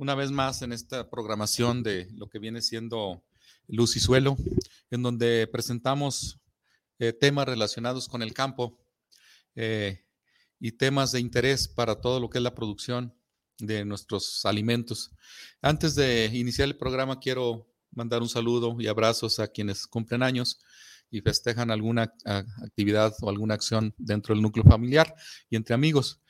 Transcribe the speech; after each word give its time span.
una 0.00 0.14
vez 0.14 0.30
más 0.30 0.62
en 0.62 0.72
esta 0.72 1.10
programación 1.10 1.82
de 1.82 2.08
lo 2.14 2.26
que 2.30 2.38
viene 2.38 2.62
siendo 2.62 3.22
Luz 3.68 3.96
y 3.96 4.00
Suelo, 4.00 4.34
en 4.90 5.02
donde 5.02 5.46
presentamos 5.46 6.40
eh, 6.98 7.12
temas 7.12 7.46
relacionados 7.46 8.08
con 8.08 8.22
el 8.22 8.32
campo 8.32 8.78
eh, 9.54 10.06
y 10.58 10.72
temas 10.72 11.12
de 11.12 11.20
interés 11.20 11.68
para 11.68 12.00
todo 12.00 12.18
lo 12.18 12.30
que 12.30 12.38
es 12.38 12.42
la 12.42 12.54
producción 12.54 13.14
de 13.58 13.84
nuestros 13.84 14.46
alimentos. 14.46 15.10
Antes 15.60 15.94
de 15.96 16.30
iniciar 16.32 16.68
el 16.68 16.78
programa, 16.78 17.20
quiero 17.20 17.70
mandar 17.90 18.22
un 18.22 18.30
saludo 18.30 18.76
y 18.80 18.86
abrazos 18.86 19.38
a 19.38 19.48
quienes 19.48 19.86
cumplen 19.86 20.22
años 20.22 20.60
y 21.10 21.20
festejan 21.20 21.70
alguna 21.70 22.12
actividad 22.24 23.14
o 23.20 23.28
alguna 23.28 23.54
acción 23.54 23.94
dentro 23.98 24.34
del 24.34 24.42
núcleo 24.42 24.64
familiar 24.64 25.14
y 25.48 25.56
entre 25.56 25.74
amigos. 25.74 26.20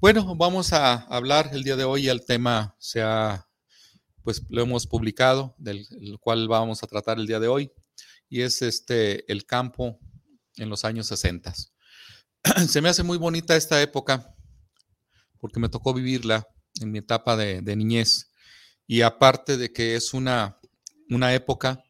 Bueno, 0.00 0.34
vamos 0.36 0.72
a 0.72 0.94
hablar 0.94 1.50
el 1.52 1.62
día 1.62 1.76
de 1.76 1.84
hoy, 1.84 2.08
el 2.08 2.24
tema 2.24 2.74
se 2.78 3.02
ha, 3.02 3.48
pues 4.22 4.42
lo 4.48 4.62
hemos 4.62 4.86
publicado, 4.86 5.54
del 5.58 5.86
cual 6.20 6.48
vamos 6.48 6.82
a 6.82 6.86
tratar 6.86 7.18
el 7.18 7.26
día 7.26 7.40
de 7.40 7.48
hoy, 7.48 7.72
y 8.28 8.42
es 8.42 8.62
este, 8.62 9.30
el 9.30 9.46
campo 9.46 9.98
en 10.56 10.68
los 10.68 10.84
años 10.84 11.06
60. 11.06 11.54
Se 12.68 12.80
me 12.80 12.88
hace 12.88 13.02
muy 13.02 13.18
bonita 13.18 13.56
esta 13.56 13.80
época 13.80 14.34
porque 15.38 15.60
me 15.60 15.68
tocó 15.68 15.94
vivirla 15.94 16.46
en 16.80 16.90
mi 16.90 16.98
etapa 16.98 17.36
de, 17.36 17.60
de 17.62 17.76
niñez 17.76 18.30
y 18.86 19.02
aparte 19.02 19.56
de 19.56 19.72
que 19.72 19.96
es 19.96 20.14
una, 20.14 20.58
una 21.10 21.34
época 21.34 21.82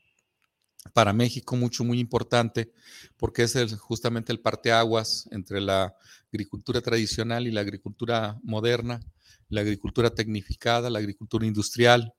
para 0.92 1.12
México 1.12 1.56
mucho, 1.56 1.84
muy 1.84 1.98
importante, 1.98 2.72
porque 3.16 3.42
es 3.42 3.56
justamente 3.78 4.32
el 4.32 4.40
parteaguas 4.40 5.28
entre 5.30 5.60
la 5.60 5.94
agricultura 6.32 6.80
tradicional 6.80 7.46
y 7.46 7.52
la 7.52 7.60
agricultura 7.60 8.38
moderna, 8.42 9.00
la 9.48 9.60
agricultura 9.60 10.10
tecnificada, 10.10 10.90
la 10.90 10.98
agricultura 10.98 11.46
industrial, 11.46 12.14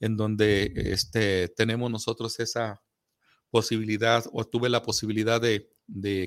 en 0.00 0.16
donde 0.16 0.72
este, 0.74 1.48
tenemos 1.48 1.90
nosotros 1.90 2.40
esa 2.40 2.82
posibilidad, 3.50 4.24
o 4.32 4.44
tuve 4.44 4.68
la 4.68 4.82
posibilidad 4.82 5.40
de, 5.40 5.68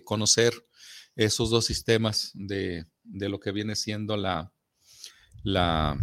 conocer 0.04 0.54
esos 1.16 1.50
dos 1.50 1.66
sistemas 1.66 2.32
de, 2.34 2.86
de, 3.04 3.30
lo 3.30 3.40
que 3.40 3.52
viene 3.52 3.76
siendo 3.76 4.18
la, 4.18 4.52
la 5.44 5.98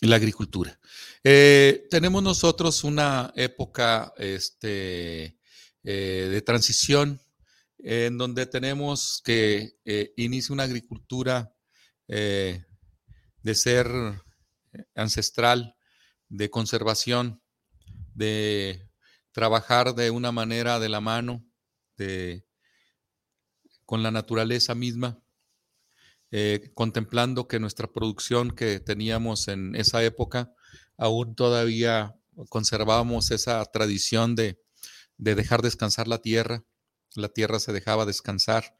la 0.00 0.16
agricultura. 0.16 0.78
Eh, 1.22 1.86
tenemos 1.90 2.22
nosotros 2.22 2.84
una 2.84 3.32
época 3.36 4.14
este, 4.16 5.38
eh, 5.82 6.28
de 6.30 6.42
transición 6.42 7.20
en 7.78 8.18
donde 8.18 8.46
tenemos 8.46 9.22
que 9.24 9.78
eh, 9.84 10.12
inicia 10.16 10.52
una 10.52 10.64
agricultura 10.64 11.54
de 12.08 13.54
ser 13.54 13.86
ancestral, 14.96 15.76
de 16.28 16.50
conservación, 16.50 17.40
de 18.14 18.90
trabajar 19.30 19.94
de 19.94 20.10
una 20.10 20.32
manera 20.32 20.80
de 20.80 20.88
la 20.88 21.00
mano, 21.00 21.46
de, 21.96 22.44
con 23.86 24.02
la 24.02 24.10
naturaleza 24.10 24.74
misma, 24.74 25.22
eh, 26.32 26.70
contemplando 26.74 27.48
que 27.48 27.58
nuestra 27.58 27.88
producción 27.88 28.52
que 28.52 28.78
teníamos 28.78 29.48
en 29.48 29.74
esa 29.74 30.02
época, 30.04 30.52
aún 30.96 31.34
todavía 31.34 32.14
conservábamos 32.48 33.32
esa 33.32 33.64
tradición 33.64 34.36
de, 34.36 34.60
dejar 35.18 35.62
descansar 35.62 36.06
la 36.06 36.22
tierra, 36.22 36.64
la 37.16 37.28
tierra 37.28 37.58
se 37.58 37.72
dejaba 37.72 38.06
descansar, 38.06 38.76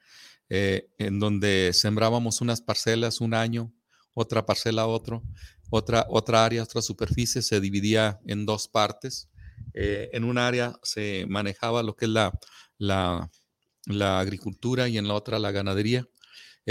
eh, 0.48 0.90
en 0.98 1.18
donde 1.18 1.72
sembrábamos 1.74 2.40
unas 2.40 2.60
parcelas 2.60 3.20
un 3.20 3.34
año, 3.34 3.72
otra 4.14 4.46
parcela 4.46 4.86
otro, 4.86 5.24
otra, 5.70 6.06
otra 6.08 6.44
área, 6.44 6.62
otra 6.62 6.82
superficie, 6.82 7.42
se 7.42 7.60
dividía 7.60 8.20
en 8.26 8.46
dos 8.46 8.68
partes. 8.68 9.28
Eh, 9.74 10.08
en 10.12 10.24
un 10.24 10.38
área 10.38 10.74
se 10.82 11.26
manejaba 11.28 11.82
lo 11.82 11.96
que 11.96 12.06
es 12.06 12.10
la, 12.10 12.32
la 12.78 14.20
agricultura 14.20 14.88
y 14.88 14.98
en 14.98 15.08
la 15.08 15.14
otra 15.14 15.38
la 15.38 15.50
ganadería. 15.50 16.08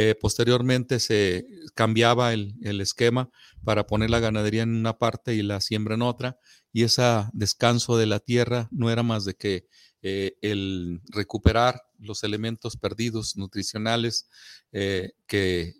Eh, 0.02 0.16
posteriormente 0.16 0.98
se 0.98 1.46
cambiaba 1.76 2.32
el, 2.32 2.56
esquema 2.80 3.30
para 3.66 3.86
poner 3.86 4.10
la 4.10 4.22
ganadería 4.22 4.64
en 4.64 4.74
una 4.74 4.98
parte 4.98 5.36
y 5.36 5.42
la 5.42 5.60
siembra 5.60 5.96
en 5.96 6.04
otra, 6.04 6.40
y 6.72 6.84
ese 6.84 7.04
descanso 7.34 7.98
de 7.98 8.06
la 8.06 8.22
tierra 8.22 8.70
no 8.72 8.90
era 8.90 9.04
más 9.04 9.26
de 9.26 9.34
que 9.34 9.68
eh, 10.02 10.38
el 10.42 11.02
recuperar 11.10 11.82
los 11.98 12.24
elementos 12.24 12.78
perdidos 12.78 13.36
nutricionales 13.36 14.30
eh, 14.72 15.12
que, 15.28 15.74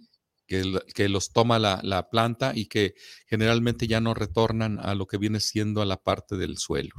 que, 0.48 1.08
los 1.08 1.32
toma 1.32 1.58
la, 1.58 2.10
planta 2.12 2.52
y 2.54 2.66
que 2.66 2.96
generalmente 3.26 3.88
ya 3.88 4.02
no 4.02 4.14
retornan 4.14 4.80
a 4.80 4.96
lo 4.96 5.08
que 5.08 5.18
viene 5.18 5.40
siendo 5.40 5.82
a 5.82 5.86
la 5.86 5.96
parte 5.96 6.36
del 6.36 6.58
suelo. 6.58 6.94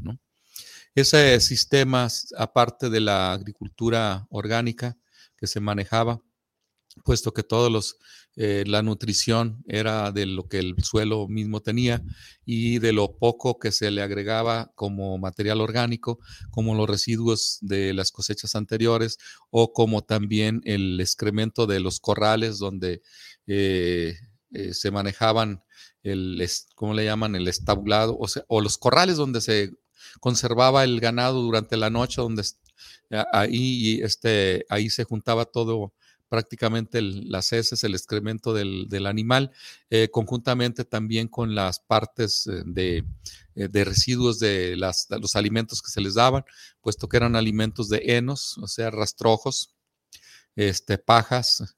Ese 0.94 1.38
sistema, 1.40 2.08
aparte 2.38 2.88
de 2.88 3.00
la 3.00 3.34
agricultura 3.34 4.26
orgánica 4.30 4.96
que 5.36 5.46
se 5.46 5.60
manejaba, 5.60 6.22
puesto 7.04 7.32
que 7.32 7.42
todos 7.42 7.70
los, 7.70 7.96
eh, 8.36 8.64
la 8.66 8.82
nutrición 8.82 9.62
era 9.66 10.12
de 10.12 10.26
lo 10.26 10.48
que 10.48 10.58
el 10.58 10.74
suelo 10.82 11.28
mismo 11.28 11.60
tenía 11.60 12.02
y 12.44 12.78
de 12.78 12.92
lo 12.92 13.16
poco 13.18 13.58
que 13.58 13.72
se 13.72 13.90
le 13.90 14.02
agregaba 14.02 14.72
como 14.74 15.18
material 15.18 15.60
orgánico, 15.60 16.18
como 16.50 16.74
los 16.74 16.88
residuos 16.88 17.58
de 17.60 17.92
las 17.94 18.12
cosechas 18.12 18.54
anteriores 18.54 19.18
o 19.50 19.72
como 19.72 20.02
también 20.02 20.60
el 20.64 21.00
excremento 21.00 21.66
de 21.66 21.80
los 21.80 22.00
corrales 22.00 22.58
donde 22.58 23.02
eh, 23.46 24.16
eh, 24.52 24.74
se 24.74 24.90
manejaban 24.90 25.62
el, 26.02 26.46
¿cómo 26.74 26.94
le 26.94 27.04
llaman? 27.04 27.34
El 27.34 27.46
estabulado, 27.46 28.16
o, 28.18 28.26
o 28.48 28.60
los 28.60 28.78
corrales 28.78 29.16
donde 29.16 29.40
se 29.40 29.70
conservaba 30.20 30.84
el 30.84 30.98
ganado 31.00 31.42
durante 31.42 31.76
la 31.76 31.90
noche, 31.90 32.20
donde 32.20 32.42
ahí, 33.32 34.00
este, 34.02 34.64
ahí 34.68 34.90
se 34.90 35.04
juntaba 35.04 35.44
todo 35.44 35.92
prácticamente 36.30 37.02
las 37.02 37.52
heces, 37.52 37.82
el 37.82 37.94
excremento 37.94 38.54
del, 38.54 39.06
animal, 39.06 39.50
eh, 39.90 40.08
conjuntamente 40.10 40.84
también 40.84 41.26
con 41.26 41.56
las 41.56 41.80
partes 41.80 42.46
eh, 42.46 43.02
eh, 43.56 43.68
de, 43.68 43.84
residuos 43.84 44.38
de, 44.38 44.76
los 44.76 45.36
alimentos 45.36 45.82
que 45.82 45.90
se 45.90 46.00
les 46.00 46.14
daban, 46.14 46.44
puesto 46.80 47.08
que 47.08 47.16
eran 47.16 47.34
alimentos 47.34 47.88
de 47.88 48.02
henos, 48.16 48.56
o 48.58 48.68
sea, 48.68 48.90
rastrojos, 48.90 49.74
este, 50.54 50.98
pajas, 50.98 51.76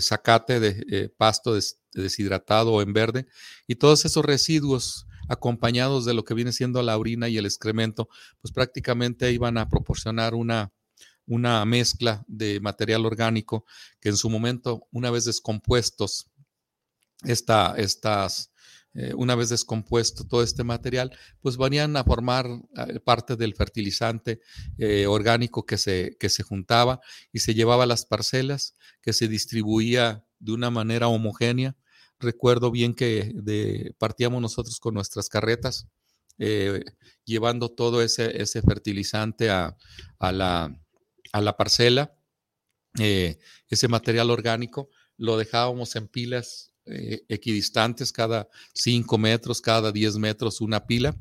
zacate 0.00 0.60
de 0.60 1.08
pasto 1.16 1.56
deshidratado 1.92 2.72
o 2.72 2.82
en 2.82 2.92
verde, 2.92 3.26
y 3.68 3.76
todos 3.76 4.04
esos 4.06 4.24
residuos 4.24 5.06
acompañados 5.28 6.04
de 6.04 6.14
lo 6.14 6.24
que 6.24 6.34
viene 6.34 6.52
siendo 6.52 6.82
la 6.82 6.98
orina 6.98 7.28
y 7.28 7.36
el 7.36 7.46
excremento, 7.46 8.08
pues 8.40 8.50
prácticamente 8.52 9.30
iban 9.30 9.56
a 9.56 9.68
proporcionar 9.68 10.34
una 10.34 10.72
una 11.28 11.64
mezcla 11.64 12.24
de 12.26 12.58
material 12.60 13.06
orgánico 13.06 13.64
que 14.00 14.08
en 14.08 14.16
su 14.16 14.30
momento, 14.30 14.88
una 14.90 15.10
vez 15.10 15.24
descompuestos, 15.26 16.30
esta, 17.24 17.74
estas, 17.76 18.52
eh, 18.94 19.12
una 19.14 19.34
vez 19.34 19.50
descompuesto 19.50 20.26
todo 20.26 20.42
este 20.42 20.64
material, 20.64 21.16
pues 21.40 21.56
venían 21.56 21.96
a 21.96 22.04
formar 22.04 22.46
eh, 22.76 23.00
parte 23.00 23.36
del 23.36 23.54
fertilizante 23.54 24.40
eh, 24.78 25.06
orgánico 25.06 25.66
que 25.66 25.76
se, 25.76 26.16
que 26.18 26.30
se 26.30 26.42
juntaba 26.42 27.00
y 27.32 27.40
se 27.40 27.54
llevaba 27.54 27.84
a 27.84 27.86
las 27.86 28.06
parcelas, 28.06 28.74
que 29.02 29.12
se 29.12 29.28
distribuía 29.28 30.24
de 30.38 30.52
una 30.52 30.70
manera 30.70 31.08
homogénea. 31.08 31.76
Recuerdo 32.18 32.70
bien 32.70 32.94
que 32.94 33.32
partíamos 33.98 34.42
nosotros 34.42 34.80
con 34.80 34.94
nuestras 34.94 35.28
carretas, 35.28 35.86
llevando 37.24 37.68
todo 37.68 38.02
ese, 38.02 38.42
ese 38.42 38.60
fertilizante 38.60 39.50
a, 39.50 39.76
a 40.18 40.32
la, 40.32 40.80
a 41.32 41.40
la 41.40 41.56
parcela, 41.56 42.14
eh, 42.98 43.38
ese 43.68 43.88
material 43.88 44.30
orgánico, 44.30 44.90
lo 45.16 45.36
dejábamos 45.36 45.94
en 45.96 46.08
pilas 46.08 46.72
eh, 46.86 47.22
equidistantes 47.28 48.12
cada 48.12 48.48
5 48.74 49.18
metros, 49.18 49.60
cada 49.60 49.92
10 49.92 50.16
metros 50.16 50.60
una 50.60 50.86
pila, 50.86 51.14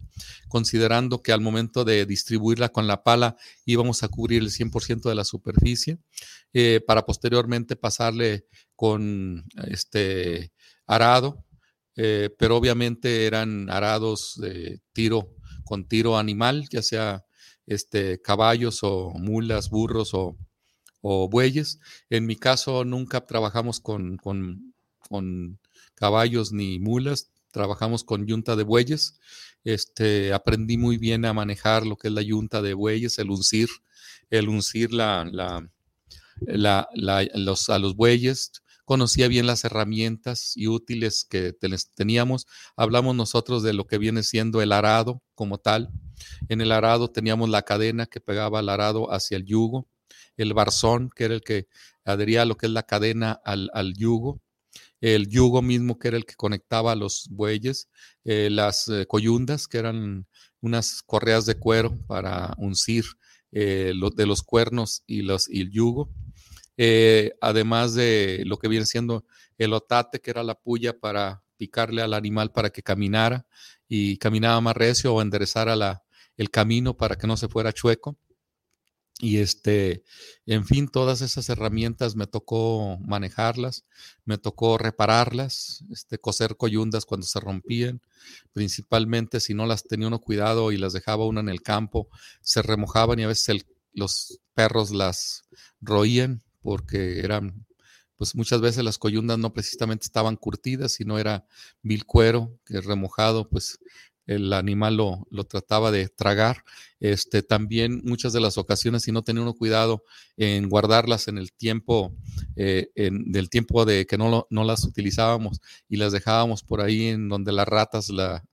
considerando 0.47 1.21
que 1.21 1.33
al 1.33 1.41
momento 1.41 1.83
de 1.83 2.05
distribuirla 2.05 2.69
con 2.69 2.87
la 2.87 3.03
pala 3.03 3.35
íbamos 3.65 4.01
a 4.03 4.07
cubrir 4.07 4.41
el 4.43 4.49
100% 4.49 5.09
de 5.09 5.15
la 5.15 5.25
superficie, 5.25 5.97
eh, 6.53 6.81
para 6.85 7.05
posteriormente 7.05 7.75
pasarle 7.75 8.45
con 8.75 9.43
este 9.67 10.53
arado 10.85 11.43
pero 12.37 12.55
obviamente 12.55 13.25
eran 13.25 13.71
arados 13.71 14.35
de 14.39 14.81
tiro 14.93 15.33
con 15.67 15.87
tiro 15.87 16.17
animal, 16.19 16.67
ya 16.69 16.83
sea 16.83 17.26
este, 17.67 18.21
caballos 18.21 18.79
o 18.81 19.11
mulas, 19.11 19.69
burros 19.69 20.11
o, 20.13 20.37
bueyes. 21.29 21.79
En 22.09 22.25
mi 22.25 22.35
caso 22.35 22.83
nunca 22.83 23.25
trabajamos 23.25 23.79
con, 23.79 24.17
con, 24.17 24.73
caballos 25.95 26.51
ni 26.51 26.79
mulas, 26.79 27.29
trabajamos 27.51 28.03
con 28.03 28.25
yunta 28.25 28.55
de 28.55 28.63
bueyes. 28.63 29.19
Este, 29.63 30.33
aprendí 30.33 30.77
muy 30.77 30.97
bien 30.97 31.23
a 31.25 31.33
manejar 31.33 31.85
lo 31.85 31.97
que 31.97 32.09
es 32.09 32.13
la 32.13 32.21
yunta 32.21 32.61
de 32.61 32.73
bueyes, 32.73 33.19
el 33.19 33.29
uncir, 33.29 33.69
el 34.29 34.49
uncir 34.49 34.91
la, 34.91 35.29
la, 35.31 36.89
los, 37.35 37.69
a 37.69 37.79
los 37.79 37.95
bueyes, 37.95 38.51
conocía 38.83 39.27
bien 39.27 39.45
las 39.45 39.63
herramientas 39.63 40.55
y 40.55 40.67
útiles 40.67 41.25
que 41.29 41.53
teníamos. 41.95 42.47
Hablamos 42.75 43.15
nosotros 43.15 43.63
de 43.63 43.73
lo 43.73 43.87
que 43.87 43.97
viene 43.97 44.23
siendo 44.23 44.61
el 44.61 44.71
arado 44.71 45.21
como 45.35 45.57
tal. 45.57 45.89
En 46.49 46.61
el 46.61 46.71
arado 46.71 47.09
teníamos 47.09 47.49
la 47.49 47.63
cadena 47.63 48.05
que 48.05 48.21
pegaba 48.21 48.59
el 48.59 48.69
arado 48.69 49.11
hacia 49.11 49.37
el 49.37 49.45
yugo, 49.45 49.87
el 50.37 50.53
barzón, 50.53 51.09
que 51.13 51.25
era 51.25 51.33
el 51.33 51.41
que 51.41 51.67
adhería 52.05 52.45
lo 52.45 52.55
que 52.55 52.67
es 52.67 52.71
la 52.71 52.83
cadena 52.83 53.39
al, 53.43 53.93
yugo, 53.95 54.41
el 55.01 55.27
yugo 55.27 55.61
mismo, 55.61 55.99
que 55.99 56.09
era 56.09 56.17
el 56.17 56.25
que 56.25 56.35
conectaba 56.35 56.93
a 56.93 56.95
los 56.95 57.27
bueyes, 57.29 57.89
eh, 58.23 58.49
las 58.51 58.87
eh, 58.87 59.05
coyundas, 59.07 59.67
que 59.67 59.79
eran 59.79 60.27
unas 60.61 61.01
correas 61.03 61.45
de 61.45 61.55
cuero 61.55 61.97
para 62.07 62.53
uncir 62.57 63.05
eh, 63.51 63.93
de 64.15 64.25
los 64.25 64.43
cuernos 64.43 65.03
y, 65.05 65.21
los, 65.21 65.49
el 65.49 65.71
yugo. 65.71 66.09
Además 67.41 67.95
de 67.95 68.43
lo 68.45 68.57
que 68.57 68.67
viene 68.67 68.85
siendo 68.85 69.25
el 69.57 69.73
otate, 69.73 70.19
que 70.19 70.29
era 70.29 70.43
la 70.43 70.55
puya 70.55 70.97
para 70.97 71.43
picarle 71.57 72.03
al 72.03 72.13
animal 72.13 72.51
para 72.51 72.69
que 72.69 72.83
caminara 72.83 73.47
y 73.87 74.17
caminaba 74.17 74.61
más 74.61 74.77
recio 74.77 75.15
o 75.15 75.21
enderezara 75.21 75.75
la, 75.75 76.03
el 76.37 76.49
camino 76.49 76.95
para 76.95 77.17
que 77.17 77.27
no 77.27 77.37
se 77.37 77.49
fuera 77.49 77.73
chueco. 77.73 78.17
Y 79.19 79.37
este, 79.37 80.03
en 80.45 80.65
fin, 80.65 80.87
todas 80.87 81.21
esas 81.21 81.49
herramientas 81.49 82.15
me 82.15 82.27
tocó 82.27 82.99
manejarlas, 82.99 83.83
me 84.25 84.37
tocó 84.37 84.77
repararlas, 84.77 85.83
este, 85.91 86.19
coser 86.19 86.55
coyundas 86.55 87.05
cuando 87.05 87.25
se 87.25 87.39
rompían, 87.39 87.99
principalmente 88.53 89.39
si 89.39 89.55
no 89.55 89.65
las 89.65 89.83
tenía 89.83 90.07
uno 90.07 90.21
cuidado 90.21 90.71
y 90.71 90.77
las 90.77 90.93
dejaba 90.93 91.25
uno 91.25 91.39
en 91.39 91.49
el 91.49 91.63
campo, 91.63 92.09
se 92.41 92.61
remojaban 92.61 93.19
y 93.19 93.23
a 93.23 93.27
veces 93.27 93.65
los 93.91 94.39
perros 94.53 94.91
las 94.91 95.45
roían 95.81 96.43
porque 96.61 97.21
eran, 97.21 97.65
pues 98.17 98.35
muchas 98.35 98.61
veces 98.61 98.83
las 98.83 98.99
coyundas 98.99 99.39
no 99.39 99.51
precisamente 99.51 100.05
estaban 100.05 100.35
curtidas, 100.35 100.91
sino 100.91 101.17
era 101.17 101.47
vil 101.81 102.05
cuero 102.05 102.59
que 102.65 102.81
remojado, 102.81 103.49
pues 103.49 103.79
el 104.27 104.53
animal 104.53 104.97
lo, 104.97 105.27
lo, 105.31 105.45
trataba 105.45 105.89
de 105.89 106.09
tragar. 106.09 106.63
Este, 106.99 107.41
también 107.41 108.01
muchas 108.03 108.33
de 108.33 108.41
las 108.41 108.57
ocasiones, 108.57 109.03
si 109.03 109.11
no 109.11 109.23
tenía 109.23 109.41
uno 109.41 109.53
cuidado 109.53 110.03
en 110.35 110.69
guardarlas 110.69 111.27
en 111.27 111.37
el 111.37 111.53
tiempo, 111.53 112.13
eh, 112.55 112.91
en, 112.95 113.31
del 113.31 113.49
tiempo 113.49 113.85
de 113.85 114.05
que 114.05 114.17
no, 114.17 114.45
no, 114.49 114.63
las 114.63 114.83
utilizábamos 114.83 115.61
y 115.87 115.97
las 115.97 116.11
dejábamos 116.11 116.63
por 116.63 116.81
ahí 116.81 117.07
en 117.07 117.29
donde 117.29 117.51
las 117.51 117.67
ratas 117.67 118.09
la, 118.09 118.43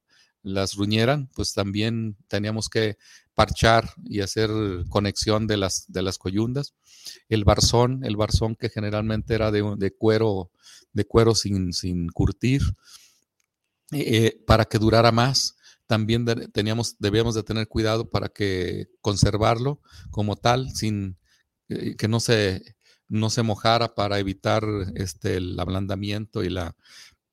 las 0.44 0.74
ruñeran, 0.74 1.28
pues 1.34 1.54
también 1.54 2.16
teníamos 2.28 2.68
que 2.68 2.96
parchar 3.34 3.90
y 4.04 4.20
hacer 4.20 4.50
conexión 4.88 5.46
de 5.46 5.56
las, 5.56 5.86
de 5.88 6.02
las 6.02 6.18
coyundas. 6.18 6.74
El 7.28 7.44
barzón, 7.44 8.04
el 8.04 8.16
barzón 8.16 8.54
que 8.54 8.68
generalmente 8.68 9.34
era 9.34 9.50
de, 9.50 9.90
cuero, 9.98 10.50
de 10.92 11.04
cuero 11.04 11.34
sin, 11.34 11.72
sin 11.72 12.08
curtir, 12.08 12.62
eh, 13.90 14.38
para 14.46 14.66
que 14.66 14.78
durara 14.78 15.12
más. 15.12 15.53
También 15.86 16.24
teníamos, 16.52 16.96
debíamos 16.98 17.34
de 17.34 17.42
tener 17.42 17.68
cuidado 17.68 18.08
para 18.08 18.28
que 18.28 18.88
conservarlo 19.00 19.80
como 20.10 20.36
tal, 20.36 20.70
sin 20.74 21.18
eh, 21.68 21.96
que 21.96 22.08
no 22.08 22.20
se, 22.20 22.76
no 23.08 23.30
se 23.30 23.42
mojara 23.42 23.94
para 23.94 24.18
evitar 24.18 24.64
este, 24.94 25.36
el 25.36 25.58
ablandamiento 25.58 26.42
y 26.42 26.50
la 26.50 26.76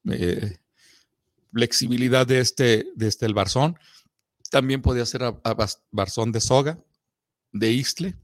eh, 0.09 0.57
flexibilidad 1.53 2.27
de 2.27 2.39
este, 2.39 2.88
de 2.95 3.07
este 3.07 3.25
el 3.25 3.33
barzón. 3.33 3.77
También 4.50 4.81
podía 4.81 5.06
ser 5.06 5.24
a, 5.24 5.42
barzón 5.92 6.31
de 6.31 6.42
soga, 6.42 6.80
de 7.51 7.71
isle. 7.71 8.15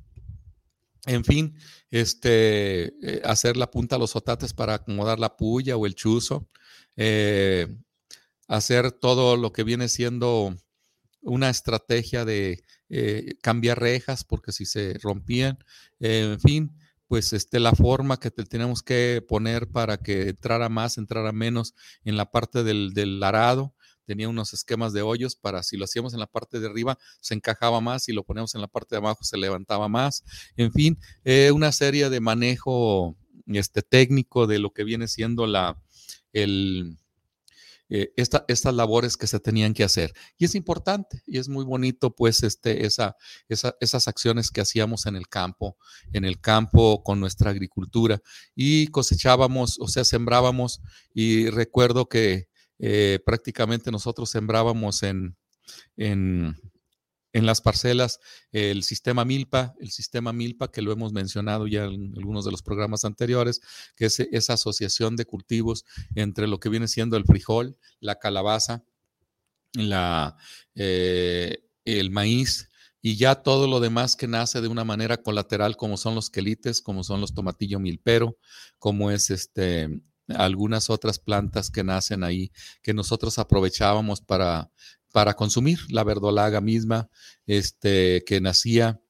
En 1.06 1.24
fin, 1.24 1.58
este, 1.90 2.88
eh, 3.02 3.22
hacer 3.24 3.56
la 3.56 3.72
punta 3.72 3.96
a 3.96 4.00
los 4.00 4.16
otates 4.16 4.54
para 4.54 4.74
acomodar 4.74 5.20
la 5.20 5.38
puya 5.38 5.78
o 5.78 5.86
el 5.86 5.96
chuzo. 5.96 6.50
Hacer 8.48 8.92
todo 8.92 9.38
lo 9.38 9.52
que 9.52 9.64
viene 9.64 9.88
siendo 9.90 10.56
una 11.22 11.50
estrategia 11.50 12.26
de 12.26 12.64
eh, 12.90 13.36
cambiar 13.42 13.80
rejas 13.80 14.24
porque 14.24 14.52
si 14.52 14.66
se 14.66 14.98
rompían, 15.02 15.60
en 16.00 16.40
fin, 16.40 16.78
pues 17.08 17.34
este, 17.34 17.60
la 17.60 17.74
forma 17.74 18.20
que 18.20 18.32
tenemos 18.32 18.84
que 18.84 19.24
poner 19.28 19.70
para 19.70 19.98
que 19.98 20.30
entrara 20.30 20.70
más, 20.70 20.98
entrara 20.98 21.32
menos 21.32 21.74
en 22.04 22.18
la 22.18 22.32
parte 22.32 22.64
del, 22.64 22.94
del 22.94 23.22
arado, 23.24 23.74
tenía 24.06 24.30
unos 24.30 24.54
esquemas 24.54 24.94
de 24.94 25.02
hoyos 25.02 25.36
para 25.36 25.64
si 25.64 25.78
lo 25.78 25.84
hacíamos 25.84 26.14
en 26.14 26.20
la 26.20 26.28
parte 26.28 26.60
de 26.60 26.68
arriba 26.68 26.98
se 27.20 27.34
encajaba 27.34 27.82
más, 27.82 28.06
si 28.06 28.14
lo 28.14 28.24
ponemos 28.24 28.56
en 28.56 28.62
la 28.62 28.68
parte 28.68 28.96
de 28.96 29.00
abajo 29.00 29.24
se 29.24 29.38
levantaba 29.38 29.90
más. 29.90 30.24
En 30.56 30.72
fin, 30.72 30.98
eh, 31.26 31.52
una 31.52 31.72
serie 31.72 32.10
de 32.10 32.22
manejo 32.22 33.18
este, 33.48 33.82
técnico 33.82 34.48
de 34.48 34.60
lo 34.60 34.72
que 34.72 34.86
viene 34.86 35.08
siendo 35.08 35.46
la, 35.46 35.78
el, 36.32 36.98
eh, 37.90 38.12
estas 38.16 38.74
labores 38.74 39.16
que 39.16 39.28
se 39.28 39.40
tenían 39.40 39.74
que 39.74 39.84
hacer. 39.84 40.14
Y 40.38 40.46
es 40.46 40.56
importante 40.56 41.22
y 41.26 41.38
es 41.38 41.48
muy 41.48 41.64
bonito, 41.64 42.14
pues, 42.16 42.44
este, 42.44 42.86
esa, 42.86 43.16
esas 43.48 44.08
acciones 44.08 44.52
que 44.52 44.62
hacíamos 44.62 45.06
en 45.06 45.16
el 45.16 45.28
campo, 45.28 45.78
en 46.14 46.26
el 46.26 46.40
campo 46.40 47.04
con 47.04 47.20
nuestra 47.20 47.52
agricultura 47.52 48.22
y 48.56 48.88
cosechábamos, 48.88 49.80
o 49.80 49.88
sea, 49.88 50.04
sembrábamos 50.04 50.82
y 51.14 51.50
recuerdo 51.50 52.08
que 52.10 52.48
eh, 52.80 53.20
prácticamente 53.26 53.92
nosotros 53.92 54.30
sembrábamos 54.30 55.04
en, 55.04 55.36
en, 55.96 56.56
las 57.46 57.62
parcelas 57.62 58.20
el 58.52 58.84
sistema 58.84 59.26
Milpa, 59.26 59.76
el 59.80 59.92
sistema 59.92 60.34
Milpa 60.34 60.72
que 60.72 60.82
lo 60.82 60.92
hemos 60.92 61.14
mencionado 61.14 61.68
ya 61.68 61.86
en 61.86 62.14
algunos 62.18 62.46
de 62.46 62.52
los 62.52 62.62
programas 62.62 63.06
anteriores, 63.06 63.62
que 63.96 64.06
es 64.06 64.20
esa 64.20 64.54
asociación 64.54 65.16
de 65.16 65.26
cultivos 65.26 65.86
entre 66.16 66.48
lo 66.48 66.60
que 66.60 66.70
viene 66.70 66.88
siendo 66.88 67.18
el 67.18 67.26
frijol, 67.26 67.78
la 68.00 68.16
calabaza, 68.16 68.84
la, 69.74 70.38
eh, 70.76 71.64
el 71.86 72.12
maíz, 72.12 72.70
y 73.02 73.16
ya 73.16 73.36
todo 73.36 73.68
lo 73.68 73.80
demás 73.80 74.16
que 74.16 74.28
nace 74.28 74.60
de 74.60 74.68
una 74.68 74.84
manera 74.84 75.18
colateral, 75.18 75.78
como 75.78 75.98
son 75.98 76.16
los 76.16 76.30
quelites, 76.30 76.82
como 76.82 77.04
son 77.04 77.22
los 77.22 77.34
tomatillo 77.34 77.80
milpero, 77.80 78.38
como 78.80 79.12
es 79.12 79.30
este 79.30 80.02
algunas 80.36 80.90
otras 80.90 81.20
plantas 81.20 81.72
que 81.72 81.86
nacen 81.86 82.24
ahí 82.24 82.52
que 82.82 82.94
nosotros 82.94 83.40
aprovechábamos 83.40 84.20
para, 84.20 84.70
para 85.12 85.36
consumir, 85.36 85.80
la 85.90 86.04
verdolaga 86.04 86.62
misma, 86.62 87.10
este, 87.46 88.24
que 88.26 88.42
nacía 88.42 89.02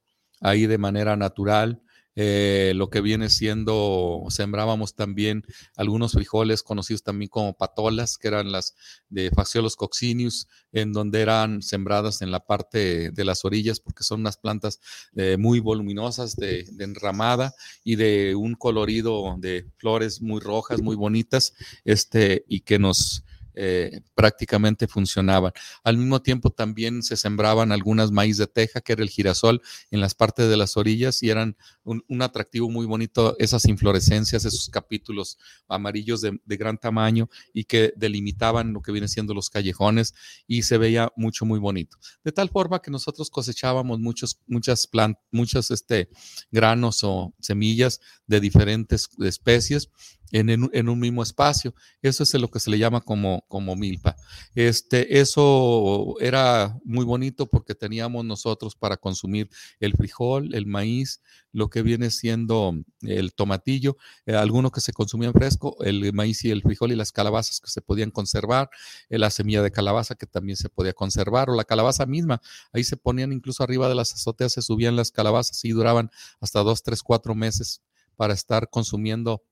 ahí 0.42 0.68
de 0.68 0.77
manera 0.77 1.16
natural, 1.16 1.82
eh, 2.20 2.74
lo 2.75 2.89
que 2.89 3.00
viene 3.00 3.30
siendo, 3.30 4.24
sembrábamos 4.30 4.96
también 4.96 5.44
algunos 5.75 6.13
frijoles 6.13 6.63
conocidos 6.63 7.04
también 7.04 7.30
como 7.30 7.56
patolas, 7.56 8.18
que 8.18 8.27
eran 8.27 8.51
las 8.51 8.74
de 9.08 9.30
Phaseolus 9.30 9.75
coccineus, 9.75 10.48
en 10.72 10.94
donde 10.94 11.22
eran 11.22 11.62
sembradas 11.62 12.24
en 12.24 12.32
la 12.32 12.39
parte 12.39 13.12
de 13.12 13.24
las 13.24 13.46
orillas, 13.46 13.80
porque 13.80 14.04
son 14.04 14.22
unas 14.22 14.38
plantas 14.38 14.80
eh, 15.16 15.38
muy 15.38 15.60
voluminosas 15.60 16.36
de, 16.36 16.66
de, 16.72 16.86
enramada 16.86 17.54
y 17.84 17.98
de 17.98 18.34
un 18.34 18.56
colorido 18.56 19.36
de 19.38 19.68
flores 19.77 20.20
muy 20.20 20.42
rojas, 20.42 20.82
muy 20.82 20.96
bonitas, 20.96 21.54
este, 21.86 22.46
y 22.48 22.62
que 22.62 22.80
nos 22.80 23.25
eh, 23.59 24.01
prácticamente 24.13 24.87
funcionaban. 24.87 25.51
Al 25.83 25.97
mismo 25.97 26.21
tiempo 26.21 26.51
también 26.51 27.01
se 27.01 27.17
sembraban 27.17 27.71
algunas 27.71 28.11
maíz 28.11 28.37
de 28.37 28.45
teja, 28.45 28.81
que 28.81 28.93
era 28.93 29.01
el 29.01 29.09
girasol, 29.09 29.63
en 29.89 29.99
las 29.99 30.13
partes 30.13 30.47
de 30.47 30.57
las 30.57 30.77
orillas 30.77 31.23
y 31.23 31.31
eran 31.31 31.57
un, 31.83 32.03
atractivo 32.21 32.69
muy 32.69 32.85
bonito 32.85 33.35
esas 33.39 33.65
inflorescencias, 33.65 34.45
esos 34.45 34.69
capítulos 34.69 35.39
amarillos 35.67 36.21
de, 36.21 36.39
gran 36.45 36.77
tamaño 36.77 37.29
y 37.51 37.63
que 37.63 37.93
delimitaban 37.95 38.73
lo 38.73 38.81
que 38.81 38.91
viene 38.91 39.07
siendo 39.07 39.33
los 39.33 39.49
callejones 39.49 40.13
y 40.45 40.61
se 40.61 40.77
veía 40.77 41.11
mucho, 41.15 41.45
muy 41.45 41.59
bonito. 41.59 41.97
De 42.23 42.31
tal 42.31 42.49
forma 42.49 42.79
que 42.79 42.91
nosotros 42.91 43.31
cosechábamos 43.31 43.99
muchos, 43.99 44.39
muchas 44.45 44.85
plantas, 44.85 45.23
muchos 45.31 45.71
este, 45.71 46.09
granos 46.51 47.03
o 47.03 47.33
semillas 47.39 48.01
de 48.27 48.39
diferentes 48.39 49.09
especies 49.19 49.89
en, 50.31 50.89
un 50.89 51.00
mismo 51.00 51.24
espacio. 51.24 51.74
Eso 52.01 52.24
es 52.24 52.34
lo 52.36 52.50
que 52.50 52.60
se 52.60 52.69
le 52.69 52.77
llama 52.77 53.01
como, 53.01 53.43
como 53.48 53.75
milpa. 53.75 54.15
Este, 54.55 55.19
eso 55.19 56.15
era 56.19 56.77
muy 56.84 57.05
bonito 57.05 57.48
porque 57.48 57.75
teníamos 57.75 58.25
nosotros 58.25 58.75
para 58.75 58.98
consumir 58.98 59.50
el 59.79 59.93
frijol, 59.93 60.53
el 60.53 60.65
maíz, 60.65 61.22
lo 61.51 61.69
que 61.69 61.81
viene 61.81 62.12
siendo 62.12 62.75
el 63.01 63.34
tomatillo, 63.34 63.98
eh, 64.25 64.36
alguno 64.36 64.72
que 64.72 64.81
se 64.81 64.93
consumían 64.93 65.34
fresco, 65.34 65.77
el 65.84 66.13
maíz 66.13 66.43
y 66.46 66.51
el 66.51 66.62
frijol 66.62 66.91
y 66.91 66.96
las 66.96 67.12
calabazas 67.12 67.60
que 67.60 67.69
se 67.69 67.81
podían 67.81 68.12
conservar, 68.12 68.69
eh, 69.10 69.17
la 69.17 69.29
semilla 69.29 69.63
de 69.63 69.72
calabaza 69.72 70.15
que 70.15 70.27
también 70.27 70.57
se 70.57 70.69
podía 70.69 70.93
conservar, 70.93 71.50
o 71.50 71.55
la 71.55 71.63
calabaza 71.63 72.05
misma. 72.05 72.41
Ahí 72.74 72.84
se 72.84 72.98
ponían 72.98 73.34
incluso 73.34 73.63
arriba 73.63 73.89
de 73.89 73.96
las 73.96 74.13
azoteas, 74.13 74.53
se 74.53 74.62
subían 74.62 74.96
las 74.96 75.12
calabazas 75.12 75.63
y 75.65 75.72
duraban 75.72 76.12
hasta 76.39 76.62
dos, 76.62 76.84
tres, 76.84 77.01
cuatro 77.01 77.34
meses 77.34 77.81
para 78.15 78.34
estar 78.34 78.69
consumiendo 78.69 79.43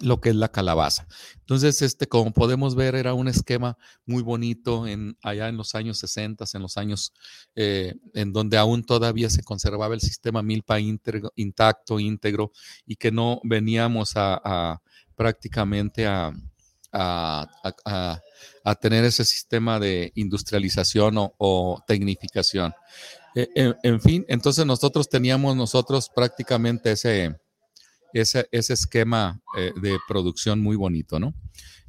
lo 0.00 0.20
que 0.20 0.30
es 0.30 0.36
la 0.36 0.48
calabaza. 0.48 1.06
Entonces, 1.40 1.80
este, 1.82 2.06
como 2.06 2.32
podemos 2.32 2.74
ver, 2.74 2.94
era 2.94 3.14
un 3.14 3.28
esquema 3.28 3.76
muy 4.04 4.22
bonito 4.22 4.86
en, 4.86 5.16
allá 5.22 5.48
en 5.48 5.56
los 5.56 5.74
años 5.74 5.98
60, 5.98 6.44
en 6.54 6.62
los 6.62 6.76
años 6.76 7.12
eh, 7.54 7.94
en 8.14 8.32
donde 8.32 8.58
aún 8.58 8.84
todavía 8.84 9.30
se 9.30 9.42
conservaba 9.42 9.94
el 9.94 10.00
sistema 10.00 10.42
milpa 10.42 10.78
intacto, 10.80 12.00
íntegro, 12.00 12.52
y 12.86 12.96
que 12.96 13.10
no 13.10 13.40
veníamos 13.44 14.12
a, 14.16 14.80
prácticamente 15.14 16.06
a, 16.06 16.32
tener 18.80 19.04
ese 19.04 19.24
sistema 19.24 19.78
de 19.78 20.12
industrialización 20.14 21.14
o, 21.16 21.82
tecnificación. 21.86 22.72
E, 23.34 23.74
en 23.82 24.00
fin, 24.00 24.24
entonces 24.28 24.64
nosotros 24.64 25.08
teníamos 25.08 25.56
nosotros 25.56 26.10
prácticamente 26.14 26.92
ese 26.92 27.36
ese, 28.20 28.48
esquema 28.50 29.40
eh, 29.56 29.72
de 29.80 29.98
producción 30.08 30.60
muy 30.60 30.76
bonito, 30.76 31.20
¿no? 31.20 31.34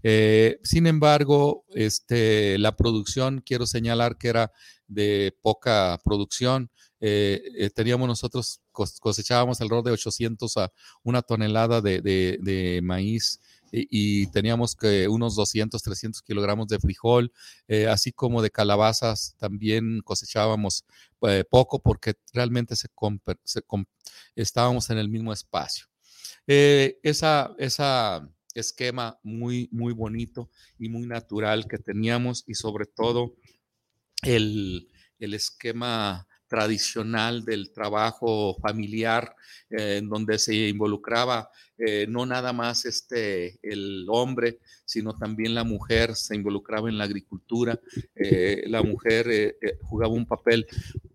Eh, 0.04 0.60
sin 0.64 0.86
embargo, 0.86 1.66
este, 1.74 2.58
la 2.58 2.76
producción, 2.76 3.42
quiero 3.46 3.66
señalar 3.66 4.18
que 4.18 4.28
era 4.30 4.52
de 4.88 5.36
poca 5.42 6.00
producción. 6.04 6.70
Eh, 7.00 7.70
teníamos 7.76 8.08
nosotros, 8.08 8.62
cosechábamos 8.72 9.62
alrededor 9.62 9.86
de 9.86 9.92
800 9.92 10.58
a 10.58 10.72
una 11.04 11.22
tonelada 11.22 11.82
de, 11.82 12.80
maíz 12.84 13.40
y, 13.72 14.28
teníamos 14.28 14.76
que 14.76 15.08
unos 15.08 15.36
200, 15.36 15.82
300 15.82 16.22
kilogramos 16.22 16.68
de 16.68 16.80
frijol, 16.80 17.32
así 17.90 18.12
como 18.12 18.42
de 18.42 18.50
calabazas 18.50 19.36
también 19.38 20.02
cosechábamos 20.04 20.86
poco 21.50 21.80
porque 21.80 22.16
realmente 22.34 22.76
se, 22.76 22.88
estábamos 24.36 24.90
en 24.90 24.98
el 24.98 25.10
mismo 25.10 25.34
espacio. 25.34 25.86
Eh, 26.48 27.00
esa, 27.04 27.56
esquema 28.54 29.20
muy, 29.22 29.70
muy 29.72 29.94
bonito 29.94 30.50
y 30.80 30.90
muy 30.90 31.06
natural 31.06 31.68
que 31.68 31.78
teníamos 31.78 32.44
y 32.48 32.56
sobre 32.56 32.88
todo 32.88 33.36
el, 34.24 34.88
esquema 35.20 36.28
tradicional 36.48 37.46
del 37.46 37.72
trabajo 37.72 38.56
familiar, 38.60 39.36
eh, 39.70 39.98
en 39.98 40.10
donde 40.10 40.40
se 40.40 40.56
involucraba 40.70 41.52
eh, 41.78 42.08
no 42.08 42.26
nada 42.26 42.52
más 42.54 42.86
este, 42.86 43.60
el 43.62 44.08
hombre, 44.10 44.60
sino 44.86 45.14
también 45.14 45.54
la 45.54 45.64
mujer 45.64 46.16
se 46.16 46.36
involucraba 46.36 46.90
en 46.90 46.98
la 46.98 47.04
agricultura. 47.04 47.80
la 48.16 48.82
mujer 48.82 49.58
jugaba 49.84 50.14
un 50.14 50.26
papel 50.26 50.66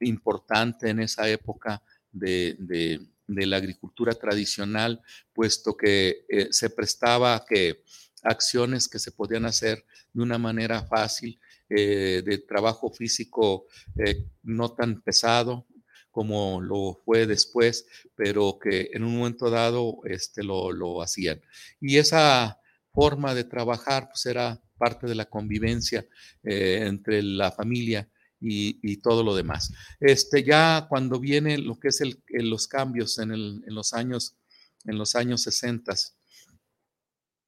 importante 0.00 0.90
en 0.90 1.00
esa 1.00 1.28
época 1.28 1.82
de 2.12 3.00
la 3.26 3.56
agricultura 3.56 4.14
tradicional, 4.14 5.00
puesto 5.32 5.76
que 5.76 6.24
eh, 6.28 6.48
se 6.50 6.70
prestaba 6.70 7.44
que 7.48 7.82
acciones 8.22 8.88
que 8.88 8.98
se 8.98 9.12
podían 9.12 9.44
hacer 9.46 9.84
de 10.12 10.22
una 10.22 10.38
manera 10.38 10.84
fácil, 10.84 11.40
eh, 11.68 12.22
de 12.24 12.38
trabajo 12.38 12.90
físico 12.90 13.66
eh, 13.96 14.26
no 14.42 14.74
tan 14.74 15.00
pesado 15.02 15.66
como 16.10 16.60
lo 16.60 17.00
fue 17.06 17.26
después, 17.26 17.86
pero 18.14 18.58
que 18.62 18.90
en 18.92 19.02
un 19.02 19.16
momento 19.16 19.48
dado 19.48 20.00
este, 20.04 20.42
lo, 20.42 20.70
lo 20.70 21.00
hacían. 21.00 21.40
Y 21.80 21.96
esa 21.96 22.60
forma 22.92 23.34
de 23.34 23.44
trabajar 23.44 24.08
pues 24.08 24.26
era 24.26 24.60
parte 24.76 25.06
de 25.06 25.14
la 25.14 25.24
convivencia 25.24 26.04
entre 26.42 27.22
la 27.22 27.50
familia 27.50 28.06
y, 28.42 28.96
todo 28.98 29.22
lo 29.22 29.34
demás. 29.34 29.72
Este, 30.00 30.42
ya 30.42 30.86
cuando 30.88 31.20
viene 31.20 31.58
lo 31.58 31.78
que 31.78 31.88
es 31.88 32.00
el, 32.00 32.22
los 32.28 32.66
cambios 32.66 33.18
en, 33.18 33.62
los 33.66 33.92
años, 33.92 34.36
en 34.84 34.98
los 34.98 35.14
años 35.14 35.42
60, 35.42 35.94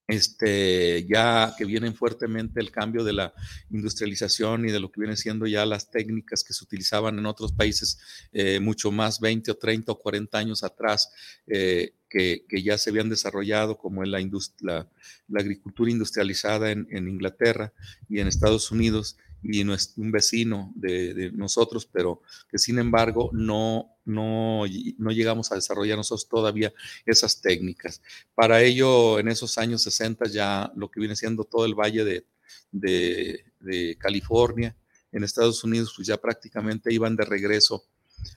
este, 0.07 1.07
ya 1.07 1.55
que 1.57 1.65
vienen 1.65 1.95
fuertemente 1.95 2.61
el 2.61 2.71
cambio 2.71 3.05
de 3.05 3.15
la 3.15 3.33
industrialización 3.71 4.69
y 4.69 4.73
de 4.73 4.79
lo 4.79 4.93
que 4.93 5.01
vienen 5.01 5.17
siendo 5.17 5.47
ya 5.47 5.65
las 5.65 5.91
técnicas 5.91 6.45
que 6.45 6.53
se 6.53 6.63
utilizaban 6.63 7.19
en 7.19 7.25
otros 7.25 7.53
países 7.53 7.99
eh, 8.33 8.61
mucho 8.61 8.93
más 8.93 9.19
20 9.19 9.51
o 9.51 9.55
30 9.57 9.93
o 9.93 9.99
40 9.99 10.37
años 10.39 10.63
atrás, 10.63 11.11
eh, 11.47 11.95
que, 12.15 12.45
ya 12.63 12.79
se 12.79 12.91
habían 12.91 13.09
desarrollado, 13.09 13.77
como 13.77 14.05
en 14.05 14.13
la, 14.13 14.21
la, 14.61 14.89
la 15.29 15.41
agricultura 15.41 15.91
industrializada 15.91 16.71
en, 16.71 16.87
Inglaterra 17.09 17.73
y 18.09 18.21
en 18.21 18.29
Estados 18.29 18.71
Unidos, 18.71 19.17
y 19.45 19.63
un 19.63 20.11
vecino 20.11 20.73
de, 20.75 21.31
nosotros, 21.35 21.87
pero 21.87 22.23
que 22.49 22.59
sin 22.59 22.79
embargo 22.79 23.31
no, 23.33 23.99
no, 24.07 24.63
no 24.99 25.11
llegamos 25.11 25.53
a 25.53 25.57
desarrollar 25.57 25.99
nosotros 25.99 26.29
todavía 26.29 26.73
esas 27.05 27.41
técnicas. 27.43 28.01
Para 28.35 28.63
ello, 28.63 29.19
en 29.19 29.29
esos 29.29 29.59
años 29.59 29.83
60 29.83 30.29
ya 30.29 30.73
lo 30.77 30.91
que 30.91 31.01
viene 31.01 31.15
siendo 31.15 31.45
todo 31.45 31.67
el 31.67 31.75
valle 31.75 32.05
de, 32.05 32.27
de, 32.73 33.97
California, 33.99 34.77
en 35.13 35.23
Estados 35.23 35.63
Unidos, 35.63 35.93
pues 35.95 36.09
ya 36.09 36.17
prácticamente 36.17 36.93
iban 36.93 37.15
de 37.15 37.25
regreso 37.25 37.85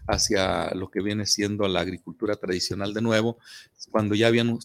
hacia 0.07 0.73
lo 0.75 0.91
que 0.91 1.01
viene 1.01 1.25
siendo 1.25 1.67
la 1.67 1.79
agricultura 1.79 2.35
tradicional 2.35 2.93
de 2.93 3.01
nuevo, 3.01 3.39
cuando 3.89 4.13
ya 4.13 4.27
habían 4.27 4.59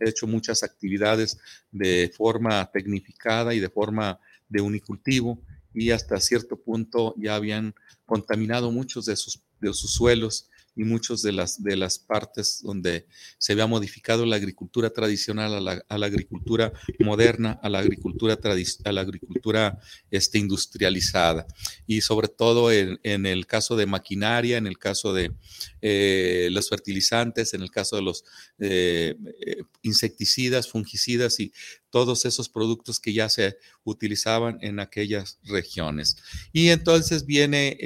hecho 0.00 0.26
muchas 0.26 0.62
actividades 0.62 1.38
de 1.70 2.10
forma 2.16 2.70
tecnificada 2.70 3.52
y 3.52 3.60
de 3.60 3.68
forma 3.68 4.20
de 4.48 4.60
unicultivo 4.60 5.42
y 5.74 5.90
hasta 5.90 6.20
cierto 6.20 6.56
punto 6.56 7.14
ya 7.18 7.34
habían 7.34 7.74
contaminado 8.06 8.70
muchos 8.70 9.06
de 9.06 9.16
sus, 9.16 9.42
de 9.60 9.72
sus 9.72 9.92
suelos 9.92 10.47
y 10.78 10.84
muchas 10.84 11.22
de 11.22 11.32
las, 11.32 11.62
de 11.62 11.76
las 11.76 11.98
partes 11.98 12.62
donde 12.62 13.06
se 13.36 13.52
había 13.52 13.66
modificado 13.66 14.24
la 14.24 14.36
agricultura 14.36 14.90
tradicional 14.90 15.54
a 15.54 15.98
la, 15.98 16.06
agricultura 16.06 16.72
moderna, 17.00 17.58
a 17.62 17.68
la 17.68 17.80
agricultura, 17.80 18.38
a 18.84 18.92
la 18.92 19.00
agricultura 19.00 19.78
este, 20.10 20.38
industrializada. 20.38 21.46
Y 21.86 22.00
sobre 22.00 22.28
todo 22.28 22.70
en, 22.70 23.00
en, 23.02 23.26
el 23.26 23.46
caso 23.46 23.74
de 23.74 23.86
maquinaria, 23.86 24.56
en 24.56 24.68
el 24.68 24.78
caso 24.78 25.12
de 25.12 25.32
eh, 25.80 26.48
los 26.52 26.68
fertilizantes, 26.68 27.54
en 27.54 27.62
el 27.62 27.70
caso 27.70 27.96
de 27.96 28.02
los 28.02 28.24
eh, 28.60 29.16
eh, 29.46 29.62
insecticidas, 29.82 30.68
fungicidas 30.68 31.40
y 31.40 31.52
todos 31.90 32.24
esos 32.24 32.48
productos 32.48 33.00
que 33.00 33.12
ya 33.12 33.28
se 33.28 33.58
utilizaban 33.82 34.58
en 34.60 34.78
aquellas 34.78 35.38
regiones. 35.42 36.16
Y 36.52 36.68
entonces 36.68 37.26
viene 37.26 37.78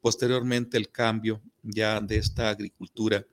posteriormente 0.00 0.76
el 0.76 0.90
cambio 0.90 1.42
ya 1.66 2.00
de 2.00 2.18
esta 2.18 2.50
agricultura, 2.50 3.26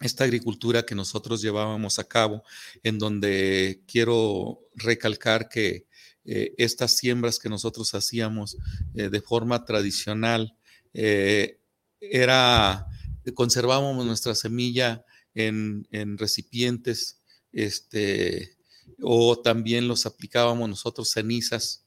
esta 0.00 0.24
agricultura 0.24 0.84
que 0.84 0.94
nosotros 0.94 1.42
llevábamos 1.42 1.98
a 1.98 2.04
cabo, 2.04 2.42
en 2.82 2.98
donde 2.98 3.82
quiero 3.86 4.60
recalcar 4.74 5.48
que 5.48 5.86
eh, 6.24 6.54
estas 6.58 6.96
siembras 6.96 7.38
que 7.38 7.48
nosotros 7.48 7.94
hacíamos 7.94 8.56
eh, 8.94 9.08
de 9.08 9.20
forma 9.20 9.64
tradicional, 9.64 10.56
eh, 10.94 11.58
era, 12.00 12.86
conservábamos 13.34 14.06
nuestra 14.06 14.34
semilla 14.34 15.04
en, 15.34 15.86
recipientes, 16.18 17.20
este, 17.52 18.56
o 19.02 19.38
también 19.38 19.86
los 19.86 20.06
aplicábamos 20.06 20.68
nosotros 20.68 21.10
cenizas, 21.10 21.84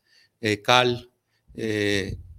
cal, 0.64 1.10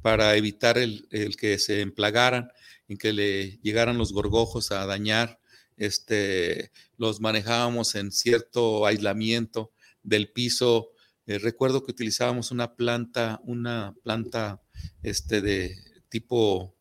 para 0.05 0.37
evitar 0.37 0.77
el, 0.77 1.09
que 1.39 1.59
se 1.59 1.81
emplagaran, 1.81 2.53
en 2.89 2.99
que 2.99 3.15
le 3.15 3.59
llegaran 3.63 3.97
los 3.97 4.13
gorgojos 4.13 4.71
a 4.71 4.85
dañar. 4.85 5.41
Este, 5.79 6.73
los 6.99 7.23
manejábamos 7.23 7.95
en 7.95 8.13
cierto 8.13 8.85
aislamiento 8.85 9.73
del 10.03 10.31
piso. 10.31 10.91
Eh, 11.27 11.39
recuerdo 11.39 11.83
que 11.83 11.93
utilizábamos 11.93 12.51
una 12.51 12.77
planta, 12.77 13.41
una 13.45 13.95
planta 14.03 14.61
este, 15.03 15.41
de 15.41 15.75
tipo 16.11 16.77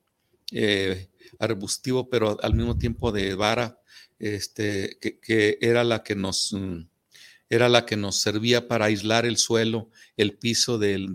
eh, 0.51 1.07
arbustivo, 1.39 2.09
pero 2.09 2.37
al 2.43 2.55
mismo 2.55 2.77
tiempo 2.77 3.13
de 3.13 3.35
vara, 3.35 3.79
este, 4.19 4.97
que, 4.99 5.57
era 5.61 5.85
la 5.85 6.03
que 6.03 6.15
nos 6.15 6.51
mm, 6.51 6.81
era 7.49 7.69
la 7.69 7.85
que 7.85 7.95
nos 7.95 8.19
servía 8.19 8.67
para 8.67 8.85
aislar 8.85 9.25
el 9.25 9.37
suelo, 9.37 9.89
el 10.17 10.37
piso 10.37 10.77
del, 10.77 11.13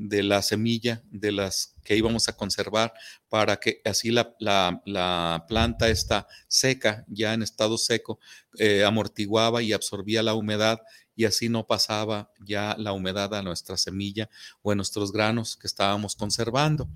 de 0.00 0.22
la 0.22 0.42
semilla 0.42 1.02
de 1.10 1.32
las 1.32 1.74
que 1.82 1.96
íbamos 1.96 2.28
a 2.28 2.36
conservar 2.36 2.94
para 3.28 3.56
que 3.56 3.82
así 3.84 4.12
la, 4.12 4.32
la, 4.38 5.44
planta 5.48 5.88
está 5.88 6.28
seca, 6.46 7.04
ya 7.08 7.34
en 7.34 7.42
estado 7.42 7.76
seco, 7.78 8.20
eh, 8.58 8.84
amortiguaba 8.84 9.60
y 9.60 9.72
absorbía 9.72 10.22
la 10.22 10.34
humedad 10.34 10.78
y 11.16 11.24
así 11.24 11.48
no 11.48 11.66
pasaba 11.66 12.30
ya 12.38 12.76
la 12.78 12.92
humedad 12.92 13.34
a 13.34 13.42
nuestra 13.42 13.76
semilla 13.76 14.30
o 14.62 14.70
a 14.70 14.76
nuestros 14.76 15.10
granos 15.10 15.56
que 15.56 15.66
estábamos 15.66 16.14
conservando. 16.14 16.88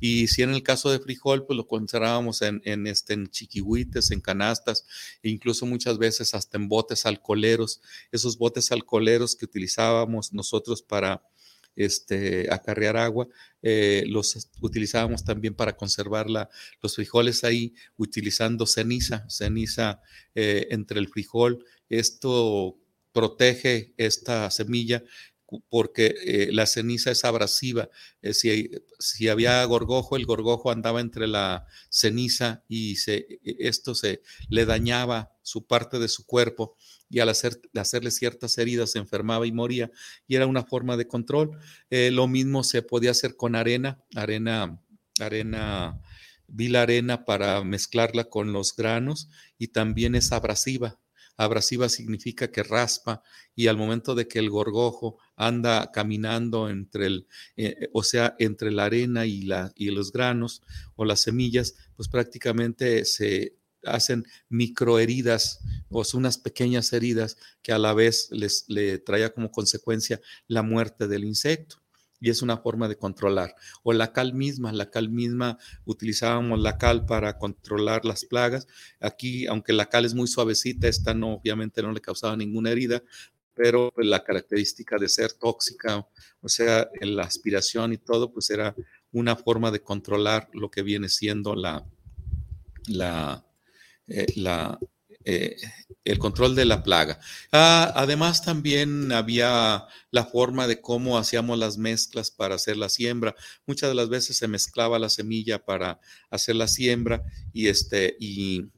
Y 0.00 0.26
si 0.26 0.42
en 0.42 0.50
el 0.50 0.64
caso 0.64 0.90
de 0.90 0.98
frijol, 0.98 1.46
pues 1.46 1.56
lo 1.56 1.68
conservábamos 1.68 2.42
en, 2.42 2.60
en, 2.64 2.88
este, 2.88 3.14
en 3.14 3.28
chiquihuites, 3.28 4.10
en 4.10 4.20
canastas, 4.20 4.84
e 5.22 5.28
incluso 5.28 5.64
muchas 5.64 5.96
veces 5.96 6.34
hasta 6.34 6.58
en 6.58 6.68
botes 6.68 7.06
alcoholeros, 7.06 7.80
esos 8.10 8.36
botes 8.36 8.72
alcoholeros 8.72 9.36
que 9.36 9.44
utilizábamos 9.44 10.32
nosotros 10.32 10.82
para 10.82 11.22
este, 11.78 12.52
acarrear 12.52 12.96
agua, 12.96 13.28
eh, 13.62 14.04
los 14.08 14.50
utilizábamos 14.60 15.24
también 15.24 15.54
para 15.54 15.76
conservar 15.76 16.26
los 16.28 16.94
frijoles 16.94 17.44
ahí, 17.44 17.72
utilizando 17.96 18.66
ceniza, 18.66 19.24
ceniza 19.30 20.02
eh, 20.34 20.66
entre 20.70 20.98
el 20.98 21.08
frijol. 21.08 21.64
Esto 21.88 22.76
protege 23.12 23.94
esta 23.96 24.50
semilla 24.50 25.04
porque 25.70 26.14
eh, 26.26 26.48
la 26.52 26.66
ceniza 26.66 27.10
es 27.12 27.24
abrasiva. 27.24 27.88
Si, 28.32 28.70
si, 28.98 29.28
había 29.28 29.64
gorgojo, 29.64 30.16
el 30.16 30.26
gorgojo 30.26 30.70
andaba 30.70 31.00
entre 31.00 31.26
la 31.26 31.64
ceniza 31.90 32.64
y 32.68 32.96
se, 32.96 33.38
e, 33.44 33.56
esto 33.60 33.94
se 33.94 34.20
le 34.50 34.66
dañaba 34.66 35.32
su 35.42 35.66
parte 35.66 35.98
de 36.00 36.08
su 36.08 36.26
cuerpo 36.26 36.76
y 37.10 37.20
al 37.20 37.28
hacer, 37.28 37.60
hacerle 37.74 38.10
ciertas 38.10 38.58
heridas 38.58 38.92
se 38.92 38.98
enfermaba 38.98 39.46
y 39.46 39.52
moría 39.52 39.90
y 40.26 40.36
era 40.36 40.46
una 40.46 40.64
forma 40.64 40.96
de 40.96 41.08
control. 41.08 41.58
Eh, 41.90 42.10
lo 42.10 42.28
mismo 42.28 42.64
se 42.64 42.82
podía 42.82 43.12
hacer 43.12 43.36
con 43.36 43.54
arena, 43.54 44.02
arena, 44.14 44.80
arena, 45.20 46.00
vila 46.46 46.82
arena 46.82 47.24
para 47.24 47.62
mezclarla 47.64 48.24
con 48.24 48.52
los 48.52 48.74
granos 48.74 49.28
y 49.58 49.68
también 49.68 50.14
es 50.14 50.32
abrasiva 50.32 50.98
Abrasiva 51.38 51.88
significa 51.88 52.50
que 52.50 52.64
raspa 52.64 53.22
y 53.54 53.68
al 53.68 53.76
momento 53.76 54.16
de 54.16 54.26
que 54.26 54.40
el 54.40 54.50
gorgojo 54.50 55.18
anda 55.36 55.92
caminando 55.92 56.68
entre 56.68 57.06
el, 57.06 57.28
eh, 57.56 57.88
o 57.92 58.02
sea, 58.02 58.34
entre 58.40 58.72
la 58.72 58.86
arena 58.86 59.24
y, 59.24 59.42
la, 59.42 59.72
y 59.76 59.90
los 59.92 60.10
granos 60.10 60.62
o 60.96 61.04
las 61.04 61.20
semillas, 61.20 61.76
pues 61.94 62.08
prácticamente 62.08 63.04
se 63.04 63.54
hacen 63.88 64.24
microheridas 64.48 65.60
o 65.88 66.04
son 66.04 66.20
unas 66.20 66.38
pequeñas 66.38 66.92
heridas 66.92 67.36
que 67.62 67.72
a 67.72 67.78
la 67.78 67.94
vez 67.94 68.28
les 68.30 68.64
le 68.68 68.98
traía 68.98 69.32
como 69.32 69.50
consecuencia 69.50 70.20
la 70.46 70.62
muerte 70.62 71.08
del 71.08 71.24
insecto 71.24 71.82
y 72.20 72.30
es 72.30 72.42
una 72.42 72.58
forma 72.58 72.88
de 72.88 72.96
controlar. 72.96 73.54
O 73.82 73.92
la 73.92 74.12
cal 74.12 74.34
misma, 74.34 74.72
la 74.72 74.90
cal 74.90 75.08
misma, 75.08 75.58
utilizábamos 75.84 76.58
la 76.60 76.78
cal 76.78 77.06
para 77.06 77.38
controlar 77.38 78.04
las 78.04 78.24
plagas. 78.24 78.66
Aquí, 79.00 79.46
aunque 79.46 79.72
la 79.72 79.86
cal 79.86 80.04
es 80.04 80.14
muy 80.14 80.26
suavecita, 80.26 80.88
esta 80.88 81.14
no, 81.14 81.34
obviamente 81.34 81.82
no 81.82 81.92
le 81.92 82.00
causaba 82.00 82.36
ninguna 82.36 82.70
herida, 82.70 83.02
pero 83.54 83.92
la 83.96 84.22
característica 84.22 84.98
de 84.98 85.08
ser 85.08 85.32
tóxica, 85.32 86.06
o 86.40 86.48
sea, 86.48 86.88
en 87.00 87.16
la 87.16 87.24
aspiración 87.24 87.92
y 87.92 87.98
todo, 87.98 88.32
pues 88.32 88.50
era 88.50 88.74
una 89.12 89.36
forma 89.36 89.70
de 89.70 89.80
controlar 89.80 90.48
lo 90.52 90.70
que 90.70 90.82
viene 90.82 91.08
siendo 91.08 91.54
la, 91.54 91.84
la, 92.86 93.44
eh, 94.08 94.26
la 94.36 94.78
eh, 95.30 95.56
el 96.04 96.18
control 96.18 96.54
de 96.54 96.64
la 96.64 96.82
plaga. 96.82 97.20
Ah, 97.52 97.92
además, 97.94 98.42
también 98.42 99.12
había 99.12 99.84
la 100.10 100.24
forma 100.24 100.66
de 100.66 100.80
cómo 100.80 101.18
hacíamos 101.18 101.58
las 101.58 101.76
mezclas 101.76 102.30
para 102.30 102.54
hacer 102.54 102.78
la 102.78 102.88
siembra. 102.88 103.34
Muchas 103.66 103.90
de 103.90 103.94
las 103.94 104.08
veces 104.08 104.38
se 104.38 104.48
mezclaba 104.48 104.98
la 104.98 105.10
semilla 105.10 105.58
para 105.62 106.00
hacer 106.30 106.56
la 106.56 106.66
siembra 106.66 107.24
y 107.52 107.68
este 107.68 108.16
y 108.18 108.68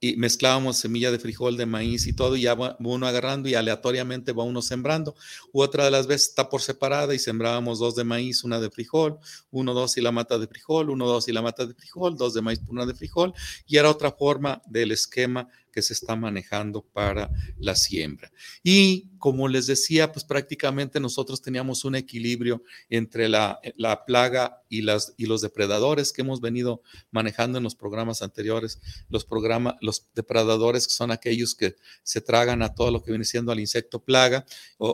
y 0.00 0.16
mezclábamos 0.16 0.78
semilla 0.78 1.10
de 1.10 1.18
frijol, 1.18 1.56
de 1.56 1.66
maíz 1.66 2.06
y 2.06 2.14
todo, 2.14 2.36
y 2.36 2.42
ya 2.42 2.54
va 2.54 2.76
uno 2.80 3.06
agarrando 3.06 3.48
y 3.48 3.54
aleatoriamente 3.54 4.32
va 4.32 4.44
uno 4.44 4.62
sembrando. 4.62 5.14
U 5.52 5.60
otra 5.60 5.84
de 5.84 5.90
las 5.90 6.06
veces 6.06 6.28
está 6.28 6.48
por 6.48 6.62
separada 6.62 7.14
y 7.14 7.18
sembrábamos 7.18 7.78
dos 7.78 7.94
de 7.96 8.04
maíz, 8.04 8.42
una 8.42 8.60
de 8.60 8.70
frijol, 8.70 9.18
uno, 9.50 9.74
dos 9.74 9.96
y 9.98 10.00
la 10.00 10.12
mata 10.12 10.38
de 10.38 10.46
frijol, 10.46 10.90
uno, 10.90 11.06
dos 11.06 11.28
y 11.28 11.32
la 11.32 11.42
mata 11.42 11.66
de 11.66 11.74
frijol, 11.74 12.16
dos 12.16 12.32
de 12.32 12.40
maíz, 12.40 12.60
una 12.68 12.86
de 12.86 12.94
frijol, 12.94 13.34
y 13.66 13.76
era 13.76 13.90
otra 13.90 14.12
forma 14.12 14.62
del 14.66 14.92
esquema 14.92 15.48
que 15.70 15.82
se 15.82 15.92
está 15.92 16.16
manejando 16.16 16.82
para 16.82 17.30
la 17.58 17.74
siembra. 17.74 18.30
Y 18.62 19.10
como 19.18 19.48
les 19.48 19.66
decía, 19.66 20.12
pues 20.12 20.24
prácticamente 20.24 21.00
nosotros 21.00 21.42
teníamos 21.42 21.84
un 21.84 21.94
equilibrio 21.94 22.62
entre 22.88 23.28
la, 23.28 23.60
la 23.76 24.04
plaga 24.04 24.62
y, 24.68 24.82
las, 24.82 25.14
y 25.16 25.26
los 25.26 25.42
depredadores 25.42 26.12
que 26.12 26.22
hemos 26.22 26.40
venido 26.40 26.82
manejando 27.10 27.58
en 27.58 27.64
los 27.64 27.74
programas 27.74 28.22
anteriores. 28.22 28.80
Los, 29.08 29.24
programas, 29.24 29.74
los 29.80 30.08
depredadores 30.14 30.84
son 30.84 31.10
aquellos 31.10 31.54
que 31.54 31.76
se 32.02 32.20
tragan 32.20 32.62
a 32.62 32.74
todo 32.74 32.90
lo 32.90 33.02
que 33.02 33.10
viene 33.10 33.24
siendo 33.24 33.52
al 33.52 33.60
insecto 33.60 34.02
plaga, 34.02 34.46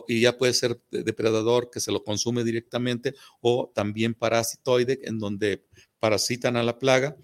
y 0.07 0.21
ya 0.21 0.37
puede 0.37 0.53
ser 0.53 0.81
depredador 0.91 1.69
que 1.71 1.79
se 1.79 1.91
lo 1.91 2.03
consume 2.03 2.43
directamente, 2.43 3.15
o 3.39 3.71
también 3.73 4.13
parasitoide, 4.13 4.99
en 5.03 5.19
donde 5.19 5.65
parasitan 5.99 6.57
a 6.57 6.63
la 6.63 6.79
plaga 6.79 7.15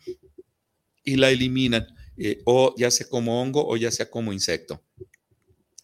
y 1.04 1.16
la 1.16 1.30
eliminan. 1.30 1.88
Eh, 2.18 2.42
o 2.46 2.76
ya 2.78 2.92
sea 2.92 3.08
como 3.08 3.42
hongo 3.42 3.68
o 3.68 3.76
ya 3.78 3.92
sea 3.92 4.10
como 4.10 4.34
insecto. 4.34 4.84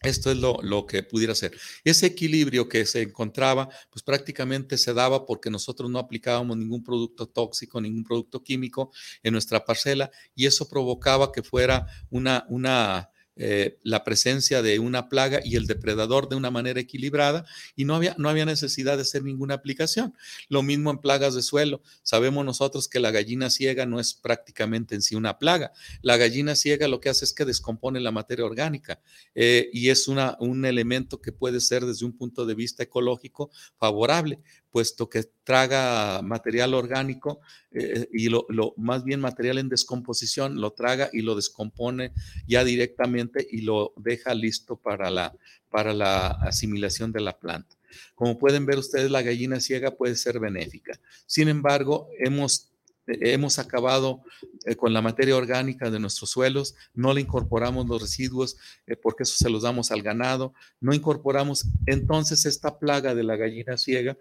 Esto 0.02 0.30
es 0.30 0.38
lo, 0.38 0.56
lo, 0.62 0.86
que 0.86 1.02
pudiera 1.02 1.34
ser. 1.34 1.52
Ese 1.84 2.06
equilibrio 2.06 2.70
que 2.70 2.86
se 2.86 3.02
encontraba, 3.02 3.68
pues 3.90 4.02
prácticamente 4.02 4.78
se 4.78 4.94
daba 4.94 5.26
porque 5.26 5.50
nosotros 5.50 5.90
no 5.90 5.98
aplicábamos 5.98 6.56
ningún 6.56 6.82
producto 6.82 7.28
tóxico, 7.28 7.82
ningún 7.82 8.04
producto 8.04 8.42
químico 8.42 8.92
en 9.22 9.34
nuestra 9.34 9.62
parcela 9.62 10.10
y 10.34 10.46
eso 10.46 10.70
provocaba 10.70 11.32
que 11.32 11.42
fuera 11.42 11.86
una, 12.08 12.46
una 12.48 13.09
eh, 13.36 13.78
la 13.82 14.04
presencia 14.04 14.60
de 14.60 14.78
una 14.78 15.08
plaga 15.08 15.40
y 15.42 15.56
el 15.56 15.66
depredador 15.66 16.28
de 16.28 16.36
una 16.36 16.50
manera 16.50 16.80
equilibrada 16.80 17.46
y 17.76 17.84
no 17.84 17.94
había, 17.94 18.14
no 18.18 18.28
había 18.28 18.44
necesidad 18.44 18.96
de 18.96 19.02
hacer 19.02 19.22
ninguna 19.22 19.54
aplicación. 19.54 20.14
Lo 20.48 20.62
mismo 20.62 20.90
en 20.90 20.98
plagas 20.98 21.34
de 21.34 21.42
suelo. 21.42 21.82
Sabemos 22.02 22.44
nosotros 22.44 22.88
que 22.88 23.00
la 23.00 23.10
gallina 23.10 23.48
ciega 23.48 23.86
no 23.86 24.00
es 24.00 24.14
prácticamente 24.14 24.94
en 24.94 25.02
sí 25.02 25.14
una 25.14 25.38
plaga. 25.38 25.72
La 26.02 26.16
gallina 26.16 26.54
ciega 26.54 26.88
lo 26.88 27.00
que 27.00 27.08
hace 27.08 27.24
es 27.24 27.32
que 27.32 27.44
descompone 27.44 28.00
la 28.00 28.12
materia 28.12 28.44
orgánica 28.44 29.00
eh, 29.34 29.70
y 29.72 29.88
es 29.88 30.08
una, 30.08 30.36
un 30.40 30.64
elemento 30.64 31.20
que 31.20 31.32
puede 31.32 31.60
ser 31.60 31.86
desde 31.86 32.04
un 32.04 32.16
punto 32.16 32.46
de 32.46 32.54
vista 32.54 32.82
ecológico 32.82 33.50
favorable 33.78 34.40
puesto 34.70 35.08
que 35.08 35.24
traga 35.44 36.22
material 36.22 36.74
orgánico 36.74 37.40
eh, 37.70 38.08
y 38.12 38.28
lo, 38.28 38.46
más 38.76 39.04
bien 39.04 39.20
material 39.20 39.58
en 39.58 39.68
descomposición, 39.68 40.60
lo 40.60 40.72
traga 40.72 41.10
y 41.12 41.22
lo 41.22 41.34
descompone 41.34 42.12
ya 42.46 42.64
directamente 42.64 43.46
y 43.50 43.62
lo 43.62 43.92
deja 43.96 44.34
listo 44.34 44.76
para 44.76 45.10
la, 45.10 45.34
para 45.68 45.92
la 45.92 46.28
asimilación 46.28 47.12
de 47.12 47.20
la 47.20 47.38
planta. 47.38 47.76
Como 48.14 48.38
pueden 48.38 48.66
ver 48.66 48.78
ustedes, 48.78 49.10
la 49.10 49.22
gallina 49.22 49.60
ciega 49.60 49.90
puede 49.90 50.14
ser 50.14 50.38
benéfica. 50.38 50.98
Sin 51.26 51.48
embargo, 51.48 52.08
hemos 52.18 52.70
hemos 53.06 53.58
acabado 53.58 54.22
eh, 54.64 54.76
con 54.76 54.92
la 54.92 55.02
materia 55.02 55.36
orgánica 55.36 55.90
de 55.90 55.98
nuestros 55.98 56.30
suelos, 56.30 56.74
no 56.94 57.12
le 57.12 57.20
incorporamos 57.20 57.86
los 57.86 58.00
residuos 58.00 58.56
eh, 58.86 58.96
porque 58.96 59.24
eso 59.24 59.34
se 59.36 59.50
los 59.50 59.62
damos 59.62 59.90
al 59.90 60.02
ganado, 60.02 60.54
no 60.80 60.94
incorporamos 60.94 61.66
entonces 61.86 62.46
esta 62.46 62.78
plaga 62.78 63.14
de 63.14 63.24
la 63.24 63.36
gallina 63.36 63.76
ciega 63.76 64.16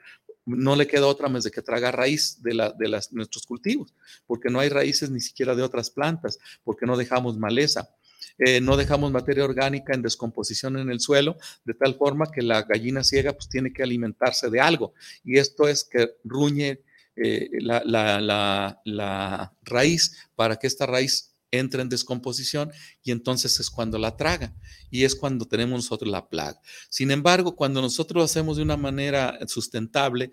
no 0.49 0.75
le 0.75 0.87
queda 0.87 1.07
otra 1.07 1.29
más 1.29 1.43
de 1.43 1.51
que 1.51 1.61
traga 1.61 1.91
raíz 1.91 2.41
de, 2.41 2.53
la, 2.53 2.71
de 2.71 2.87
las, 2.87 3.13
nuestros 3.13 3.45
cultivos, 3.45 3.93
porque 4.25 4.49
no 4.49 4.59
hay 4.59 4.69
raíces 4.69 5.09
ni 5.09 5.21
siquiera 5.21 5.55
de 5.55 5.63
otras 5.63 5.89
plantas, 5.89 6.39
porque 6.63 6.85
no 6.85 6.97
dejamos 6.97 7.37
maleza. 7.37 7.89
Eh, 8.37 8.61
no 8.61 8.77
dejamos 8.77 9.11
materia 9.11 9.43
orgánica 9.43 9.93
en 9.93 10.01
descomposición 10.01 10.77
en 10.77 10.89
el 10.89 11.01
suelo, 11.01 11.35
de 11.65 11.73
tal 11.73 11.95
forma 11.95 12.31
que 12.31 12.41
la 12.41 12.63
gallina 12.63 13.03
ciega 13.03 13.33
pues 13.33 13.49
tiene 13.49 13.73
que 13.73 13.83
alimentarse 13.83 14.49
de 14.49 14.61
algo. 14.61 14.93
Y 15.25 15.37
esto 15.37 15.67
es 15.67 15.83
que 15.83 16.11
ruñe 16.23 16.79
eh, 17.17 17.49
la, 17.59 17.83
la, 17.85 18.79
la, 18.85 19.53
raíz 19.63 20.29
para 20.35 20.55
que 20.55 20.67
esta 20.67 20.85
raíz 20.85 21.28
entra 21.51 21.81
en 21.81 21.89
descomposición 21.89 22.71
y 23.03 23.11
entonces 23.11 23.59
es 23.59 23.69
cuando 23.69 23.97
la 23.97 24.15
traga 24.15 24.55
y 24.91 25.03
es 25.03 25.15
cuando 25.15 25.45
tenemos 25.45 25.77
nosotros 25.83 26.11
la 26.11 26.29
plaga. 26.29 26.59
Sin 26.89 27.11
embargo, 27.11 27.55
cuando 27.55 27.81
nosotros 27.81 28.17
lo 28.17 28.23
hacemos 28.23 28.57
de 28.57 28.63
una 28.63 28.77
manera 28.77 29.39
sustentable, 29.47 30.31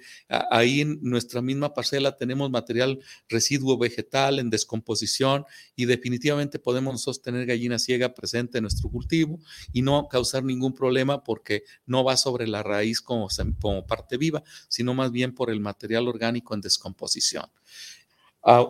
ahí 0.50 0.80
en 0.80 0.98
nuestra 1.02 1.42
misma 1.42 1.74
parcela 1.74 2.16
tenemos 2.16 2.50
material 2.50 2.98
residuo 3.28 3.78
vegetal 3.78 4.38
en 4.38 4.50
descomposición 4.50 5.44
y 5.74 5.84
definitivamente 5.86 6.58
podemos 6.58 7.02
sostener 7.02 7.46
gallina 7.46 7.78
ciega 7.78 8.14
presente 8.14 8.58
en 8.58 8.62
nuestro 8.62 8.90
cultivo 8.90 9.38
y 9.72 9.82
no 9.82 10.08
causar 10.08 10.44
ningún 10.44 10.74
problema 10.74 11.22
porque 11.22 11.64
no 11.86 12.04
va 12.04 12.16
sobre 12.16 12.46
la 12.46 12.62
raíz 12.62 13.00
como, 13.00 13.28
como 13.60 13.86
parte 13.86 14.16
viva, 14.16 14.42
sino 14.68 14.94
más 14.94 15.12
bien 15.12 15.34
por 15.34 15.50
el 15.50 15.60
material 15.60 16.08
orgánico 16.08 16.54
en 16.54 16.60
descomposición. 16.60 17.46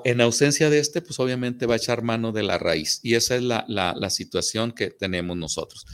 En 0.05 0.23
ausencia 0.23 0.71
de 0.71 0.79
este, 0.79 1.03
pues 1.03 1.21
obviamente 1.21 1.67
va 1.67 1.75
a 1.75 1.77
echar 1.77 2.03
mano 2.03 2.33
de 2.33 2.43
la 2.43 2.57
raíz 2.57 3.01
y 3.03 3.15
esa 3.15 3.37
es 3.37 3.43
la, 3.43 4.11
situación 4.11 4.73
que 4.73 4.91
tenemos 4.91 5.37
nosotros 5.37 5.85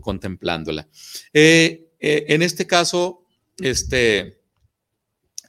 contemplándola. 0.00 0.88
Eh, 1.34 1.90
eh, 2.00 2.24
en 2.28 2.40
este 2.40 2.66
caso, 2.66 3.24
este, 3.58 4.40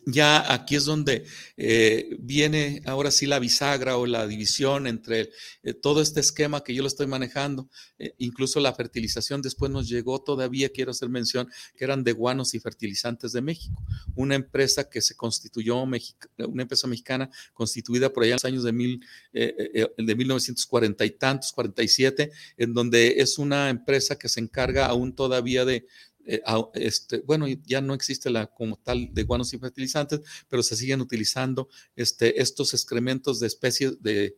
ya 0.09 0.53
aquí 0.53 0.77
es 0.77 0.85
donde 0.85 1.25
eh, 1.57 2.15
viene 2.19 2.81
ahora 2.85 3.11
sí 3.11 3.25
la 3.25 3.39
bisagra 3.39 3.97
o 3.97 4.05
la 4.05 4.25
división 4.25 4.87
entre 4.87 5.31
eh, 5.63 5.73
todo 5.73 6.01
este 6.01 6.21
esquema 6.21 6.63
que 6.63 6.73
yo 6.73 6.81
lo 6.81 6.87
estoy 6.87 7.07
manejando, 7.07 7.69
eh, 7.99 8.13
incluso 8.17 8.61
la 8.61 8.73
fertilización. 8.73 9.41
Después 9.41 9.69
nos 9.69 9.89
llegó 9.89 10.23
todavía, 10.23 10.69
quiero 10.69 10.91
hacer 10.91 11.09
mención, 11.09 11.49
que 11.75 11.83
eran 11.83 12.05
de 12.05 12.13
guanos 12.13 12.53
y 12.53 12.59
fertilizantes 12.61 13.33
de 13.33 13.41
México, 13.41 13.83
una 14.15 14.35
empresa 14.35 14.89
que 14.89 15.01
se 15.01 15.13
constituyó, 15.15 15.75
una 15.81 16.61
empresa 16.61 16.87
mexicana 16.87 17.29
constituida 17.53 18.13
por 18.13 18.23
allá 18.23 18.31
en 18.31 18.35
los 18.35 18.45
años 18.45 18.63
de, 18.63 18.71
mil, 18.71 19.05
de 19.33 20.15
1940 20.15 21.03
y 21.03 21.11
tantos, 21.11 21.51
47, 21.51 22.31
en 22.55 22.73
donde 22.73 23.15
es 23.17 23.37
una 23.37 23.69
empresa 23.69 24.17
que 24.17 24.29
se 24.29 24.39
encarga 24.39 24.85
aún 24.85 25.13
todavía 25.13 25.65
de, 25.65 25.85
eh, 26.27 26.41
este, 26.73 27.19
bueno, 27.19 27.47
ya 27.65 27.81
no 27.81 27.93
existe 27.93 28.29
la 28.29 28.47
como 28.47 28.77
tal 28.77 29.13
de 29.13 29.23
guanos 29.23 29.53
y 29.53 29.57
fertilizantes, 29.57 30.21
pero 30.49 30.61
se 30.61 30.75
siguen 30.75 31.01
utilizando 31.01 31.69
este, 31.95 32.41
estos 32.41 32.73
excrementos 32.73 33.39
de 33.39 33.47
especies 33.47 34.01
de, 34.01 34.35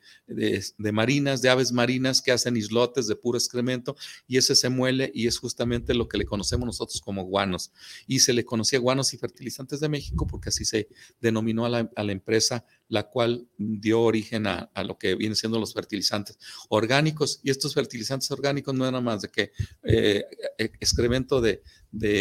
marinas, 0.77 1.41
de 1.41 1.49
aves 1.49 1.71
marinas 1.71 2.21
que 2.21 2.31
hacen 2.31 2.55
islotes 2.55 3.07
de 3.07 3.15
puro 3.15 3.37
excremento 3.37 3.95
y 4.27 4.37
ese 4.37 4.55
se 4.55 4.69
muele 4.69 5.11
y 5.13 5.27
es 5.27 5.37
justamente 5.39 5.93
lo 5.93 6.07
que 6.07 6.17
le 6.17 6.25
conocemos 6.25 6.65
nosotros 6.65 7.01
como 7.01 7.23
guanos. 7.23 7.71
Y 8.07 8.19
se 8.19 8.33
le 8.33 8.45
conocía 8.45 8.79
guanos 8.79 9.13
y 9.13 9.17
fertilizantes 9.17 9.79
de 9.79 9.89
México 9.89 10.27
porque 10.27 10.49
así 10.49 10.65
se 10.65 10.87
denominó 11.19 11.65
a 11.65 11.69
la, 11.69 11.91
a 11.95 12.03
la 12.03 12.11
empresa 12.11 12.65
la 12.89 13.03
cual 13.03 13.47
dio 13.57 14.01
origen 14.01 14.47
a, 14.47 14.69
lo 14.83 14.97
que 14.97 15.15
vienen 15.15 15.35
siendo 15.35 15.59
los 15.59 15.73
fertilizantes 15.73 16.37
orgánicos. 16.69 17.39
Y 17.43 17.51
estos 17.51 17.75
fertilizantes 17.75 18.29
orgánicos 18.31 18.73
no 18.73 18.87
eran 18.87 19.03
más 19.03 19.21
de 19.21 19.29
que 19.29 19.51
eh, 19.83 20.25
e, 20.57 20.63
excremento 20.79 21.39
de, 21.39 21.61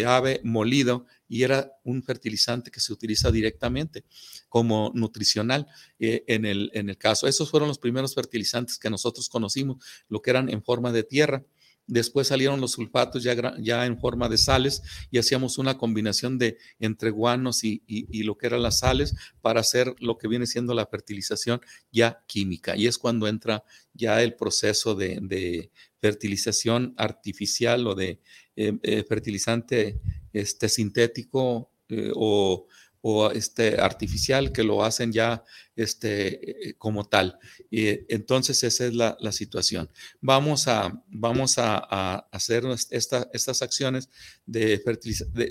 ave 0.07 0.41
molido 0.45 1.07
y 1.29 1.43
era 1.43 1.73
un 1.85 2.03
fertilizante 2.03 2.71
que 2.71 2.81
se 2.81 2.93
utiliza 2.93 3.31
directamente 3.31 4.05
como 4.49 4.91
nutricional 4.95 5.67
eh, 5.99 6.25
en, 6.27 6.47
el, 6.47 6.71
en 6.75 6.89
el 6.89 6.97
caso. 6.97 7.27
Esos 7.27 7.51
fueron 7.51 7.69
los 7.69 7.79
primeros 7.79 8.15
fertilizantes 8.15 8.79
que 8.79 8.91
nosotros 8.91 9.29
conocimos, 9.29 9.85
lo 10.09 10.23
que 10.23 10.31
eran 10.31 10.49
en 10.49 10.63
forma 10.63 10.93
de 10.93 11.03
tierra. 11.03 11.45
Después 11.89 12.29
salieron 12.29 12.61
los 12.61 12.73
sulfatos 12.73 13.23
ya, 13.23 13.55
ya 13.59 13.87
en 13.87 13.99
forma 13.99 14.29
de 14.29 14.37
sales 14.37 14.83
y 15.11 15.17
hacíamos 15.17 15.57
una 15.57 15.79
combinación 15.79 16.37
de 16.37 16.59
entre 16.79 17.09
guanos 17.09 17.65
y, 17.65 17.83
lo 18.25 18.37
que 18.37 18.47
eran 18.47 18.63
las 18.63 18.81
sales 18.81 19.17
para 19.41 19.61
hacer 19.61 19.95
lo 19.99 20.19
que 20.19 20.29
viene 20.29 20.47
siendo 20.47 20.75
la 20.75 20.85
fertilización 20.85 21.63
ya 21.91 22.23
química. 22.27 22.77
Y 22.77 22.87
es 22.87 22.99
cuando 22.99 23.27
entra 23.27 23.65
ya 23.95 24.23
el 24.23 24.35
proceso 24.35 24.95
de, 24.95 25.71
fertilización 26.01 26.95
artificial 26.99 27.87
o 27.87 27.95
de 27.95 28.21
eh, 28.61 28.77
eh, 28.83 29.05
fertilizante 29.05 30.01
este, 30.33 30.69
sintético 30.69 31.71
eh, 31.89 32.11
o 32.13 32.67
o 33.01 33.31
este 33.31 33.81
artificial 33.81 34.51
que 34.51 34.65
lo 34.65 34.83
hacen 34.83 35.13
ya 35.13 35.45
este, 35.77 36.75
como 36.79 37.05
tal. 37.05 37.39
Entonces 37.71 38.65
esa 38.65 38.87
es 38.87 38.95
la, 38.95 39.17
situación. 39.31 39.89
Vamos 40.21 40.67
a, 40.67 41.01
vamos 41.07 41.59
a, 41.59 42.17
hacer 42.33 42.65
estas 42.91 43.63
acciones 43.63 44.11
de, 44.47 44.83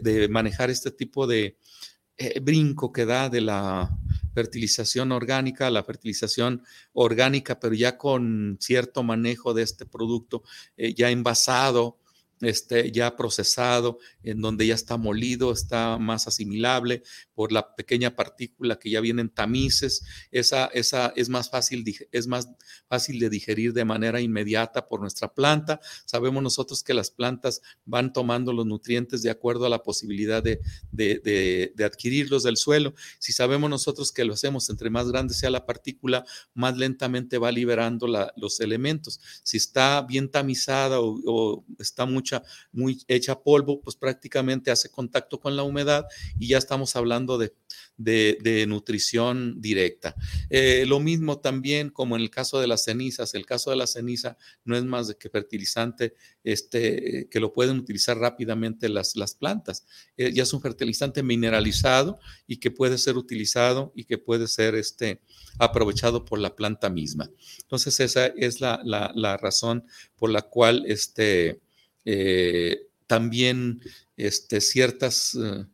de, 0.04 0.28
manejar 0.28 0.70
este 0.70 0.91
tipo 0.91 1.26
de 1.26 1.58
brinco 2.41 2.91
que 2.91 3.06
da 3.06 3.30
de 3.30 3.39
la 3.39 3.98
fertilización 4.36 5.13
orgánica 5.13 5.70
la 5.70 5.86
fertilización 5.86 6.63
orgánica, 6.91 7.62
pero 7.62 7.74
ya 7.74 7.98
con 7.98 8.58
cierto 8.60 9.04
manejo 9.04 9.54
de 9.54 9.63
este 9.63 9.86
producto 9.86 10.43
ya 10.76 11.10
envasado 11.10 11.98
este, 12.41 12.91
ya 12.91 13.15
procesado, 13.15 14.00
en 14.23 14.41
donde 14.41 14.67
ya 14.67 14.76
está 14.76 14.97
molido, 14.97 15.52
está 15.52 15.97
más 15.97 16.28
asimilable 16.28 17.04
por 17.34 17.52
la 17.52 17.76
pequeña 17.76 18.15
partícula 18.15 18.78
que 18.78 18.89
ya 18.89 19.02
vienen 19.02 19.30
tamices, 19.30 20.04
esa, 20.32 20.65
esa 20.67 21.13
es, 21.15 21.30
más 21.30 21.50
fácil, 21.50 21.84
es 22.12 22.28
más 22.28 22.50
fácil 22.88 23.19
de 23.19 23.30
digerir 23.30 23.73
de 23.73 23.86
manera 23.86 24.21
inmediata 24.21 24.88
por 24.88 25.02
nuestra 25.02 25.34
planta. 25.34 25.80
Sabemos 26.06 26.43
nosotros 26.43 26.84
que 26.84 26.93
las 26.93 27.12
plantas 27.12 27.62
van 27.86 28.13
tomando 28.13 28.54
los 28.54 28.65
nutrientes 28.65 29.21
de 29.21 29.30
acuerdo 29.30 29.65
a 29.65 29.69
la 29.69 29.84
posibilidad 29.84 30.43
de, 30.43 30.60
de, 30.91 31.71
de, 31.76 31.86
adquirirlos 31.86 32.43
del 32.43 32.58
suelo. 32.58 32.93
Si 33.19 33.34
sabemos 33.34 33.69
nosotros 33.69 34.12
que 34.12 34.26
lo 34.26 34.34
hacemos, 34.34 34.69
entre 34.69 34.89
más 34.89 35.10
grande 35.10 35.34
sea 35.34 35.50
la 35.50 35.65
partícula, 35.65 36.26
más 36.54 36.78
lentamente 36.78 37.38
va 37.38 37.52
liberando 37.52 38.08
los 38.36 38.60
elementos. 38.60 39.19
Si 39.43 39.58
está 39.58 40.02
bien 40.02 40.30
tamizada 40.30 41.00
o, 41.00 41.19
o 41.26 41.65
está 41.80 42.06
mucho 42.06 42.27
muy 42.72 43.00
hecha 43.08 43.42
polvo, 43.42 43.82
pues 43.82 43.96
prácticamente 43.96 44.72
hace 44.72 44.90
contacto 44.90 45.40
con 45.40 45.56
la 45.56 45.63
humedad 45.63 46.06
y 46.40 46.48
ya 46.50 46.58
estamos 46.58 46.96
hablando 46.96 47.38
de, 47.38 47.54
de, 47.98 48.66
nutrición 48.68 49.60
directa. 49.60 50.16
Eh, 50.50 50.86
lo 50.88 51.00
mismo 51.00 51.40
también 51.40 51.90
como 51.90 52.16
en 52.16 52.22
el 52.22 52.30
caso 52.30 52.60
de 52.60 52.68
las 52.68 52.84
cenizas, 52.84 53.34
el 53.34 53.46
caso 53.46 53.70
de 53.70 53.76
la 53.76 53.88
ceniza 53.88 54.38
no 54.66 54.78
es 54.78 54.84
más 54.84 55.13
que 55.16 55.30
fertilizante 55.30 56.13
este, 56.44 57.28
que 57.30 57.40
lo 57.40 57.54
pueden 57.54 57.78
utilizar 57.80 58.18
rápidamente 58.18 58.90
las, 58.90 59.16
las 59.16 59.36
plantas. 59.36 59.86
Eh, 60.18 60.32
ya 60.34 60.44
es 60.44 60.54
un 60.54 60.62
fertilizante 60.62 61.24
mineralizado 61.24 62.20
y 62.46 62.58
que 62.58 62.72
puede 62.72 62.98
ser 62.98 63.18
utilizado 63.18 63.92
y 63.96 64.06
que 64.06 64.18
puede 64.18 64.48
ser 64.48 64.76
este, 64.76 65.22
aprovechado 65.58 66.26
por 66.26 66.40
la 66.40 66.56
planta 66.56 66.90
misma. 66.90 67.30
Entonces 67.62 68.00
esa 68.00 68.28
es 68.28 68.62
la, 68.62 68.82
la 68.84 69.38
razón 69.38 69.86
por 70.16 70.30
la 70.30 70.42
cual 70.44 70.84
este, 70.88 71.62
eh, 72.10 72.88
también 73.06 73.82
este, 74.15 74.62
ciertas 74.62 75.36
eh, 75.36 75.65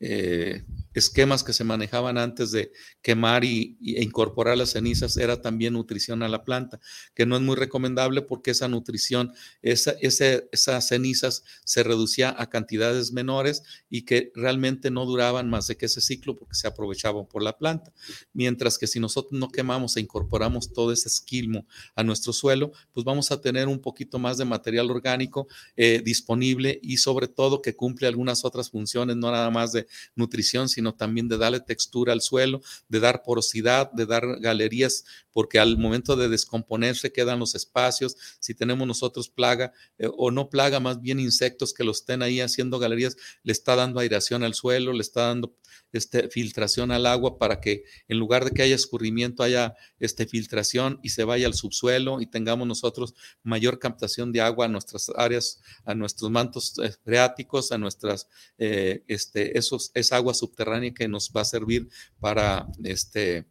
eh, 0.00 0.64
esquemas 0.94 1.44
que 1.44 1.52
se 1.52 1.64
manejaban 1.64 2.18
antes 2.18 2.50
de 2.50 2.72
quemar 3.00 3.44
y, 3.44 3.78
e 3.82 4.02
incorporar 4.02 4.56
las 4.56 4.70
cenizas 4.70 5.16
era 5.16 5.40
también 5.40 5.74
nutrición 5.74 6.22
a 6.22 6.28
la 6.28 6.44
planta, 6.44 6.80
que 7.14 7.26
no 7.26 7.36
es 7.36 7.42
muy 7.42 7.56
recomendable 7.56 8.22
porque 8.22 8.50
esa 8.50 8.68
nutrición, 8.68 9.32
esa, 9.62 9.94
esas 10.00 10.88
cenizas 10.88 11.44
se 11.64 11.82
reducía 11.82 12.34
a 12.36 12.48
cantidades 12.48 13.12
menores 13.12 13.62
y 13.88 14.02
que 14.02 14.32
realmente 14.34 14.90
no 14.90 15.06
duraban 15.06 15.48
más 15.48 15.66
de 15.66 15.76
que 15.76 15.86
ese 15.86 16.00
ciclo 16.00 16.36
porque 16.36 16.54
se 16.54 16.66
aprovechaban 16.66 17.26
por 17.26 17.42
la 17.42 17.56
planta. 17.56 17.92
Mientras 18.32 18.78
que 18.78 18.86
si 18.86 19.00
nosotros 19.00 19.38
no 19.38 19.48
quemamos 19.48 19.96
e 19.96 20.00
incorporamos 20.00 20.72
todo 20.72 20.92
ese 20.92 21.08
esquilmo 21.08 21.66
a 21.94 22.02
nuestro 22.02 22.32
suelo, 22.32 22.72
pues 22.92 23.04
vamos 23.04 23.30
a 23.30 23.40
tener 23.40 23.68
un 23.68 23.80
poquito 23.80 24.18
más 24.18 24.38
de 24.38 24.44
material 24.44 24.90
orgánico 24.90 25.46
eh, 25.76 26.02
disponible 26.04 26.78
y 26.82 26.96
sobre 26.96 27.28
todo 27.28 27.62
que 27.62 27.76
cumple 27.76 28.08
algunas 28.08 28.44
otras 28.44 28.70
funciones, 28.70 29.16
no 29.16 29.30
nada 29.30 29.50
más 29.50 29.72
de 29.72 29.86
nutrición, 30.14 30.68
sino 30.68 30.81
también 30.92 31.28
de 31.28 31.38
darle 31.38 31.60
textura 31.60 32.12
al 32.12 32.20
suelo, 32.20 32.60
de 32.88 33.00
dar 33.00 33.22
porosidad, 33.22 33.92
de 33.92 34.06
dar 34.06 34.40
galerías, 34.40 35.04
porque 35.32 35.58
al 35.58 35.78
momento 35.78 36.16
de 36.16 36.28
descomponerse 36.28 37.12
quedan 37.12 37.38
los 37.38 37.54
espacios. 37.54 38.16
Si 38.40 38.54
tenemos 38.54 38.86
nosotros 38.86 39.28
plaga 39.28 39.72
eh, 39.98 40.08
o 40.16 40.30
no 40.30 40.50
plaga, 40.50 40.80
más 40.80 41.00
bien 41.00 41.20
insectos 41.20 41.72
que 41.72 41.84
lo 41.84 41.92
estén 41.92 42.22
ahí 42.22 42.40
haciendo 42.40 42.78
galerías, 42.78 43.16
le 43.44 43.52
está 43.52 43.76
dando 43.76 44.00
aireación 44.00 44.42
al 44.42 44.54
suelo, 44.54 44.92
le 44.92 45.02
está 45.02 45.28
dando 45.28 45.54
este, 45.92 46.28
filtración 46.30 46.90
al 46.90 47.04
agua 47.04 47.38
para 47.38 47.60
que 47.60 47.84
en 48.08 48.18
lugar 48.18 48.44
de 48.44 48.50
que 48.50 48.62
haya 48.62 48.74
escurrimiento 48.74 49.42
haya 49.42 49.76
este, 50.00 50.26
filtración 50.26 50.98
y 51.02 51.10
se 51.10 51.24
vaya 51.24 51.46
al 51.46 51.52
subsuelo 51.52 52.22
y 52.22 52.26
tengamos 52.26 52.66
nosotros 52.66 53.14
mayor 53.42 53.78
captación 53.78 54.32
de 54.32 54.40
agua 54.40 54.66
a 54.66 54.68
nuestras 54.68 55.12
áreas, 55.16 55.60
a 55.84 55.94
nuestros 55.94 56.30
mantos 56.30 56.78
eh, 56.82 56.94
freáticos, 57.04 57.72
a 57.72 57.78
nuestras, 57.78 58.26
eh, 58.56 59.04
este, 59.06 59.58
esos, 59.58 59.92
agua 60.12 60.32
subterránea 60.32 60.71
que 60.94 61.08
nos 61.08 61.32
va 61.36 61.42
a 61.42 61.44
servir 61.44 61.88
para 62.20 62.66
este, 62.82 63.46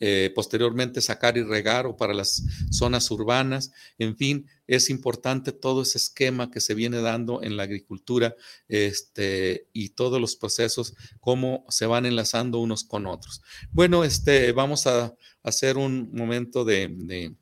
eh, 0.00 0.32
posteriormente 0.34 1.00
sacar 1.00 1.38
y 1.38 1.42
regar 1.44 1.86
o 1.86 1.96
para 1.96 2.12
las 2.12 2.42
zonas 2.70 3.10
urbanas. 3.10 3.70
En 3.98 4.16
fin, 4.16 4.46
es 4.66 4.90
importante 4.90 5.52
todo 5.52 5.82
ese 5.82 5.98
esquema 5.98 6.50
que 6.50 6.60
se 6.60 6.74
viene 6.74 7.00
dando 7.00 7.42
en 7.42 7.56
la 7.56 7.62
agricultura 7.62 8.34
este, 8.66 9.68
y 9.72 9.90
todos 9.90 10.20
los 10.20 10.34
procesos, 10.34 10.94
cómo 11.20 11.64
se 11.68 11.86
van 11.86 12.06
enlazando 12.06 12.58
unos 12.58 12.82
con 12.84 13.06
otros. 13.06 13.40
Bueno, 13.70 14.02
este, 14.04 14.52
vamos 14.52 14.86
a 14.88 15.14
hacer 15.44 15.76
un 15.76 16.10
momento 16.12 16.64
de, 16.64 17.34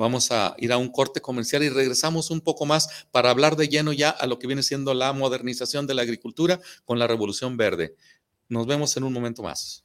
Vamos 0.00 0.32
a 0.32 0.54
ir 0.56 0.72
a 0.72 0.78
un 0.78 0.88
corte 0.88 1.20
comercial 1.20 1.62
y 1.62 1.68
regresamos 1.68 2.30
un 2.30 2.40
poco 2.40 2.64
más 2.64 3.04
para 3.10 3.28
hablar 3.28 3.56
de 3.56 3.68
lleno 3.68 3.92
ya 3.92 4.08
a 4.08 4.26
lo 4.26 4.38
que 4.38 4.46
viene 4.46 4.62
siendo 4.62 4.94
la 4.94 5.12
modernización 5.12 5.86
de 5.86 5.92
la 5.92 6.00
agricultura 6.00 6.58
con 6.86 6.98
la 6.98 7.06
revolución 7.06 7.58
verde. 7.58 7.96
Nos 8.48 8.66
vemos 8.66 8.96
en 8.96 9.04
un 9.04 9.12
momento 9.12 9.42
más. 9.42 9.84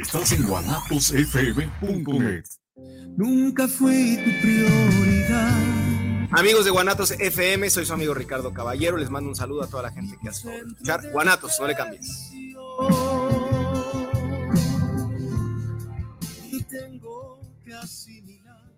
Estás 0.00 0.32
en 0.32 0.46
guanatosfm.net. 0.46 2.44
Nunca 3.16 3.66
fue 3.66 4.16
tu 4.24 4.30
prioridad. 4.40 6.28
Amigos 6.30 6.64
de 6.64 6.70
Guanatos 6.70 7.10
FM, 7.10 7.68
soy 7.68 7.84
su 7.84 7.94
amigo 7.94 8.14
Ricardo 8.14 8.52
Caballero. 8.52 8.96
Les 8.96 9.10
mando 9.10 9.28
un 9.30 9.34
saludo 9.34 9.64
a 9.64 9.66
toda 9.66 9.82
la 9.84 9.90
gente 9.90 10.16
que 10.22 10.28
hace 10.28 10.56
escuchar 10.58 11.10
Guanatos, 11.10 11.56
no 11.58 11.66
le 11.66 11.74
cambies. 11.74 12.30
tengo 16.68 17.40
que 17.64 17.74
asimilar. 17.74 18.77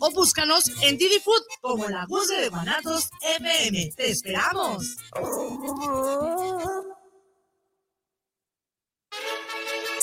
o 0.00 0.10
búscanos 0.10 0.70
en 0.82 0.98
Didi 0.98 1.20
Food 1.20 1.42
como 1.60 1.88
la 1.88 2.06
Guzgue 2.06 2.40
de 2.40 2.48
Guanatos 2.48 3.08
FM. 3.22 3.92
¡Te 3.96 4.10
esperamos! 4.10 4.96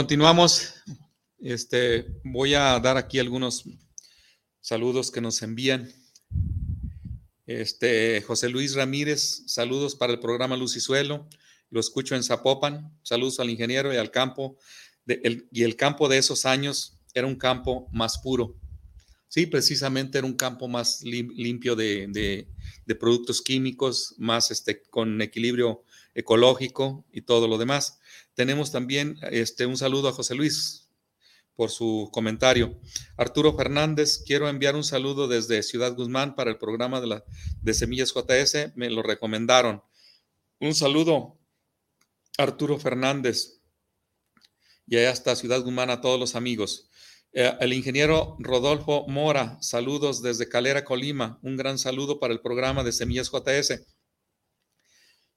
Continuamos. 0.00 0.76
Este, 1.40 2.06
voy 2.24 2.54
a 2.54 2.80
dar 2.80 2.96
aquí 2.96 3.18
algunos 3.18 3.64
saludos 4.58 5.10
que 5.10 5.20
nos 5.20 5.42
envían. 5.42 5.92
Este, 7.44 8.22
José 8.22 8.48
Luis 8.48 8.74
Ramírez, 8.74 9.42
saludos 9.46 9.94
para 9.94 10.14
el 10.14 10.18
programa 10.18 10.56
Luz 10.56 10.74
y 10.76 10.80
Suelo. 10.80 11.28
Lo 11.68 11.80
escucho 11.80 12.16
en 12.16 12.22
Zapopan. 12.22 12.98
Saludos 13.02 13.40
al 13.40 13.50
ingeniero 13.50 13.92
y 13.92 13.98
al 13.98 14.10
campo. 14.10 14.56
y 15.06 15.64
el 15.64 15.76
campo 15.76 16.08
de 16.08 16.16
esos 16.16 16.46
años 16.46 16.98
era 17.12 17.26
un 17.26 17.36
campo 17.36 17.86
más 17.92 18.16
puro. 18.20 18.56
Sí, 19.28 19.44
precisamente 19.44 20.16
era 20.16 20.26
un 20.26 20.34
campo 20.34 20.66
más 20.66 21.02
limpio 21.02 21.76
de, 21.76 22.48
productos 22.98 23.42
químicos, 23.42 24.14
más 24.16 24.50
este, 24.50 24.80
con 24.80 25.20
equilibrio 25.20 25.84
ecológico 26.14 27.04
y 27.12 27.20
todo 27.20 27.46
lo 27.46 27.58
demás. 27.58 27.99
Tenemos 28.34 28.70
también 28.70 29.16
este, 29.30 29.66
un 29.66 29.76
saludo 29.76 30.08
a 30.08 30.12
José 30.12 30.34
Luis 30.34 30.88
por 31.54 31.70
su 31.70 32.08
comentario. 32.12 32.80
Arturo 33.16 33.54
Fernández, 33.56 34.22
quiero 34.24 34.48
enviar 34.48 34.76
un 34.76 34.84
saludo 34.84 35.28
desde 35.28 35.62
Ciudad 35.62 35.94
Guzmán 35.94 36.34
para 36.34 36.50
el 36.50 36.58
programa 36.58 37.00
de, 37.00 37.06
la, 37.06 37.24
de 37.60 37.74
Semillas 37.74 38.14
JS, 38.14 38.72
me 38.76 38.88
lo 38.88 39.02
recomendaron. 39.02 39.82
Un 40.58 40.74
saludo, 40.74 41.38
Arturo 42.38 42.78
Fernández, 42.78 43.60
y 44.86 44.96
allá 44.96 45.10
está 45.10 45.36
Ciudad 45.36 45.62
Guzmán 45.62 45.90
a 45.90 46.00
todos 46.00 46.18
los 46.18 46.34
amigos. 46.34 46.88
Eh, 47.32 47.52
el 47.60 47.72
ingeniero 47.72 48.36
Rodolfo 48.40 49.06
Mora, 49.06 49.58
saludos 49.60 50.20
desde 50.20 50.48
Calera, 50.48 50.84
Colima. 50.84 51.38
Un 51.42 51.56
gran 51.56 51.78
saludo 51.78 52.18
para 52.18 52.32
el 52.32 52.40
programa 52.40 52.82
de 52.82 52.92
Semillas 52.92 53.30
JS. 53.30 53.86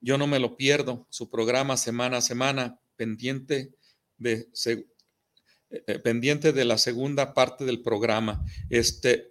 Yo 0.01 0.17
no 0.17 0.25
me 0.25 0.39
lo 0.39 0.57
pierdo, 0.57 1.07
su 1.09 1.29
programa 1.29 1.77
semana 1.77 2.17
a 2.17 2.21
semana, 2.21 2.79
pendiente 2.95 3.73
de, 4.17 4.49
eh, 4.65 4.85
eh, 5.69 5.99
pendiente 5.99 6.53
de 6.53 6.65
la 6.65 6.77
segunda 6.77 7.33
parte 7.33 7.65
del 7.65 7.81
programa. 7.81 8.43
Este, 8.69 9.29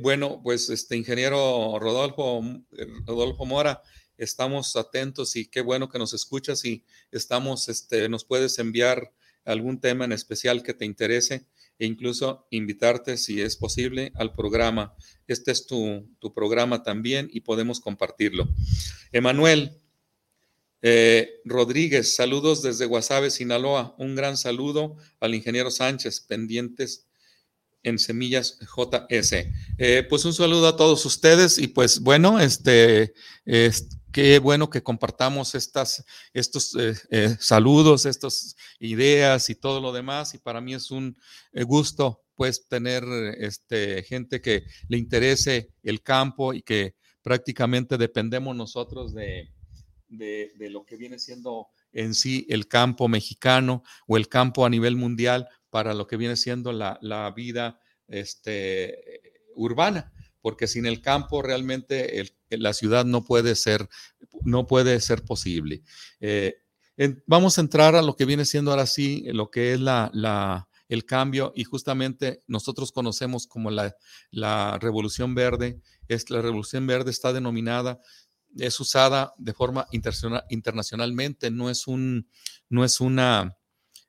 bueno, 0.00 0.40
pues 0.42 0.70
este 0.70 0.96
ingeniero 0.96 1.78
Rodolfo, 1.80 2.42
Rodolfo 3.06 3.46
Mora, 3.46 3.82
estamos 4.16 4.76
atentos 4.76 5.34
y 5.34 5.46
qué 5.46 5.62
bueno 5.62 5.88
que 5.88 5.98
nos 5.98 6.12
escuchas 6.12 6.64
y 6.64 6.84
estamos, 7.10 7.68
este, 7.68 8.08
nos 8.08 8.24
puedes 8.24 8.58
enviar 8.58 9.12
algún 9.44 9.80
tema 9.80 10.04
en 10.04 10.12
especial 10.12 10.62
que 10.62 10.74
te 10.74 10.84
interese 10.84 11.46
e 11.78 11.86
incluso 11.86 12.46
invitarte, 12.50 13.16
si 13.16 13.40
es 13.40 13.56
posible, 13.56 14.12
al 14.14 14.34
programa. 14.34 14.94
Este 15.26 15.50
es 15.50 15.66
tu, 15.66 16.06
programa 16.34 16.82
también 16.82 17.30
y 17.32 17.40
podemos 17.40 17.80
compartirlo. 17.80 18.48
Emanuel 19.12 19.79
eh, 20.82 21.40
Rodríguez, 21.44 22.14
saludos 22.14 22.62
desde 22.62 22.86
Guasave, 22.86 23.30
Sinaloa. 23.30 23.94
Un 23.98 24.14
gran 24.14 24.36
saludo 24.36 24.96
al 25.20 25.34
ingeniero 25.34 25.70
Sánchez, 25.70 26.20
pendientes 26.20 27.06
en 27.82 27.98
Semillas 27.98 28.58
JS. 28.60 29.46
Eh, 29.78 30.06
pues 30.08 30.24
un 30.24 30.34
saludo 30.34 30.68
a 30.68 30.76
todos 30.76 31.04
ustedes 31.04 31.58
y 31.58 31.68
pues 31.68 32.00
bueno, 32.00 32.38
este, 32.40 33.12
qué 34.12 34.38
bueno 34.38 34.70
que 34.70 34.82
compartamos 34.82 35.54
estas, 35.54 36.04
estos 36.32 36.76
eh, 36.76 37.36
saludos, 37.38 38.06
estas 38.06 38.56
ideas 38.78 39.50
y 39.50 39.54
todo 39.54 39.80
lo 39.80 39.92
demás 39.92 40.34
y 40.34 40.38
para 40.38 40.60
mí 40.60 40.74
es 40.74 40.90
un 40.90 41.16
gusto 41.66 42.22
pues 42.34 42.66
tener 42.68 43.04
este, 43.38 44.02
gente 44.02 44.40
que 44.40 44.64
le 44.88 44.98
interese 44.98 45.72
el 45.82 46.02
campo 46.02 46.52
y 46.54 46.62
que 46.62 46.96
prácticamente 47.22 47.98
dependemos 47.98 48.56
nosotros 48.56 49.14
de, 49.14 49.50
de, 50.10 50.52
lo 50.70 50.84
que 50.84 50.96
viene 50.96 51.18
siendo 51.18 51.68
en 51.92 52.14
sí 52.14 52.46
el 52.50 52.68
campo 52.68 53.08
mexicano 53.08 53.82
o 54.06 54.16
el 54.16 54.28
campo 54.28 54.66
a 54.66 54.70
nivel 54.70 54.96
mundial 54.96 55.48
para 55.70 55.94
lo 55.94 56.06
que 56.06 56.16
viene 56.16 56.36
siendo 56.36 56.72
la, 56.72 57.32
vida 57.34 57.80
este, 58.08 59.22
urbana, 59.54 60.12
porque 60.40 60.66
sin 60.66 60.86
el 60.86 61.00
campo 61.00 61.42
realmente 61.42 62.24
la 62.50 62.74
ciudad 62.74 63.04
no 63.04 63.24
puede 63.24 63.54
ser, 63.54 63.88
no 64.42 64.66
puede 64.66 65.00
ser 65.00 65.24
posible. 65.24 65.82
Eh, 66.20 66.56
vamos 67.26 67.56
a 67.56 67.62
entrar 67.62 67.94
a 67.94 68.02
lo 68.02 68.16
que 68.16 68.24
viene 68.24 68.44
siendo 68.44 68.72
ahora 68.72 68.86
sí, 68.86 69.24
lo 69.32 69.50
que 69.50 69.72
es 69.74 69.80
la, 69.80 70.68
el 70.88 71.04
cambio 71.04 71.52
y 71.54 71.64
justamente 71.64 72.42
nosotros 72.48 72.90
conocemos 72.90 73.46
como 73.46 73.70
la, 73.70 73.96
la 74.30 74.76
revolución 74.78 75.34
verde. 75.34 75.80
Es, 76.08 76.28
la 76.30 76.42
revolución 76.42 76.86
verde 76.88 77.12
está 77.12 77.32
denominada 77.32 78.00
es 78.58 78.78
usada 78.80 79.34
de 79.38 79.52
forma 79.52 79.86
internacionalmente, 79.92 81.50
no 81.50 81.70
es, 81.70 81.86
un, 81.86 82.28
no 82.68 82.84
es 82.84 83.00
una, 83.00 83.56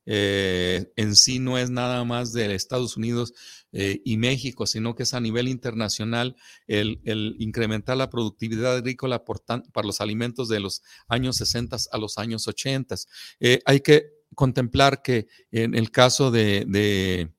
eh, 0.06 0.92
en 0.96 1.16
sí 1.16 1.40
no 1.40 1.58
es 1.58 1.70
nada 1.70 2.04
más 2.04 2.34
de 2.34 2.54
Estados 2.56 2.98
Unidos 2.98 3.34
eh, 3.72 4.02
y 4.04 4.18
México, 4.18 4.66
sino 4.66 4.96
que 4.96 5.04
es 5.04 5.14
a 5.14 5.20
nivel 5.20 5.48
internacional 5.48 6.36
el, 6.68 7.00
incrementar 7.40 7.98
la 7.98 8.10
productividad 8.10 8.76
agrícola 8.76 9.24
por 9.24 9.42
para 9.44 9.88
los 9.88 10.02
alimentos 10.02 10.50
de 10.50 10.60
los 10.60 10.82
años 11.08 11.38
60 11.38 11.78
a 11.92 11.98
los 11.98 12.18
años 12.18 12.48
80. 12.48 12.96
Eh, 13.40 13.62
hay 13.66 13.82
que 13.82 14.08
contemplar 14.34 15.02
que 15.02 15.28
en 15.52 15.76
el 15.76 15.92
caso 15.92 16.32
de, 16.32 17.30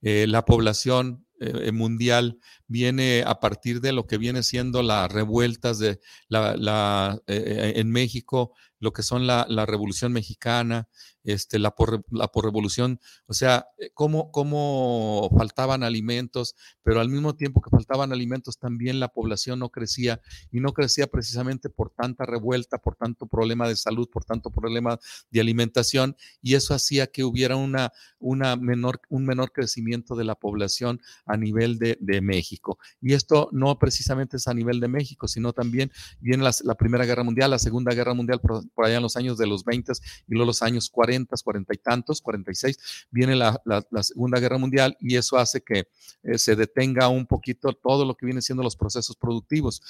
la 0.00 0.44
población 0.44 1.25
mundial 1.72 2.38
viene 2.66 3.22
a 3.26 3.40
partir 3.40 3.80
de 3.80 3.92
lo 3.92 4.06
que 4.06 4.18
viene 4.18 4.42
siendo 4.42 4.82
las 4.82 5.10
revueltas 5.10 5.78
de 5.78 6.00
la, 6.28 7.20
en 7.26 7.90
México, 7.90 8.54
lo 8.78 8.92
que 8.92 9.02
son 9.02 9.26
la, 9.26 9.46
Revolución 9.66 10.12
Mexicana, 10.12 10.88
este, 11.24 11.58
la, 11.58 11.72
por, 11.72 12.04
la 12.10 12.30
revolución, 12.34 13.00
o 13.26 13.32
sea, 13.32 13.66
eh, 13.78 13.90
cómo, 13.94 14.30
cómo 14.30 15.28
faltaban 15.36 15.82
alimentos, 15.82 16.54
pero 16.82 17.00
al 17.00 17.08
mismo 17.08 17.34
tiempo 17.34 17.60
que 17.60 17.70
faltaban 17.70 18.12
alimentos, 18.12 18.58
también 18.58 19.00
la 19.00 19.08
población 19.08 19.58
no 19.58 19.70
crecía 19.70 20.20
y 20.52 20.60
no 20.60 20.72
crecía 20.72 21.08
precisamente 21.08 21.68
por 21.68 21.90
tanta 21.90 22.26
revuelta, 22.26 22.78
por 22.78 22.94
tanto 22.96 23.26
problema 23.26 23.68
de 23.68 23.76
salud, 23.76 24.08
por 24.08 24.24
tanto 24.24 24.50
problema 24.50 24.98
de 25.30 25.40
alimentación, 25.40 26.16
y 26.42 26.54
eso 26.54 26.74
hacía 26.74 27.08
que 27.08 27.24
hubiera 27.24 27.56
una, 27.56 27.92
una 28.18 28.56
menor, 28.56 29.00
un 29.08 29.24
menor 29.24 29.52
crecimiento 29.52 30.14
de 30.14 30.24
la 30.24 30.34
población 30.34 31.00
a 31.24 31.36
nivel 31.36 31.78
de, 31.78 31.96
México. 32.22 32.78
Y 33.00 33.12
esto 33.12 33.50
no 33.52 33.78
precisamente 33.78 34.38
es 34.38 34.48
a 34.48 34.54
nivel 34.54 34.80
de 34.80 34.88
México, 34.88 35.28
sino 35.28 35.52
también 35.52 35.92
viene 36.18 36.42
la, 36.42 36.52
la 36.64 36.74
Primera 36.74 37.04
Guerra 37.04 37.24
Mundial, 37.24 37.50
la 37.50 37.58
Segunda 37.58 37.94
Guerra 37.94 38.14
Mundial, 38.14 38.40
por, 38.74 38.84
allá 38.84 38.96
en 38.96 39.02
los 39.02 39.16
años 39.16 39.38
de 39.38 39.46
los 39.46 39.64
20 39.64 39.92
y 40.28 40.34
luego 40.34 40.46
los 40.46 40.62
años 40.62 40.90
40, 40.90 41.34
40 41.42 41.74
y 41.74 41.78
tantos, 41.78 42.20
46, 42.20 43.06
viene 43.10 43.36
la, 43.36 43.60
Segunda 44.02 44.38
Guerra 44.40 44.58
Mundial 44.58 44.96
y 45.00 45.16
eso 45.16 45.36
hace 45.36 45.60
que 45.60 45.88
eh, 46.22 46.38
se 46.38 46.56
detenga 46.56 47.08
un 47.08 47.26
poquito 47.26 47.72
todo 47.72 48.04
lo 48.04 48.14
que 48.16 48.26
viene 48.26 48.42
siendo 48.42 48.62
los 48.62 48.76
procesos 48.76 49.16
productivos. 49.16 49.82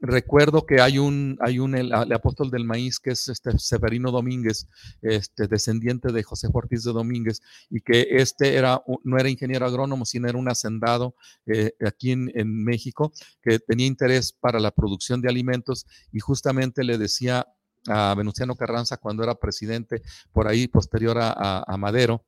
Recuerdo 0.00 0.64
que 0.64 0.80
hay 0.80 0.98
un, 0.98 1.36
hay 1.40 1.58
un 1.58 1.74
el, 1.74 1.92
apóstol 1.92 2.52
del 2.52 2.64
maíz 2.64 3.00
que 3.00 3.10
es 3.10 3.28
este 3.28 3.58
Severino 3.58 4.12
Domínguez, 4.12 4.68
este 5.02 5.48
descendiente 5.48 6.12
de 6.12 6.22
José 6.22 6.48
Ortiz 6.52 6.84
de 6.84 6.92
Domínguez, 6.92 7.40
y 7.68 7.80
que 7.80 8.06
este 8.10 8.54
era, 8.54 8.80
no 9.02 9.18
era 9.18 9.28
ingeniero 9.28 9.66
agrónomo, 9.66 10.06
sino 10.06 10.28
era 10.28 10.38
un 10.38 10.48
hacendado 10.48 11.16
eh, 11.46 11.72
aquí 11.84 12.12
en, 12.12 12.30
en 12.34 12.62
México 12.62 13.12
que 13.42 13.58
tenía 13.58 13.86
interés 13.86 14.32
para 14.32 14.60
la 14.60 14.70
producción 14.70 15.20
de 15.20 15.28
alimentos 15.28 15.84
y 16.12 16.20
justamente 16.20 16.84
le 16.84 16.96
decía 16.96 17.48
a 17.88 18.14
Venustiano 18.14 18.54
Carranza 18.56 18.96
cuando 18.96 19.22
era 19.22 19.34
presidente, 19.34 20.02
por 20.32 20.48
ahí 20.48 20.68
posterior 20.68 21.18
a, 21.20 21.76
Madero, 21.78 22.24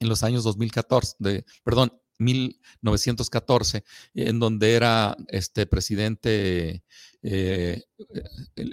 en 0.00 0.08
los 0.08 0.22
años 0.22 0.44
2014, 0.44 1.16
de, 1.18 1.44
perdón, 1.64 1.92
1914, 2.18 3.84
en 4.14 4.38
donde 4.38 4.74
era 4.74 5.16
este 5.28 5.66
presidente 5.66 6.84
eh, 7.22 7.82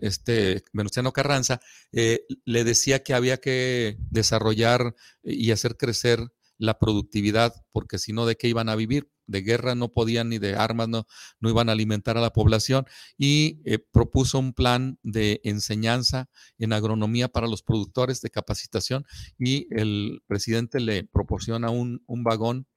este 0.01 0.63
Venustiano 0.73 1.11
Carranza, 1.11 1.59
eh, 1.91 2.25
le 2.45 2.63
decía 2.63 3.03
que 3.03 3.13
había 3.13 3.37
que 3.37 3.97
desarrollar 4.09 4.95
y 5.23 5.51
hacer 5.51 5.77
crecer 5.77 6.31
la 6.57 6.77
productividad, 6.77 7.53
porque 7.71 7.97
si 7.97 8.13
no, 8.13 8.25
¿de 8.25 8.35
qué 8.35 8.47
iban 8.47 8.69
a 8.69 8.75
vivir? 8.75 9.09
De 9.29 9.41
guerra 9.41 9.75
no 9.75 9.89
podían 9.89 10.29
ni 10.29 10.39
de 10.39 10.55
armas, 10.55 10.89
no, 10.89 11.05
no 11.39 11.49
iban 11.49 11.69
a 11.69 11.73
alimentar 11.73 12.17
a 12.17 12.21
la 12.21 12.31
población 12.31 12.85
y 13.17 13.61
eh, 13.65 13.79
propuso 13.79 14.39
un 14.39 14.53
plan 14.53 14.99
de 15.03 15.41
enseñanza 15.43 16.29
en 16.57 16.73
agronomía 16.73 17.27
para 17.27 17.47
los 17.47 17.63
productores 17.63 18.21
de 18.21 18.29
capacitación 18.29 19.05
y 19.37 19.67
el 19.71 20.21
presidente 20.27 20.79
le 20.79 21.03
proporciona 21.03 21.69
un, 21.69 22.01
vagón, 22.07 22.67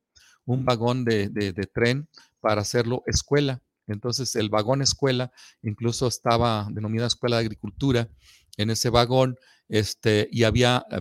un 0.45 0.65
vagón 0.65 1.05
de, 1.05 1.29
de 1.29 1.53
tren 1.53 2.09
para 2.41 2.63
hacerlo 2.63 3.03
escuela. 3.07 3.63
Entonces 3.87 4.37
el 4.37 4.49
vagón 4.49 4.83
escuela 4.83 5.33
incluso 5.63 6.07
estaba 6.07 6.69
denominada 6.71 7.09
escuela 7.09 7.37
de 7.37 7.43
agricultura 7.43 8.09
en 8.57 8.71
ese 8.71 8.91
vagón 8.91 9.37
este, 9.69 10.29
y 10.31 10.45
había 10.45 10.85
eh, 10.91 11.01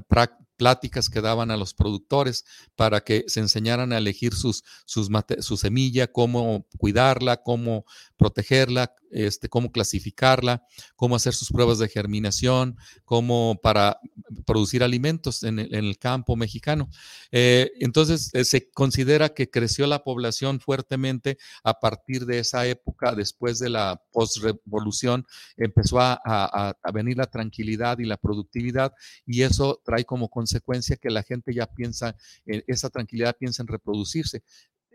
pláticas 0.62 1.10
que 1.10 1.21
daban 1.21 1.50
a 1.50 1.58
los 1.58 1.74
productores 1.74 2.45
para 2.76 3.02
que 3.02 3.26
se 3.26 3.39
enseñaran 3.39 3.93
a 3.93 3.97
elegir 3.97 4.36
sus, 4.36 4.63
su 4.86 5.58
semilla, 5.58 6.06
cómo 6.06 6.67
cuidarla, 6.78 7.38
cómo 7.38 7.84
protegerla, 8.15 8.93
este, 9.12 9.50
cómo 9.50 9.71
clasificarla, 9.71 10.63
cómo 10.95 11.15
hacer 11.15 11.34
sus 11.34 11.50
pruebas 11.50 11.80
de 11.80 11.88
germinación, 11.88 12.78
cómo 13.06 13.60
para 13.62 14.00
producir 14.45 14.84
alimentos 14.84 15.43
en 15.43 15.60
el, 15.60 15.97
campo 15.97 16.36
mexicano. 16.36 16.89
Eh, 17.32 17.71
entonces, 17.80 18.32
eh, 18.34 18.45
se 18.45 18.71
considera 18.71 19.30
que 19.30 19.50
creció 19.50 19.86
la 19.88 20.04
población 20.04 20.60
fuertemente 20.60 21.38
a 21.63 21.80
partir 21.80 22.26
de 22.26 22.39
esa 22.39 22.65
época, 22.65 23.13
después 23.13 23.60
de 23.60 23.69
la 23.69 24.02
postrevolución, 24.12 25.26
empezó 25.58 26.00
a, 26.00 26.19
a 26.24 26.91
venir 26.91 27.17
la 27.17 27.28
tranquilidad 27.28 28.00
y 28.00 28.06
la 28.06 28.17
productividad 28.17 28.93
y 29.26 29.43
eso 29.43 29.82
trae 29.84 30.06
como 30.06 30.30
consecuencia 30.30 30.95
que 30.95 31.10
la 31.10 31.24
gente 31.24 31.54
ya 31.54 31.67
piensa, 31.67 32.15
en 32.45 32.63
esa 32.67 32.89
tranquilidad 32.89 33.36
piensa 33.38 33.62
en 33.62 33.67
reproducirse 33.67 34.43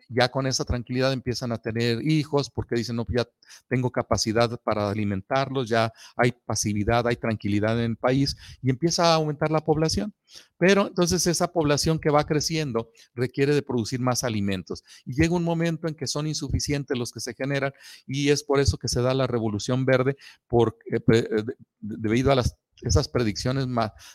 ya 0.09 0.31
con 0.31 0.47
esa 0.47 0.65
tranquilidad 0.65 1.13
empiezan 1.13 1.53
a 1.53 1.59
tener 1.59 2.07
hijos 2.07 2.51
porque 2.51 2.77
dicen, 2.77 2.97
no, 2.97 3.07
ya 3.09 3.27
tengo 3.69 3.91
capacidad 3.91 4.61
para 4.63 4.89
alimentarlos, 4.89 5.69
ya 5.69 5.93
hay 6.17 6.33
pasividad, 6.45 7.07
hay 7.07 7.17
tranquilidad 7.17 7.79
en 7.79 7.93
el 7.93 7.97
país 7.97 8.37
y 8.63 8.71
empieza 8.71 9.13
a 9.13 9.15
aumentar 9.15 9.51
la 9.51 9.65
población. 9.65 10.15
Pero 10.59 10.89
entonces 10.89 11.27
esa 11.27 11.53
población 11.53 11.99
que 11.99 12.11
va 12.11 12.25
creciendo 12.25 12.91
requiere 13.15 13.55
de 13.55 13.63
producir 13.63 14.01
más 14.01 14.25
alimentos 14.25 14.83
y 15.05 15.15
llega 15.15 15.35
un 15.35 15.45
momento 15.45 15.89
en 15.89 15.95
que 15.95 16.07
son 16.07 16.27
insuficientes 16.27 16.97
los 16.97 17.13
que 17.13 17.21
se 17.21 17.35
generan 17.35 17.73
y 18.07 18.31
es 18.31 18.43
por 18.43 18.61
eso 18.61 18.79
que 18.79 18.89
se 18.89 19.03
da 19.03 19.15
la 19.15 19.27
revolución 19.27 19.85
verde 19.85 20.17
por, 20.47 20.79
eh, 20.91 21.01
eh, 21.13 21.45
debido 21.81 22.33
a 22.33 22.35
las, 22.35 22.57
esas 22.83 23.09
predicciones 23.09 23.67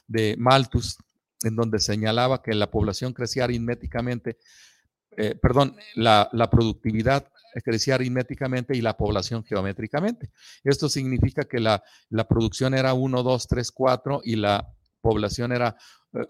de 0.07 0.35
Malthus 0.37 0.97
en 1.43 1.55
donde 1.55 1.79
señalaba 1.79 2.41
que 2.41 2.53
la 2.53 2.69
población 2.69 3.13
crecía 3.13 3.45
aritméticamente 3.45 4.37
eh, 5.17 5.35
perdón, 5.35 5.75
la, 5.95 6.29
productividad 6.51 7.27
crecía 7.63 7.95
aritméticamente 7.95 8.77
y 8.77 8.81
la 8.81 8.95
población 8.95 9.43
geométricamente. 9.43 10.31
Esto 10.63 10.89
significa 10.89 11.43
que 11.43 11.59
la, 11.59 11.83
producción 12.27 12.73
era 12.73 12.93
1, 12.93 13.23
2, 13.23 13.47
3, 13.47 13.71
4 13.71 14.21
y 14.23 14.35
la 14.37 14.73
población 15.01 15.51
era 15.51 15.75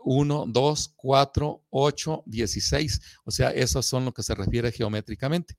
1, 0.04 0.46
2, 0.48 0.94
4, 0.96 1.66
8, 1.70 2.24
16. 2.26 3.02
O 3.26 3.32
sea, 3.32 3.50
esos 3.52 3.86
son 3.86 4.06
lo 4.06 4.14
que 4.14 4.24
se 4.24 4.36
refiere 4.36 4.72
geométricamente 4.72 5.58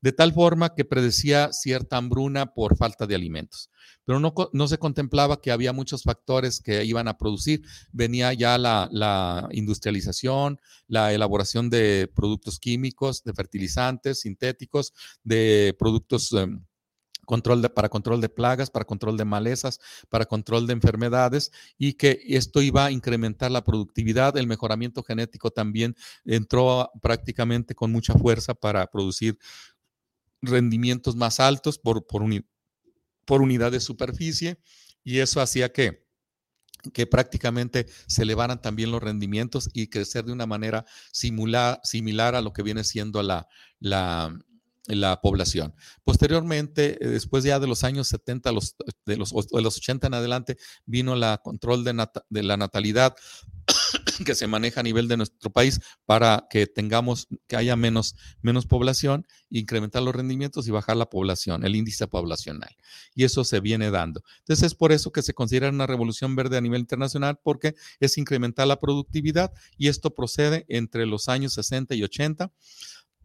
de 0.00 0.12
tal 0.12 0.32
forma 0.32 0.74
que 0.74 0.84
predecía 0.84 1.52
cierta 1.52 1.96
hambruna 1.96 2.54
por 2.54 2.76
falta 2.76 3.06
de 3.06 3.14
alimentos. 3.14 3.70
Pero 4.04 4.18
no, 4.18 4.68
se 4.68 4.78
contemplaba 4.78 5.40
que 5.40 5.52
había 5.52 5.72
muchos 5.72 6.02
factores 6.02 6.60
que 6.60 6.84
iban 6.84 7.06
a 7.06 7.16
producir. 7.16 7.62
Venía 7.92 8.32
ya 8.32 8.58
la, 8.58 9.48
industrialización, 9.52 10.60
la 10.88 11.12
elaboración 11.12 11.70
de 11.70 12.10
productos 12.14 12.58
químicos, 12.58 13.22
de 13.24 13.32
fertilizantes 13.32 14.20
sintéticos, 14.20 14.92
de 15.22 15.76
productos... 15.78 16.32
Em, 16.32 16.64
control 17.26 17.62
para 17.70 17.88
control 17.88 18.20
de 18.20 18.28
plagas, 18.28 18.70
para 18.70 18.84
control 18.84 19.16
de 19.16 19.24
malezas, 19.24 19.78
para 20.08 20.24
control 20.24 20.66
de 20.66 20.72
enfermedades 20.72 21.52
y 21.78 21.92
que 21.92 22.20
esto 22.26 22.60
iba 22.60 22.86
a 22.86 22.90
incrementar 22.90 23.52
la 23.52 23.62
productividad. 23.62 24.36
El 24.36 24.48
mejoramiento 24.48 25.04
genético 25.04 25.52
también 25.52 25.94
entró 26.24 26.90
prácticamente 27.00 27.76
con 27.76 27.92
mucha 27.92 28.14
fuerza 28.14 28.54
para 28.54 28.84
producir 28.88 29.38
rendimientos 30.42 31.16
más 31.16 31.40
altos 31.40 31.78
por, 31.78 32.06
por, 32.06 32.24
por 33.24 33.42
unidad 33.42 33.72
de 33.72 33.80
superficie 33.80 34.58
y 35.04 35.18
eso 35.18 35.40
hacía 35.40 35.72
que, 35.72 36.06
que 36.92 37.06
prácticamente 37.06 37.86
se 38.06 38.22
elevaran 38.22 38.60
también 38.60 38.90
los 38.90 39.02
rendimientos 39.02 39.68
y 39.72 39.88
crecer 39.88 40.24
de 40.24 40.32
una 40.32 40.46
manera 40.46 40.84
similar, 41.12 41.80
similar 41.82 42.34
a 42.34 42.40
lo 42.40 42.52
que 42.52 42.62
viene 42.62 42.84
siendo 42.84 43.22
la, 43.22 43.48
la, 43.78 44.34
la 44.86 45.20
población. 45.20 45.74
Posteriormente, 46.04 46.98
eh, 47.04 47.08
después 47.08 47.44
ya 47.44 47.58
de 47.58 47.66
los 47.66 47.84
años 47.84 48.08
70, 48.08 48.52
los, 48.52 48.76
de, 49.04 49.16
los, 49.16 49.30
de 49.30 49.62
los 49.62 49.76
80 49.76 50.06
en 50.06 50.14
adelante, 50.14 50.56
vino 50.86 51.14
la 51.16 51.38
control 51.38 51.84
de, 51.84 52.06
de 52.28 52.42
la 52.42 52.56
natalidad 52.56 53.14
que 54.24 54.34
se 54.34 54.46
maneja 54.46 54.80
a 54.80 54.82
nivel 54.82 55.08
de 55.08 55.16
nuestro 55.16 55.50
país 55.50 55.80
para 56.04 56.46
que 56.50 56.66
tengamos, 56.66 57.28
que 57.46 57.56
haya 57.56 57.76
menos, 57.76 58.16
menos 58.42 58.66
población, 58.66 59.26
incrementar 59.48 60.02
los 60.02 60.14
rendimientos 60.14 60.68
y 60.68 60.70
bajar 60.70 60.96
la 60.96 61.08
población, 61.08 61.64
el 61.64 61.76
índice 61.76 62.06
poblacional. 62.06 62.76
Y 63.14 63.24
eso 63.24 63.44
se 63.44 63.60
viene 63.60 63.90
dando. 63.90 64.22
Entonces 64.38 64.66
es 64.66 64.74
por 64.74 64.92
eso 64.92 65.12
que 65.12 65.22
se 65.22 65.34
considera 65.34 65.70
una 65.70 65.86
revolución 65.86 66.36
verde 66.36 66.56
a 66.56 66.60
nivel 66.60 66.80
internacional, 66.80 67.38
porque 67.42 67.74
es 67.98 68.18
incrementar 68.18 68.66
la 68.66 68.78
productividad 68.78 69.52
y 69.76 69.88
esto 69.88 70.14
procede 70.14 70.64
entre 70.68 71.06
los 71.06 71.28
años 71.28 71.54
60 71.54 71.94
y 71.94 72.02
80, 72.02 72.52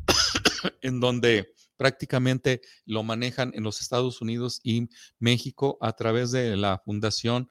en 0.81 0.99
donde 0.99 1.54
prácticamente 1.77 2.61
lo 2.85 3.03
manejan 3.03 3.51
en 3.55 3.63
los 3.63 3.81
Estados 3.81 4.21
Unidos 4.21 4.59
y 4.63 4.89
México 5.19 5.77
a 5.81 5.93
través 5.93 6.31
de 6.31 6.55
la 6.55 6.81
Fundación, 6.83 7.49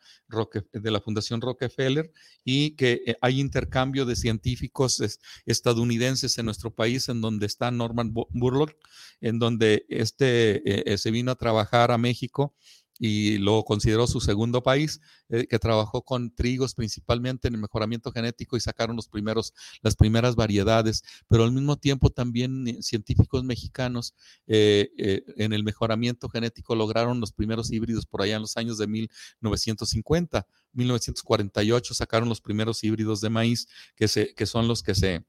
de 0.73 0.91
la 0.91 1.01
Fundación 1.01 1.41
Rockefeller 1.41 2.13
y 2.45 2.73
que 2.77 3.03
eh, 3.07 3.17
hay 3.21 3.41
intercambio 3.41 4.05
de 4.05 4.17
científicos 4.17 5.03
estadounidenses 5.47 6.39
en 6.39 6.47
nuestro 6.47 6.75
país, 6.75 7.09
en 7.09 7.21
donde 7.21 7.47
está 7.47 7.71
Norman 7.71 8.13
Burlock, 8.13 8.75
en 9.21 9.39
donde 9.39 9.87
este 9.89 10.57
eh, 10.57 10.83
eh, 10.87 10.99
se 10.99 11.11
vino 11.11 11.33
a 11.33 11.37
trabajar 11.37 11.91
a 11.91 11.99
México 11.99 12.55
y 12.99 13.39
lo 13.39 13.65
consideró 13.65 14.07
su 14.07 14.21
segundo 14.21 14.63
país, 14.63 15.01
eh, 15.29 15.47
que 15.47 15.59
trabajó 15.59 16.03
con 16.03 16.35
trigos 16.35 16.75
principalmente 16.75 17.49
en 17.49 17.55
el 17.55 17.61
mejoramiento 17.61 18.13
genético 18.13 18.57
y 18.57 18.61
sacaron 18.61 18.97
los 18.97 19.09
primeros, 19.09 19.53
las 19.83 19.97
primeras 19.97 20.37
variedades, 20.37 21.03
pero 21.29 21.45
al 21.45 21.53
mismo 21.53 21.77
tiempo 21.77 22.11
también 22.11 22.69
eh, 22.69 22.83
científicos 22.83 23.43
mexicanos 23.45 24.15
eh, 24.47 24.91
en 25.37 25.53
el 25.53 25.65
mejoramiento 25.65 26.29
genético 26.29 26.75
lograron 26.75 27.21
los 27.21 27.33
primeros 27.33 27.73
híbridos 27.73 28.07
por 28.07 28.23
allá 28.23 28.37
en 28.37 28.43
los 28.43 28.57
años 28.57 28.79
de 28.79 28.87
1950, 28.87 30.47
1948 30.73 31.95
sacaron 31.95 32.29
los 32.29 32.41
primeros 32.41 32.83
híbridos 32.85 33.21
de 33.21 33.31
maíz, 33.31 33.69
que, 33.97 34.09
se, 34.09 34.35
que 34.35 34.47
son 34.47 34.69
los 34.69 34.83
que 34.83 34.95
se 34.95 35.25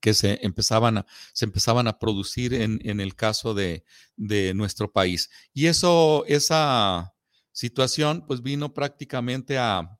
que 0.00 0.14
se 0.14 0.38
empezaban 0.42 0.98
a, 0.98 1.06
se 1.32 1.44
empezaban 1.44 1.88
a 1.88 1.98
producir 1.98 2.54
en, 2.54 2.80
en 2.84 3.00
el 3.00 3.14
caso 3.14 3.54
de, 3.54 3.84
de, 4.16 4.54
nuestro 4.54 4.92
país. 4.92 5.30
Y 5.52 5.66
eso, 5.66 6.24
esa 6.26 7.14
situación, 7.52 8.24
pues 8.26 8.42
vino 8.42 8.74
prácticamente 8.74 9.58
a, 9.58 9.98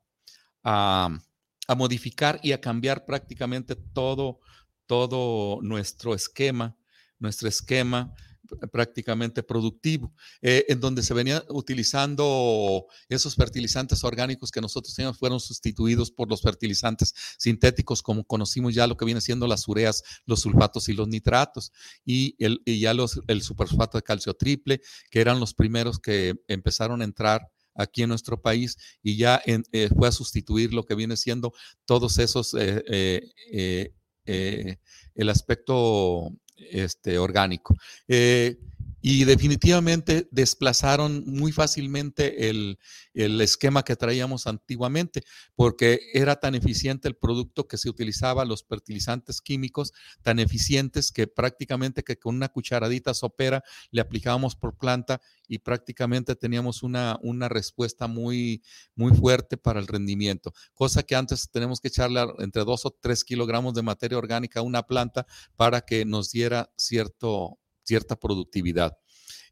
a, 0.63 1.09
a 1.67 1.75
modificar 1.75 2.39
y 2.43 2.51
a 2.51 2.61
cambiar 2.61 3.05
prácticamente 3.05 3.75
todo, 3.75 4.39
todo 4.85 5.59
nuestro 5.61 6.13
esquema, 6.13 6.77
nuestro 7.19 7.47
esquema 7.47 8.13
prácticamente 8.71 9.43
productivo, 9.43 10.13
eh, 10.41 10.65
en 10.69 10.79
donde 10.79 11.03
se 11.03 11.13
venían 11.13 11.43
utilizando 11.49 12.85
esos 13.09 13.35
fertilizantes 13.35 14.03
orgánicos 14.03 14.51
que 14.51 14.61
nosotros 14.61 14.93
teníamos, 14.95 15.17
fueron 15.17 15.39
sustituidos 15.39 16.11
por 16.11 16.29
los 16.29 16.41
fertilizantes 16.41 17.13
sintéticos, 17.37 18.01
como 18.01 18.23
conocimos 18.23 18.73
ya 18.73 18.87
lo 18.87 18.97
que 18.97 19.05
viene 19.05 19.21
siendo 19.21 19.47
las 19.47 19.67
ureas, 19.67 20.03
los 20.25 20.41
sulfatos 20.41 20.89
y 20.89 20.93
los 20.93 21.07
nitratos, 21.07 21.71
y, 22.05 22.35
el, 22.43 22.61
y 22.65 22.79
ya 22.79 22.93
los, 22.93 23.21
el 23.27 23.41
superfosfato 23.41 23.97
de 23.97 24.03
calcio 24.03 24.33
triple, 24.33 24.81
que 25.09 25.21
eran 25.21 25.39
los 25.39 25.53
primeros 25.53 25.99
que 25.99 26.35
empezaron 26.47 27.01
a 27.01 27.05
entrar 27.05 27.49
aquí 27.75 28.03
en 28.03 28.09
nuestro 28.09 28.41
país 28.41 28.77
y 29.03 29.17
ya 29.17 29.41
eh, 29.45 29.89
fue 29.95 30.07
a 30.07 30.11
sustituir 30.11 30.73
lo 30.73 30.83
que 30.83 30.95
viene 30.95 31.15
siendo 31.15 31.53
todos 31.85 32.17
esos, 32.17 32.55
eh, 32.59 33.21
el 34.25 35.29
aspecto 35.29 36.31
este, 36.57 37.17
orgánico. 37.17 37.75
Eh, 38.07 38.57
y 39.01 39.23
definitivamente 39.25 40.27
desplazaron 40.31 41.23
muy 41.25 41.51
fácilmente 41.51 42.49
el, 42.49 42.79
el, 43.13 43.39
esquema 43.41 43.83
que 43.83 43.95
traíamos 43.95 44.47
antiguamente, 44.47 45.23
porque 45.55 45.99
era 46.13 46.37
tan 46.37 46.55
eficiente 46.55 47.07
el 47.07 47.15
producto 47.15 47.67
que 47.67 47.77
se 47.77 47.89
utilizaba, 47.89 48.45
los 48.45 48.63
fertilizantes 48.63 49.41
químicos, 49.41 49.93
tan 50.21 50.39
eficientes 50.39 51.11
que 51.11 51.27
prácticamente 51.27 52.03
que 52.03 52.17
con 52.17 52.35
una 52.35 52.49
cucharadita 52.49 53.13
sopera 53.13 53.63
le 53.91 54.01
aplicábamos 54.01 54.55
por 54.55 54.77
planta 54.77 55.21
y 55.47 55.59
prácticamente 55.59 56.35
teníamos 56.35 56.83
una, 56.83 57.17
una 57.21 57.49
respuesta 57.49 58.07
muy, 58.07 58.61
muy 58.95 59.13
fuerte 59.15 59.57
para 59.57 59.79
el 59.79 59.87
rendimiento, 59.87 60.53
cosa 60.73 61.03
que 61.03 61.15
antes 61.15 61.49
tenemos 61.51 61.79
que 61.79 61.87
echarle 61.87 62.25
entre 62.39 62.63
dos 62.63 62.85
o 62.85 62.91
tres 62.91 63.23
kilogramos 63.23 63.73
de 63.73 63.81
materia 63.81 64.17
orgánica 64.17 64.59
a 64.59 64.63
una 64.63 64.83
planta 64.83 65.25
para 65.55 65.81
que 65.81 66.05
nos 66.05 66.31
diera 66.31 66.71
cierto, 66.77 67.59
cierta 67.87 68.15
productividad. 68.15 68.97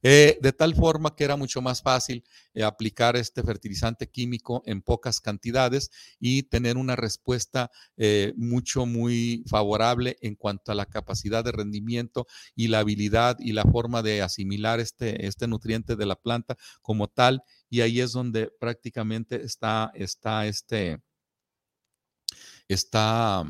Eh, 0.07 0.37
de 0.39 0.53
tal 0.53 0.75
forma 0.75 1.15
que 1.15 1.23
era 1.23 1.35
mucho 1.35 1.63
más 1.63 1.81
fácil 1.81 2.23
eh, 2.53 2.63
aplicar 2.63 3.15
este 3.15 3.41
fertilizante 3.41 4.07
químico 4.07 4.61
en 4.67 4.83
pocas 4.83 5.19
cantidades 5.19 5.89
y 6.19 6.43
tener 6.43 6.77
una 6.77 6.95
respuesta 6.95 7.71
eh, 7.97 8.31
mucho, 8.37 8.85
muy 8.85 9.43
favorable 9.47 10.17
en 10.21 10.35
cuanto 10.35 10.71
a 10.71 10.75
la 10.75 10.85
capacidad 10.85 11.43
de 11.43 11.53
rendimiento 11.53 12.27
y 12.55 12.67
la 12.67 12.79
habilidad 12.79 13.37
y 13.39 13.53
la 13.53 13.63
forma 13.63 14.03
de 14.03 14.21
asimilar 14.21 14.79
este, 14.79 15.25
este 15.25 15.47
nutriente 15.47 15.95
de 15.95 16.05
la 16.05 16.15
planta 16.15 16.55
como 16.83 17.07
tal. 17.07 17.41
Y 17.71 17.81
ahí 17.81 17.99
es 17.99 18.11
donde 18.11 18.51
prácticamente 18.59 19.43
está, 19.43 19.91
está 19.95 20.45
este, 20.45 20.99
está 22.67 23.43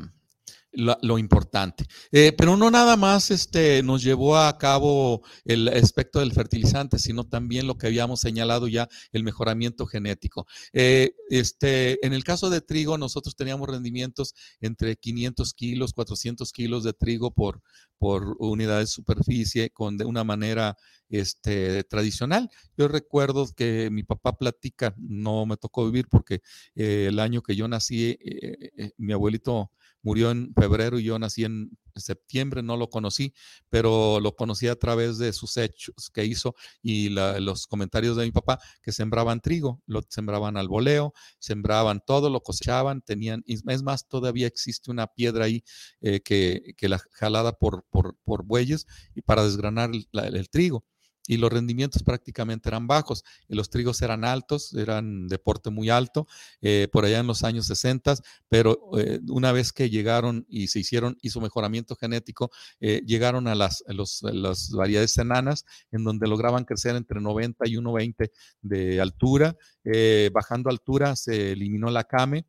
lo, 0.76 1.18
importante. 1.18 1.86
Eh, 2.12 2.32
pero 2.36 2.56
no 2.56 2.70
nada 2.70 2.96
más 2.96 3.30
este, 3.30 3.82
nos 3.82 4.02
llevó 4.02 4.36
a 4.36 4.58
cabo 4.58 5.22
el 5.44 5.68
aspecto 5.68 6.20
del 6.20 6.32
fertilizante, 6.32 6.98
sino 6.98 7.24
también 7.24 7.66
lo 7.66 7.76
que 7.76 7.86
habíamos 7.86 8.20
señalado 8.20 8.68
ya, 8.68 8.88
el 9.12 9.24
mejoramiento 9.24 9.86
genético. 9.86 10.46
Eh, 10.72 11.14
este, 11.30 12.04
en 12.06 12.12
el 12.12 12.24
caso 12.24 12.50
de 12.50 12.60
trigo, 12.60 12.98
nosotros 12.98 13.34
teníamos 13.36 13.68
rendimientos 13.68 14.34
entre 14.60 14.96
500 14.96 15.54
kilos, 15.54 15.92
400 15.94 16.52
kilos 16.52 16.84
de 16.84 16.92
trigo 16.92 17.32
por, 17.32 17.62
por 17.98 18.36
unidad 18.38 18.80
de 18.80 18.86
superficie, 18.86 19.70
con 19.70 19.96
de 19.96 20.04
una 20.04 20.24
manera 20.24 20.76
este, 21.08 21.84
tradicional. 21.84 22.50
Yo 22.76 22.88
recuerdo 22.88 23.46
que 23.56 23.88
mi 23.90 24.02
papá 24.02 24.36
platica, 24.36 24.94
no 24.98 25.46
me 25.46 25.56
tocó 25.56 25.86
vivir 25.86 26.06
porque 26.10 26.42
eh, 26.74 27.06
el 27.08 27.18
año 27.18 27.42
que 27.42 27.56
yo 27.56 27.66
nací, 27.66 28.18
mi 28.98 29.12
abuelito 29.12 29.70
murió 30.06 30.30
en 30.30 30.54
febrero 30.54 31.00
y 31.00 31.02
yo 31.02 31.18
nací 31.18 31.42
en 31.42 31.76
septiembre, 31.96 32.62
no 32.62 32.76
lo 32.76 32.88
conocí, 32.88 33.34
pero 33.70 34.20
lo 34.20 34.36
conocí 34.36 34.68
a 34.68 34.76
través 34.76 35.18
de 35.18 35.32
sus 35.32 35.56
hechos 35.56 36.10
que 36.14 36.24
hizo 36.24 36.54
y 36.80 37.08
los 37.08 37.66
comentarios 37.66 38.16
de 38.16 38.24
mi 38.24 38.30
papá 38.30 38.60
que 38.82 38.92
sembraban 38.92 39.40
trigo, 39.40 39.82
lo 39.84 40.02
sembraban 40.08 40.56
al 40.56 40.68
voleo, 40.68 41.12
sembraban 41.40 42.00
todo, 42.06 42.30
lo 42.30 42.40
cosechaban, 42.40 43.02
tenían, 43.02 43.42
es 43.46 43.82
más, 43.82 44.06
todavía 44.06 44.46
existe 44.46 44.92
una 44.92 45.08
piedra 45.08 45.46
ahí 45.46 45.64
eh, 46.00 46.20
que, 46.20 46.74
que, 46.76 46.88
la 46.88 47.00
jalada 47.10 47.52
por, 47.54 47.84
por, 47.90 48.16
por 48.22 48.44
bueyes 48.44 48.86
y 49.16 49.22
para 49.22 49.42
desgranar 49.42 49.90
el 49.90 50.50
trigo 50.50 50.84
y 51.26 51.36
los 51.36 51.52
rendimientos 51.52 52.02
prácticamente 52.02 52.68
eran 52.68 52.86
bajos. 52.86 53.24
Y 53.48 53.54
los 53.54 53.70
trigos 53.70 54.02
eran 54.02 54.24
altos, 54.24 54.74
eran 54.74 55.28
de 55.28 55.38
porte 55.38 55.70
muy 55.70 55.90
alto, 55.90 56.26
eh, 56.60 56.88
por 56.90 57.04
allá 57.04 57.20
en 57.20 57.26
los 57.26 57.44
años 57.44 57.66
60, 57.66 58.16
pero 58.48 58.78
eh, 58.98 59.20
una 59.28 59.52
vez 59.52 59.72
que 59.72 59.90
llegaron 59.90 60.46
y 60.48 60.68
se 60.68 60.80
hicieron, 60.80 61.16
hizo 61.22 61.40
mejoramiento 61.40 61.96
genético, 61.96 62.50
eh, 62.80 63.02
llegaron 63.06 63.48
a 63.48 63.54
las, 63.54 63.84
las 64.22 64.70
variedades 64.70 65.16
enanas, 65.18 65.64
en 65.90 66.04
donde 66.04 66.26
lograban 66.26 66.64
crecer 66.64 66.96
entre 66.96 67.20
90 67.20 67.66
y 67.68 67.76
1,20 67.76 68.30
de 68.62 69.00
altura. 69.00 69.56
bajando 70.32 70.70
altura 70.70 71.16
se 71.16 71.52
eliminó 71.52 71.90
la 71.90 72.04
came 72.04 72.46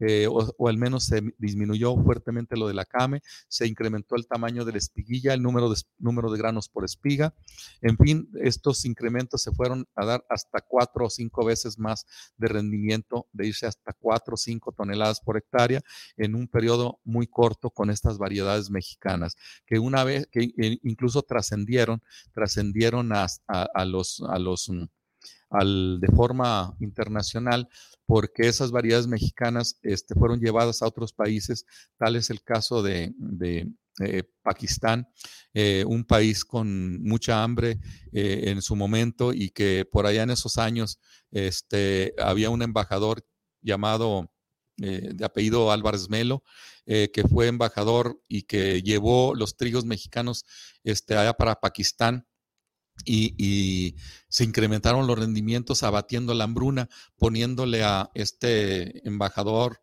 eh, 0.00 0.26
o, 0.28 0.68
al 0.68 0.78
menos 0.78 1.04
se 1.04 1.22
disminuyó 1.38 1.96
fuertemente 1.96 2.56
lo 2.56 2.66
de 2.66 2.74
la 2.74 2.84
came, 2.84 3.22
se 3.48 3.66
incrementó 3.66 4.16
el 4.16 4.26
tamaño 4.26 4.64
de 4.64 4.72
la 4.72 4.78
espiguilla, 4.78 5.34
el 5.34 5.42
número 5.42 5.68
de, 5.70 5.76
de 5.76 6.38
granos 6.38 6.68
por 6.68 6.84
espiga. 6.84 7.34
En 7.80 7.96
fin, 7.96 8.28
estos 8.42 8.84
incrementos 8.84 9.42
se 9.42 9.52
fueron 9.52 9.86
a 9.94 10.06
dar 10.06 10.24
hasta 10.28 10.60
cuatro 10.60 11.06
o 11.06 11.10
cinco 11.10 11.44
veces 11.44 11.78
más 11.78 12.06
de 12.36 12.48
rendimiento, 12.48 13.28
de 13.32 13.46
irse 13.48 13.66
hasta 13.66 13.92
cuatro 13.92 14.34
o 14.34 14.36
cinco 14.36 14.72
toneladas 14.72 15.20
por 15.20 15.36
hectárea 15.36 15.82
en 16.16 16.34
un 16.34 16.48
periodo 16.48 17.00
muy 17.04 17.26
corto 17.26 17.70
con 17.70 17.90
estas 17.90 18.18
variedades 18.18 18.70
mexicanas, 18.70 19.36
que 19.66 19.78
una 19.78 20.04
vez, 20.04 20.26
que 20.30 20.52
incluso 20.82 21.22
trascendieron, 21.22 22.02
trascendieron 22.32 23.12
a, 23.12 23.26
a, 23.46 23.84
los, 23.84 24.22
a 24.28 24.38
los 24.38 24.68
mm, 24.68 24.84
al, 25.50 26.00
de 26.00 26.08
forma 26.08 26.74
internacional 26.80 27.68
porque 28.10 28.48
esas 28.48 28.72
variedades 28.72 29.06
mexicanas 29.06 29.78
este, 29.82 30.14
fueron 30.16 30.40
llevadas 30.40 30.82
a 30.82 30.86
otros 30.88 31.12
países, 31.12 31.64
tal 31.96 32.16
es 32.16 32.28
el 32.30 32.42
caso 32.42 32.82
de, 32.82 33.12
eh, 34.00 34.24
Pakistán, 34.42 35.06
eh, 35.54 35.84
un 35.86 36.04
país 36.04 36.44
con 36.44 37.00
mucha 37.04 37.44
hambre 37.44 37.78
eh, 38.12 38.44
en 38.46 38.62
su 38.62 38.74
momento 38.74 39.32
y 39.32 39.50
que 39.50 39.84
por 39.84 40.06
allá 40.06 40.24
en 40.24 40.30
esos 40.30 40.58
años 40.58 40.98
este, 41.30 42.12
había 42.18 42.50
un 42.50 42.62
embajador 42.62 43.24
llamado 43.62 44.32
de 44.76 45.26
apellido 45.26 45.70
Álvarez 45.70 46.08
Melo, 46.08 46.42
que 46.86 47.24
fue 47.30 47.48
embajador 47.48 48.18
y 48.28 48.44
que 48.44 48.80
llevó 48.80 49.34
los 49.34 49.58
trigos 49.58 49.84
mexicanos 49.84 50.46
este, 50.84 51.18
allá 51.18 51.34
para 51.34 51.60
Pakistán 51.60 52.26
y, 53.04 53.94
se 54.28 54.44
incrementaron 54.44 55.08
los 55.08 55.18
rendimientos 55.18 55.82
abatiendo 55.82 56.34
la 56.34 56.44
hambruna, 56.44 56.88
poniéndole 57.16 57.82
a 57.82 58.12
este 58.14 59.06
embajador, 59.06 59.80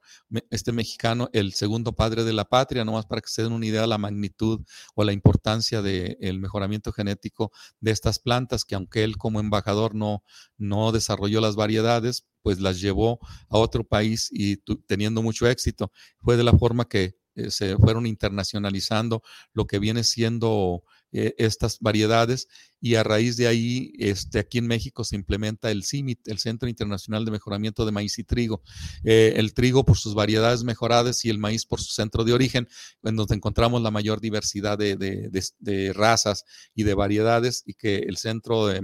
este 0.50 0.72
mexicano, 0.72 1.30
el 1.34 1.52
segundo 1.52 1.92
padre 1.92 2.24
de 2.24 2.32
la 2.32 2.46
patria, 2.46 2.86
nomás 2.86 3.06
para 3.06 3.20
que 3.20 3.28
se 3.28 3.44
den 3.44 3.52
una 3.52 3.66
idea 3.66 3.82
de 3.82 3.88
la 3.88 3.98
magnitud 3.98 4.62
o 4.96 5.04
la 5.04 5.12
importancia 5.12 5.82
del 5.82 6.40
mejoramiento 6.40 6.94
genético 6.94 7.52
de 7.82 7.92
estas 7.92 8.20
plantas, 8.20 8.64
que 8.64 8.76
aunque 8.76 9.04
él 9.04 9.18
como 9.18 9.42
embajador 9.42 9.96
no, 9.96 10.24
no 10.58 10.94
desarrolló 10.94 11.42
las 11.42 11.58
variedades, 11.58 12.26
pues 12.42 12.62
las 12.62 12.80
llevó 12.80 13.20
a 13.50 13.58
otro 13.58 13.84
país 13.84 14.30
y 14.32 14.56
teniendo 14.86 15.22
mucho 15.22 15.46
éxito. 15.50 15.92
Fue 16.20 16.38
de 16.38 16.46
la 16.46 16.54
forma 16.54 16.88
que 16.88 17.18
eh, 17.38 17.52
se 17.52 17.78
fueron 17.78 18.08
internacionalizando 18.08 19.22
lo 19.54 19.68
que 19.68 19.78
viene 19.78 20.04
siendo 20.04 20.84
eh, 21.12 21.36
estas 21.38 21.78
variedades 21.80 22.48
y 22.82 22.96
a 22.96 23.04
raíz 23.04 23.38
de 23.38 23.48
ahí, 23.48 23.94
este, 24.00 24.40
aquí 24.40 24.58
en 24.58 24.66
México 24.66 25.04
se 25.04 25.16
implementa 25.16 25.70
el 25.70 25.86
CIMIT, 25.86 26.28
el 26.28 26.40
Centro 26.40 26.68
Internacional 26.68 27.26
de 27.26 27.32
Mejoramiento 27.32 27.86
de 27.86 27.92
Maíz 27.92 28.18
y 28.18 28.24
Trigo. 28.24 28.64
Eh, 29.04 29.34
el 29.38 29.54
trigo 29.54 29.86
por 29.86 29.98
sus 29.98 30.16
variedades 30.16 30.64
mejoradas 30.64 31.24
y 31.26 31.30
el 31.30 31.38
maíz 31.38 31.66
por 31.66 31.80
su 31.80 31.94
centro 31.94 32.24
de 32.24 32.34
origen, 32.34 32.68
en 33.04 33.16
donde 33.16 33.36
encontramos 33.36 33.84
la 33.84 33.92
mayor 33.92 34.20
diversidad 34.20 34.80
de, 34.80 35.94
razas 35.94 36.44
y 36.74 36.84
de 36.84 36.94
variedades 36.96 37.64
y 37.68 37.76
que 37.76 37.98
el 37.98 38.18
Centro 38.18 38.66
de, 38.66 38.82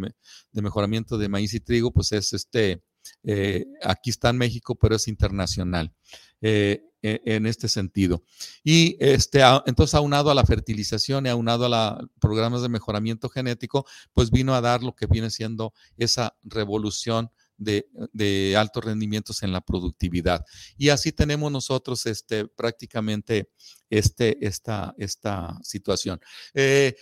Mejoramiento 0.53 1.17
de 1.17 1.27
Maíz 1.27 1.55
y 1.55 1.59
Trigo, 1.59 1.91
pues 1.91 2.11
es 2.11 2.33
este, 2.33 2.83
aquí 3.81 4.11
está 4.11 4.29
en 4.29 4.37
México, 4.37 4.75
pero 4.75 4.95
es 4.95 5.07
internacional. 5.07 5.91
En 7.03 7.45
este 7.45 7.67
sentido. 7.67 8.23
Y 8.63 8.97
este, 8.99 9.41
entonces, 9.65 9.93
aunado 9.93 10.31
a 10.31 10.35
la 10.35 10.45
fertilización 10.45 11.25
y 11.25 11.29
aunado 11.29 11.65
a 11.65 11.69
los 11.99 12.09
programas 12.19 12.61
de 12.61 12.69
mejoramiento 12.69 13.29
genético, 13.29 13.85
pues 14.13 14.31
vino 14.31 14.55
a 14.55 14.61
dar 14.61 14.81
lo 14.81 14.95
que 14.95 15.05
viene 15.05 15.29
siendo 15.29 15.73
esa 15.97 16.35
revolución 16.43 17.29
de, 17.57 18.55
altos 18.57 18.83
rendimientos 18.83 19.43
en 19.43 19.51
la 19.51 19.61
productividad. 19.61 20.45
Y 20.77 20.89
así 20.89 21.11
tenemos 21.11 21.51
nosotros 21.51 22.05
este, 22.05 22.47
prácticamente 22.47 23.49
este, 23.89 24.45
esta, 24.45 24.95
esta 24.97 25.59
situación. 25.61 26.19
Eh, 26.53 26.95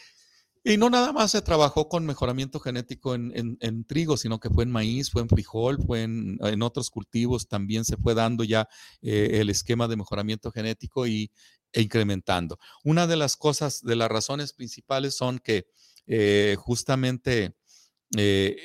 y 0.64 0.78
no 0.78 0.89
nada 0.89 1.12
más 1.12 1.32
se 1.32 1.41
trabajó 1.41 1.89
con 1.89 2.05
mejoramiento 2.05 2.59
genético 2.59 3.16
en, 3.16 3.86
trigo, 3.86 4.16
sino 4.16 4.39
que 4.39 4.49
fue 4.49 4.64
en 4.64 4.72
maíz, 4.72 5.09
fue 5.09 5.24
en 5.24 5.30
frijol, 5.30 5.80
fue 5.84 6.03
en, 6.03 6.62
otros 6.62 6.91
cultivos, 6.91 7.47
también 7.47 7.84
se 7.84 7.97
fue 7.97 8.14
dando 8.14 8.43
ya 8.43 8.70
eh, 9.01 9.39
el 9.41 9.49
esquema 9.49 9.88
de 9.88 9.95
mejoramiento 9.95 10.51
genético 10.51 11.07
y, 11.07 11.32
e 11.74 11.82
incrementando. 11.82 12.59
Una 12.84 13.07
de 13.07 13.16
las 13.16 13.38
cosas, 13.38 13.82
de 13.82 13.95
las 13.95 14.09
razones 14.09 14.53
principales 14.53 15.16
son 15.16 15.39
que 15.39 15.66
eh, 16.05 16.55
justamente 16.59 17.55
eh, 18.16 18.55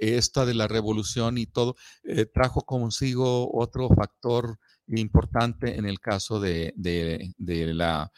esta 0.00 0.44
de 0.44 0.54
la 0.54 0.68
revolución 0.68 1.38
y 1.38 1.46
todo 1.46 1.76
trajo 2.34 2.60
consigo 2.62 3.50
otro 3.52 3.88
factor 3.88 4.58
importante 4.86 5.76
en 5.76 5.86
el 5.86 5.98
caso 5.98 6.40
de, 6.40 6.72
de 6.76 7.74
la, 7.74 8.12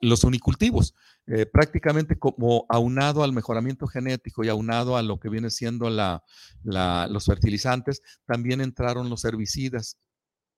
los 0.00 0.24
unicultivos. 0.24 0.94
Eh, 1.28 1.44
prácticamente 1.44 2.16
como 2.18 2.66
aunado 2.68 3.24
al 3.24 3.32
mejoramiento 3.32 3.88
genético 3.88 4.44
y 4.44 4.48
aunado 4.48 4.96
a 4.96 5.02
lo 5.02 5.18
que 5.18 5.28
viene 5.28 5.50
siendo 5.50 5.90
los 5.90 7.24
fertilizantes, 7.26 8.00
también 8.26 8.60
entraron 8.60 9.10
los 9.10 9.24
herbicidas, 9.24 9.98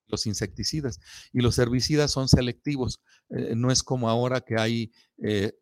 los 0.08 0.26
insecticidas. 0.26 1.00
Y 1.32 1.40
los 1.40 1.58
herbicidas 1.58 2.10
son 2.10 2.28
selectivos. 2.28 3.00
Eh, 3.30 3.54
no 3.56 3.70
es 3.70 3.82
como 3.82 4.10
ahora 4.10 4.42
que 4.42 4.60
hay 4.60 4.92
eh, 5.22 5.52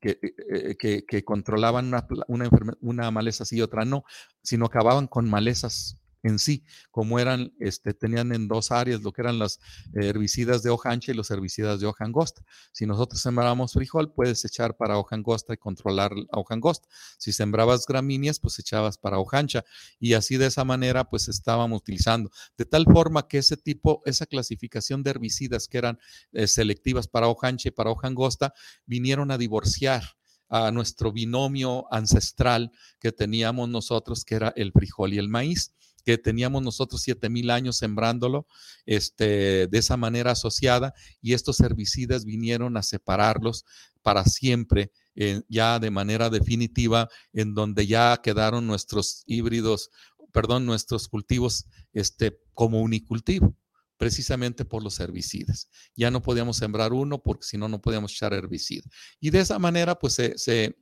que, 0.00 1.24
controlaban 1.24 1.86
una, 1.86 2.06
una, 2.28 2.50
una, 2.80 3.10
maleza 3.10 3.44
así 3.44 3.56
y 3.56 3.62
otra 3.62 3.86
no, 3.86 4.04
sino 4.42 4.66
acababan 4.66 5.06
con 5.06 5.28
malezas 5.28 5.99
en 6.22 6.38
sí, 6.38 6.64
como 6.90 7.18
eran, 7.18 7.52
este, 7.58 7.94
tenían 7.94 8.32
en 8.32 8.48
dos 8.48 8.70
áreas 8.70 9.02
lo 9.02 9.12
que 9.12 9.22
eran 9.22 9.38
las 9.38 9.60
herbicidas 9.94 10.62
de 10.62 10.70
hoja 10.70 10.90
ancha 10.90 11.12
y 11.12 11.14
los 11.14 11.30
herbicidas 11.30 11.80
de 11.80 11.86
hoja 11.86 12.04
angosta. 12.04 12.42
Si 12.72 12.86
nosotros 12.86 13.20
sembramos 13.20 13.72
frijol, 13.72 14.12
puedes 14.12 14.44
echar 14.44 14.76
para 14.76 14.98
hoja 14.98 15.16
angosta 15.16 15.54
y 15.54 15.56
controlar 15.56 16.12
la 16.14 16.26
hoja 16.32 16.54
angosta. 16.54 16.88
Si 17.18 17.32
sembrabas 17.32 17.86
gramíneas, 17.86 18.38
pues 18.38 18.58
echabas 18.58 18.98
para 18.98 19.18
hoja 19.18 19.38
ancha. 19.38 19.64
Y 19.98 20.14
así 20.14 20.36
de 20.36 20.46
esa 20.46 20.64
manera, 20.64 21.04
pues 21.04 21.28
estábamos 21.28 21.80
utilizando. 21.80 22.30
De 22.56 22.66
tal 22.66 22.84
forma 22.84 23.26
que 23.26 23.38
ese 23.38 23.56
tipo, 23.56 24.02
esa 24.04 24.26
clasificación 24.26 25.02
de 25.02 25.10
herbicidas 25.10 25.68
que 25.68 25.78
eran 25.78 25.98
eh, 26.32 26.46
selectivas 26.46 27.08
para 27.08 27.28
hoja 27.28 27.48
ancha 27.48 27.68
y 27.68 27.72
para 27.72 27.90
hoja 27.90 28.08
angosta, 28.08 28.52
vinieron 28.84 29.30
a 29.30 29.38
divorciar 29.38 30.04
a 30.50 30.72
nuestro 30.72 31.12
binomio 31.12 31.86
ancestral 31.92 32.72
que 32.98 33.12
teníamos 33.12 33.68
nosotros, 33.68 34.24
que 34.24 34.34
era 34.34 34.52
el 34.56 34.72
frijol 34.72 35.14
y 35.14 35.18
el 35.18 35.28
maíz 35.28 35.72
teníamos 36.18 36.62
nosotros 36.62 37.02
siete 37.02 37.28
mil 37.28 37.50
años 37.50 37.76
sembrándolo 37.76 38.46
este, 38.86 39.66
de 39.66 39.78
esa 39.78 39.96
manera 39.96 40.32
asociada 40.32 40.94
y 41.20 41.34
estos 41.34 41.60
herbicidas 41.60 42.24
vinieron 42.24 42.76
a 42.76 42.82
separarlos 42.82 43.64
para 44.02 44.24
siempre, 44.24 44.90
eh, 45.14 45.42
ya 45.48 45.78
de 45.78 45.90
manera 45.90 46.30
definitiva, 46.30 47.08
en 47.32 47.54
donde 47.54 47.86
ya 47.86 48.20
quedaron 48.22 48.66
nuestros 48.66 49.22
híbridos, 49.26 49.90
perdón, 50.32 50.66
nuestros 50.66 51.08
cultivos 51.08 51.66
este, 51.92 52.38
como 52.54 52.80
unicultivo 52.80 53.56
precisamente 53.98 54.64
por 54.64 54.82
los 54.82 54.98
herbicidas. 54.98 55.68
Ya 55.94 56.10
no 56.10 56.22
podíamos 56.22 56.56
sembrar 56.56 56.94
uno 56.94 57.22
porque 57.22 57.44
si 57.44 57.58
no, 57.58 57.68
no 57.68 57.82
podíamos 57.82 58.12
echar 58.12 58.32
herbicida. 58.32 58.88
Y 59.20 59.28
de 59.28 59.40
esa 59.40 59.58
manera, 59.58 59.94
pues 59.94 60.14
se 60.14 60.74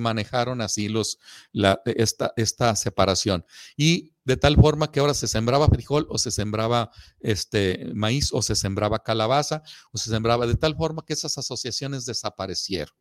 manejaron 0.00 0.60
así 0.60 0.88
los, 0.88 1.18
la, 1.52 1.80
esta, 1.84 2.32
esta 2.36 2.74
separación. 2.76 3.44
Y 3.76 4.12
de 4.24 4.36
tal 4.36 4.56
forma 4.56 4.90
que 4.90 5.00
ahora 5.00 5.14
se 5.14 5.28
sembraba 5.28 5.68
frijol 5.68 6.06
o 6.08 6.18
se 6.18 6.30
sembraba 6.30 6.90
este, 7.20 7.90
maíz 7.94 8.32
o 8.32 8.42
se 8.42 8.54
sembraba 8.54 9.02
calabaza 9.02 9.62
o 9.92 9.98
se 9.98 10.10
sembraba 10.10 10.46
de 10.46 10.56
tal 10.56 10.76
forma 10.76 11.04
que 11.04 11.12
esas 11.12 11.36
asociaciones 11.38 12.06
desaparecieron 12.06 12.94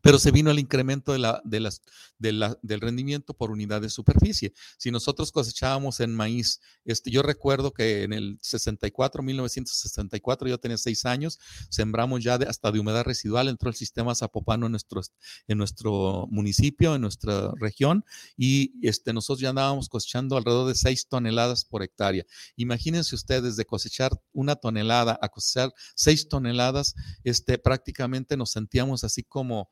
pero 0.00 0.18
se 0.18 0.30
vino 0.30 0.50
el 0.50 0.58
incremento 0.58 1.12
de 1.12 1.18
la, 1.18 1.42
de 1.44 1.60
las, 1.60 1.82
del 2.18 2.80
rendimiento 2.80 3.34
por 3.34 3.50
unidad 3.50 3.80
de 3.80 3.90
superficie. 3.90 4.52
Si 4.78 4.90
nosotros 4.90 5.32
cosechábamos 5.32 6.00
en 6.00 6.14
maíz, 6.14 6.60
este, 6.84 7.10
yo 7.10 7.22
recuerdo 7.22 7.72
que 7.72 8.02
en 8.02 8.12
el 8.12 8.38
64, 8.40 9.22
1964, 9.22 10.48
yo 10.48 10.58
tenía 10.58 10.78
seis 10.78 11.04
años, 11.04 11.38
sembramos 11.68 12.22
ya 12.22 12.34
hasta 12.34 12.72
de 12.72 12.80
humedad 12.80 13.04
residual, 13.04 13.48
entró 13.48 13.68
el 13.68 13.76
sistema 13.76 14.14
Zapopano 14.14 14.66
en 14.66 14.72
nuestro, 14.72 15.00
en 15.46 15.58
nuestro 15.58 16.26
municipio, 16.30 16.94
en 16.94 17.02
nuestra 17.02 17.52
región, 17.58 18.04
y 18.36 18.72
este, 18.86 19.12
nosotros 19.12 19.40
ya 19.40 19.50
andábamos 19.50 19.88
cosechando 19.88 20.36
alrededor 20.36 20.68
de 20.68 20.74
seis 20.74 21.06
toneladas 21.08 21.64
por 21.64 21.82
hectárea. 21.82 22.24
Imagínense 22.56 23.14
ustedes 23.14 23.56
de 23.56 23.64
cosechar 23.64 24.12
una 24.32 24.56
tonelada 24.56 25.18
a 25.20 25.28
cosechar 25.28 25.72
seis 25.94 26.28
toneladas, 26.28 26.94
este, 27.24 27.58
prácticamente 27.58 28.36
nos 28.36 28.50
sentíamos 28.50 29.04
así 29.04 29.22
como 29.22 29.65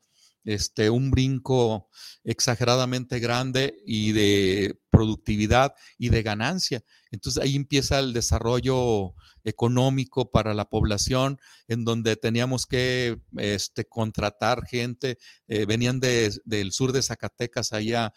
este, 0.45 0.89
un 0.89 1.11
brinco 1.11 1.89
exageradamente 2.23 3.19
grande 3.19 3.75
y 3.85 4.11
de 4.13 4.79
productividad 4.89 5.73
y 5.97 6.09
de 6.09 6.23
ganancia. 6.23 6.83
Entonces 7.11 7.43
ahí 7.43 7.55
empieza 7.55 7.99
el 7.99 8.13
desarrollo 8.13 9.13
económico 9.43 10.31
para 10.31 10.53
la 10.53 10.69
población, 10.69 11.39
en 11.67 11.83
donde 11.83 12.15
teníamos 12.15 12.65
que 12.65 13.19
este, 13.37 13.85
contratar 13.85 14.65
gente, 14.65 15.17
eh, 15.47 15.65
venían 15.65 15.99
del 15.99 16.71
sur 16.71 16.91
de 16.91 17.03
Zacatecas 17.03 17.73
allá 17.73 18.13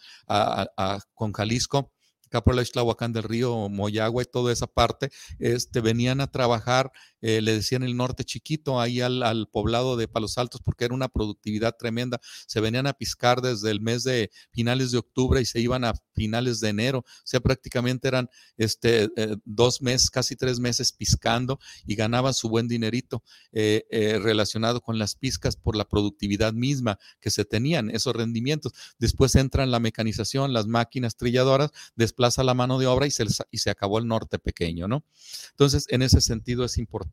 con 1.15 1.33
Jalisco 1.33 1.93
por 2.45 2.55
la 2.55 2.63
del 3.09 3.23
Río, 3.23 3.69
Moyagua 3.69 4.23
y 4.23 4.27
toda 4.27 4.53
esa 4.53 4.67
parte, 4.67 5.11
este, 5.39 5.81
venían 5.81 6.21
a 6.21 6.31
trabajar, 6.31 6.91
eh, 7.23 7.41
le 7.41 7.55
decían 7.55 7.83
el 7.83 7.97
norte 7.97 8.25
chiquito, 8.25 8.81
ahí 8.81 9.01
al, 9.01 9.49
poblado 9.51 9.97
de 9.97 10.09
Palos 10.09 10.37
Altos, 10.37 10.61
porque 10.63 10.85
era 10.85 10.95
una 10.95 11.09
productividad 11.09 11.77
tremenda. 11.79 12.21
Se 12.47 12.61
venían 12.61 12.87
a 12.87 12.93
piscar 12.93 13.41
desde 13.41 13.71
el 13.71 13.81
mes 13.81 14.05
de 14.05 14.31
finales 14.51 14.91
de 14.91 14.99
octubre 14.99 15.41
y 15.41 15.47
se 15.47 15.61
iban 15.61 15.85
a 15.85 15.95
finales 16.15 16.61
de 16.61 16.69
enero. 16.69 16.99
O 16.99 17.05
sea, 17.25 17.41
prácticamente 17.41 18.09
eran 18.09 18.29
este, 18.57 19.09
eh, 19.17 19.37
dos 19.45 19.81
meses, 19.81 20.11
casi 20.11 20.37
tres 20.37 20.61
meses 20.61 20.93
piscando 20.93 21.59
y 21.87 21.95
ganaban 21.95 22.35
su 22.35 22.49
buen 22.49 22.69
dinerito 22.69 23.23
eh, 23.53 24.19
relacionado 24.23 24.83
con 24.83 24.99
las 24.99 25.15
piscas 25.15 25.57
por 25.57 25.77
la 25.77 25.89
productividad 25.89 26.53
misma 26.53 26.99
que 27.21 27.31
se 27.31 27.45
tenían, 27.47 27.91
esos 27.91 28.15
rendimientos. 28.15 28.73
Después 28.99 29.35
entran 29.35 29.71
la 29.71 29.81
mecanización, 29.81 30.53
las 30.53 30.67
máquinas 30.67 31.17
trilladoras, 31.17 31.71
después 31.97 32.19
plaza 32.19 32.43
la 32.43 32.53
mano 32.53 32.81
de 32.81 32.87
obra 32.89 33.07
y 33.07 33.13
se, 33.13 33.25
y 33.53 33.59
se 33.59 33.71
acabó 33.71 34.01
el 34.01 34.09
norte 34.09 34.41
pequeño, 34.41 34.89
¿no? 34.89 35.05
Entonces, 35.51 35.87
en 35.89 36.03
ese 36.03 36.21
sentido 36.21 36.65
es 36.65 36.77
importante. 36.77 37.08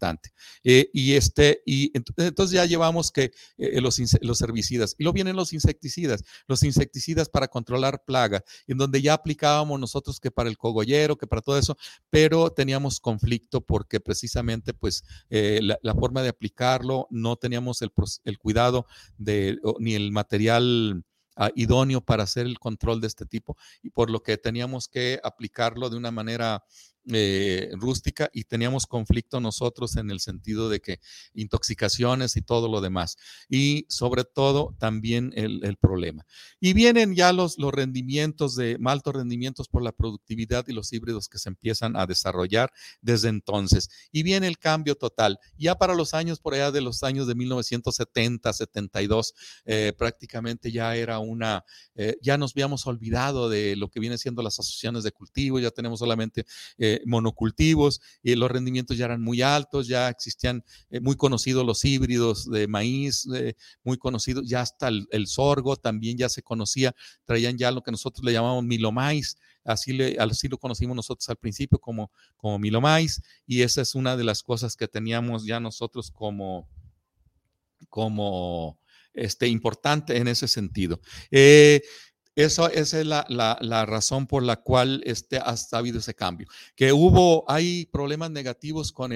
Eh, 0.64 0.90
y, 0.94 1.14
este, 1.14 1.62
y 1.66 1.92
entonces 1.94 2.52
ya 2.52 2.66
llevamos 2.66 3.12
que 3.12 3.32
eh, 3.58 3.82
los, 3.82 4.00
los 4.22 4.42
herbicidas, 4.42 4.96
y 4.98 5.04
luego 5.04 5.14
vienen 5.14 5.36
los 5.36 5.54
insecticidas, 5.54 6.24
los 6.48 6.64
insecticidas 6.64 7.30
para 7.30 7.48
controlar 7.48 8.04
plaga, 8.06 8.44
en 8.68 8.78
donde 8.78 9.02
ya 9.02 9.14
aplicábamos 9.14 9.80
nosotros 9.80 10.20
que 10.20 10.32
para 10.32 10.50
el 10.50 10.58
cogollero, 10.58 11.18
que 11.18 11.28
para 11.28 11.42
todo 11.42 11.58
eso, 11.58 11.78
pero 12.10 12.52
teníamos 12.52 13.00
conflicto 13.00 13.62
porque 13.62 14.00
precisamente 14.00 14.74
pues 14.74 15.04
eh, 15.30 15.60
la, 15.62 15.96
forma 15.96 16.22
de 16.22 16.30
aplicarlo, 16.30 17.08
no 17.10 17.36
teníamos 17.36 17.82
el, 17.82 17.92
el 18.24 18.38
cuidado 18.38 18.86
de, 19.18 19.60
ni 19.80 19.96
el 19.96 20.12
material 20.12 21.04
ah, 21.36 21.52
idóneo 21.56 22.02
para 22.02 22.24
hacer 22.24 22.46
el 22.46 22.60
control 22.60 23.02
de 23.02 23.08
este 23.08 23.26
tipo 23.26 23.58
y 23.82 23.90
por 23.90 24.10
lo 24.10 24.22
que 24.22 24.38
teníamos 24.38 24.88
que 24.88 25.20
aplicarlo 25.24 25.90
de 25.90 25.98
una 25.98 26.12
manera 26.12 26.64
eh, 27.12 27.70
rústica 27.74 28.30
y 28.34 28.46
teníamos 28.46 28.86
conflicto 28.86 29.40
nosotros 29.40 29.96
en 29.96 30.10
el 30.10 30.20
sentido 30.20 30.70
de 30.70 30.80
que 30.80 31.00
intoxicaciones 31.34 32.36
y 32.36 32.42
todo 32.42 32.68
lo 32.68 32.82
demás. 32.82 33.18
Y 33.50 33.86
sobre 33.90 34.24
todo 34.24 34.76
también 34.80 35.32
el, 35.36 35.78
problema. 35.78 36.26
Y 36.60 36.74
vienen 36.74 37.16
ya 37.16 37.34
los, 37.34 37.58
los 37.58 37.74
rendimientos 37.74 38.56
de 38.56 38.78
altos 38.86 39.14
rendimientos 39.14 39.68
por 39.68 39.84
la 39.84 39.92
productividad 39.92 40.66
y 40.68 40.74
los 40.74 40.94
híbridos 40.94 41.28
que 41.28 41.38
se 41.38 41.50
empiezan 41.50 41.96
a 41.96 42.06
desarrollar 42.06 42.72
desde 43.02 43.30
entonces. 43.30 43.90
Y 44.12 44.24
viene 44.24 44.48
el 44.48 44.58
cambio 44.58 44.96
total. 44.96 45.40
Ya 45.58 45.76
para 45.76 45.96
los 45.96 46.14
años, 46.14 46.40
por 46.40 46.54
allá 46.54 46.72
de 46.72 46.82
los 46.82 47.04
años 47.04 47.28
de 47.28 47.36
1970, 47.36 48.54
72, 48.54 49.34
eh, 49.66 49.94
prácticamente 49.98 50.72
ya 50.72 50.96
era 50.96 51.20
una, 51.20 51.66
eh, 51.96 52.18
ya 52.22 52.38
nos 52.38 52.54
habíamos 52.54 52.88
olvidado 52.88 53.50
de 53.50 53.76
lo 53.76 53.90
que 53.90 54.00
viene 54.00 54.18
siendo 54.18 54.42
las 54.42 54.60
asociaciones 54.60 55.04
de 55.04 55.12
cultivo, 55.12 55.60
ya 55.60 55.72
tenemos 55.72 56.00
solamente 56.00 56.46
monocultivos 57.06 58.02
y 58.24 58.36
los 58.36 58.50
rendimientos 58.50 58.98
ya 58.98 59.06
eran 59.06 59.22
muy 59.22 59.42
altos, 59.42 59.88
ya 59.88 60.10
existían 60.10 60.64
eh, 60.90 61.00
muy 61.00 61.16
conocidos 61.16 61.66
los 61.66 61.84
híbridos 61.86 62.50
de 62.50 62.68
maíz, 62.68 63.28
eh, 63.34 63.56
muy 63.84 63.98
conocidos, 63.98 64.48
ya 64.48 64.62
hasta 64.62 64.88
el, 64.88 65.28
sorgo 65.28 65.76
también 65.76 66.18
ya 66.18 66.30
se 66.30 66.42
conocía, 66.42 66.96
traían 67.26 67.58
ya 67.58 67.72
lo 67.72 67.82
que 67.82 67.92
nosotros 67.92 68.24
le 68.24 68.34
llamamos 68.34 68.64
milomais, 68.64 69.38
así, 69.64 69.94
le, 69.94 70.18
así 70.20 70.48
lo 70.48 70.58
conocimos 70.58 70.96
nosotros 70.96 71.28
al 71.30 71.38
principio 71.38 71.80
como, 71.80 72.12
como 72.36 72.60
y 73.46 73.62
esa 73.62 73.82
es 73.82 73.96
una 73.96 74.16
de 74.16 74.24
las 74.24 74.44
cosas 74.44 74.76
que 74.76 74.88
teníamos 74.88 75.46
ya 75.46 75.60
nosotros 75.60 76.12
como, 76.12 76.68
como 77.90 78.80
este, 79.16 79.48
importante 79.48 80.18
en 80.18 80.28
ese 80.28 80.48
sentido. 80.48 81.00
Eh, 81.32 81.82
eso, 82.36 82.70
esa 82.70 83.00
es 83.00 83.06
la, 83.08 83.86
razón 83.86 84.28
por 84.28 84.44
la 84.44 84.58
cual 84.58 85.02
este, 85.06 85.38
ha 85.38 85.56
habido 85.72 86.00
ese 86.00 86.14
cambio. 86.14 86.48
Que 86.76 86.92
hubo, 86.92 87.50
hay 87.50 87.86
problemas 87.86 88.30
negativos 88.32 88.92
con, 88.92 89.14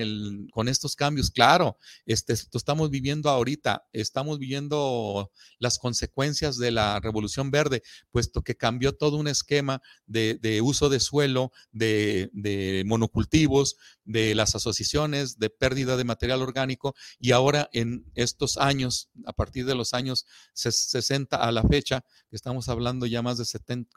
estos 0.68 0.96
cambios, 0.96 1.30
claro, 1.30 1.78
este, 2.06 2.34
esto 2.34 2.58
estamos 2.58 2.90
viviendo 2.90 3.30
ahorita, 3.30 3.86
estamos 3.92 4.40
viviendo 4.40 5.32
las 5.58 5.80
consecuencias 5.80 6.58
de 6.58 6.72
la 6.72 7.00
revolución 7.02 7.52
verde, 7.52 7.84
puesto 8.10 8.42
que 8.42 8.56
cambió 8.56 8.94
todo 8.94 9.18
un 9.18 9.28
esquema 9.28 9.82
de, 10.06 10.62
uso 10.64 10.88
de 10.88 11.02
suelo, 11.02 11.52
de 11.74 12.84
monocultivos, 12.86 13.76
de 14.10 14.34
las 14.34 14.56
asociaciones, 14.56 15.38
de 15.38 15.52
pérdida 15.52 15.96
de 15.96 16.04
material 16.04 16.42
orgánico, 16.42 16.96
y 17.20 17.32
ahora 17.32 17.70
en 17.74 18.12
estos 18.16 18.58
años, 18.58 19.10
a 19.26 19.34
partir 19.34 19.68
de 19.68 19.76
los 19.76 19.94
años 19.94 20.26
60 20.54 21.38
a 21.38 21.52
la 21.52 21.62
fecha, 21.64 22.04
que 22.28 22.36
estamos 22.36 22.70
hablando 22.70 23.06
ya 23.06 23.22
más 23.22 23.38
de 23.38 23.46
70, 23.46 23.92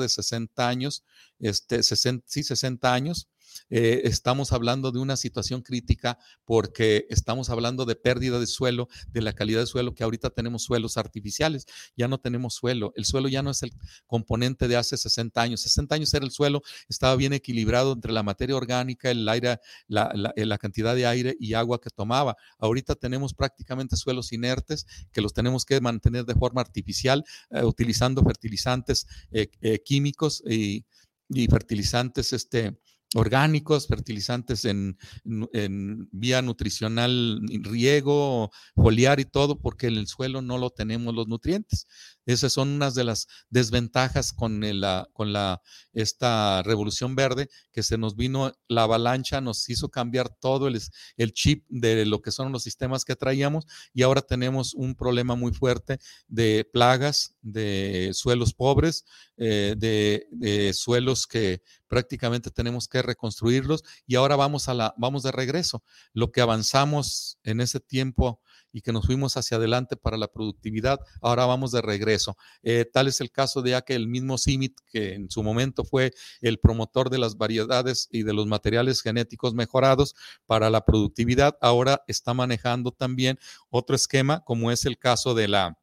de 0.00 0.08
60 0.08 0.68
años, 0.68 1.04
este, 1.38 1.82
60, 1.82 2.24
sí, 2.26 2.42
60 2.44 2.94
años, 2.94 3.28
eh, 3.70 4.02
estamos 4.04 4.52
hablando 4.52 4.92
de 4.92 4.98
una 4.98 5.16
situación 5.16 5.62
crítica 5.62 6.18
porque 6.44 7.06
estamos 7.10 7.50
hablando 7.50 7.84
de 7.84 7.96
pérdida 7.96 8.38
de 8.40 8.46
suelo, 8.46 8.88
de 9.08 9.22
la 9.22 9.32
calidad 9.32 9.60
de 9.60 9.66
suelo, 9.66 9.94
que 9.94 10.04
ahorita 10.04 10.30
tenemos 10.30 10.62
suelos 10.62 10.96
artificiales, 10.96 11.66
ya 11.96 12.08
no 12.08 12.18
tenemos 12.18 12.54
suelo, 12.54 12.92
el 12.96 13.04
suelo 13.04 13.28
ya 13.28 13.42
no 13.42 13.50
es 13.50 13.62
el 13.62 13.72
componente 14.06 14.68
de 14.68 14.76
hace 14.76 14.96
60 14.96 15.40
años, 15.40 15.60
60 15.62 15.94
años 15.94 16.14
era 16.14 16.24
el 16.24 16.30
suelo, 16.30 16.62
estaba 16.88 17.16
bien 17.16 17.32
equilibrado 17.32 17.92
entre 17.92 18.12
la 18.12 18.22
materia 18.22 18.56
orgánica, 18.56 19.10
el 19.10 19.28
aire, 19.28 19.58
la, 19.86 20.12
la, 20.14 20.58
cantidad 20.58 20.94
de 20.94 21.06
aire 21.06 21.36
y 21.38 21.54
agua 21.54 21.80
que 21.80 21.90
tomaba. 21.90 22.36
Ahorita 22.58 22.94
tenemos 22.94 23.34
prácticamente 23.34 23.96
suelos 23.96 24.32
inertes 24.32 24.86
que 25.12 25.20
los 25.20 25.32
tenemos 25.32 25.64
que 25.64 25.80
mantener 25.80 26.24
de 26.24 26.34
forma 26.34 26.60
artificial, 26.60 27.24
eh, 27.50 27.62
utilizando 27.64 28.22
fertilizantes 28.22 29.06
eh, 29.30 29.48
químicos 29.84 30.42
y, 30.46 30.84
y 31.28 31.46
fertilizantes 31.46 32.32
este, 32.32 32.78
orgánicos, 33.14 33.86
fertilizantes 33.86 34.64
en, 34.64 34.98
vía 35.24 36.42
nutricional, 36.42 37.40
riego, 37.62 38.50
foliar 38.74 39.20
y 39.20 39.24
todo, 39.24 39.58
porque 39.60 39.86
en 39.86 39.96
el 39.96 40.06
suelo 40.06 40.42
no 40.42 40.58
lo 40.58 40.70
tenemos 40.70 41.14
los 41.14 41.28
nutrientes. 41.28 41.86
Esas 42.28 42.52
son 42.52 42.68
unas 42.68 42.94
de 42.94 43.04
las 43.04 43.26
desventajas 43.48 44.34
con, 44.34 44.60
la, 44.80 45.08
con 45.14 45.32
la, 45.32 45.62
esta 45.94 46.62
revolución 46.62 47.16
verde, 47.16 47.48
que 47.72 47.82
se 47.82 47.96
nos 47.96 48.16
vino 48.16 48.52
la 48.68 48.82
avalancha, 48.82 49.40
nos 49.40 49.66
hizo 49.70 49.88
cambiar 49.88 50.28
todo 50.28 50.68
el, 50.68 50.78
el 51.16 51.32
chip 51.32 51.64
de 51.70 52.04
lo 52.04 52.20
que 52.20 52.30
son 52.30 52.52
los 52.52 52.64
sistemas 52.64 53.06
que 53.06 53.16
traíamos 53.16 53.66
y 53.94 54.02
ahora 54.02 54.20
tenemos 54.20 54.74
un 54.74 54.94
problema 54.94 55.36
muy 55.36 55.54
fuerte 55.54 55.98
de 56.26 56.68
plagas, 56.70 57.34
de 57.40 58.10
suelos 58.12 58.52
pobres, 58.52 59.06
eh, 59.38 59.74
de, 59.78 60.72
suelos 60.74 61.26
que 61.26 61.62
prácticamente 61.86 62.50
tenemos 62.50 62.88
que 62.88 63.00
reconstruirlos 63.00 63.84
y 64.06 64.16
ahora 64.16 64.36
vamos 64.36 64.68
a 64.68 64.74
la 64.74 64.94
vamos 64.98 65.22
de 65.22 65.32
regreso. 65.32 65.82
Lo 66.12 66.30
que 66.30 66.40
avanzamos 66.40 67.38
en 67.42 67.60
ese 67.60 67.80
tiempo 67.80 68.42
y 68.72 68.82
que 68.82 68.92
nos 68.92 69.06
fuimos 69.06 69.36
hacia 69.36 69.56
adelante 69.56 69.96
para 69.96 70.16
la 70.16 70.28
productividad, 70.28 71.00
ahora 71.20 71.46
vamos 71.46 71.72
de 71.72 71.82
regreso. 71.82 72.36
Eh, 72.62 72.84
tal 72.90 73.08
es 73.08 73.20
el 73.20 73.30
caso 73.30 73.62
de 73.62 73.78
que 73.86 73.94
el 73.94 74.08
mismo 74.08 74.38
CIMIT, 74.38 74.78
que 74.90 75.14
en 75.14 75.30
su 75.30 75.42
momento 75.42 75.84
fue 75.84 76.12
el 76.40 76.58
promotor 76.58 77.10
de 77.10 77.18
las 77.18 77.36
variedades 77.36 78.08
y 78.10 78.22
de 78.22 78.32
los 78.32 78.46
materiales 78.46 79.02
genéticos 79.02 79.54
mejorados 79.54 80.14
para 80.46 80.70
la 80.70 80.84
productividad, 80.84 81.56
ahora 81.60 82.02
está 82.06 82.34
manejando 82.34 82.92
también 82.92 83.38
otro 83.70 83.94
esquema, 83.94 84.42
como 84.44 84.70
es 84.70 84.84
el 84.84 84.98
caso 84.98 85.34
de 85.34 85.48
la 85.48 85.78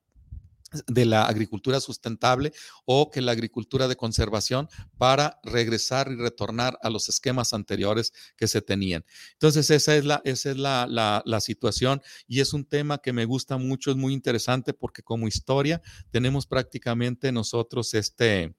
de 0.88 1.06
la 1.06 1.26
agricultura 1.26 1.80
sustentable 1.80 2.54
o 2.86 3.10
que 3.12 3.22
la 3.22 3.32
agricultura 3.32 3.88
de 3.88 3.96
conservación 3.96 4.68
para 4.98 5.40
regresar 5.44 6.12
y 6.12 6.16
retornar 6.16 6.78
a 6.82 6.90
los 6.90 7.10
esquemas 7.10 7.54
anteriores 7.54 8.14
que 8.36 8.48
se 8.48 8.62
tenían. 8.62 9.06
Entonces, 9.34 9.70
esa 9.70 9.96
es 9.96 10.06
la, 10.06 10.22
esa 10.26 10.52
es 10.52 10.58
la, 10.58 10.88
la, 10.88 11.42
situación 11.42 12.02
y 12.28 12.40
es 12.40 12.54
un 12.54 12.66
tema 12.66 12.98
que 12.98 13.14
me 13.14 13.26
gusta 13.26 13.58
mucho, 13.58 13.92
es 13.92 13.98
muy 13.98 14.14
interesante 14.14 14.74
porque 14.74 15.04
como 15.04 15.28
historia 15.28 15.82
tenemos 16.12 16.48
prácticamente 16.48 17.32
nosotros 17.32 17.94
este, 17.94 18.56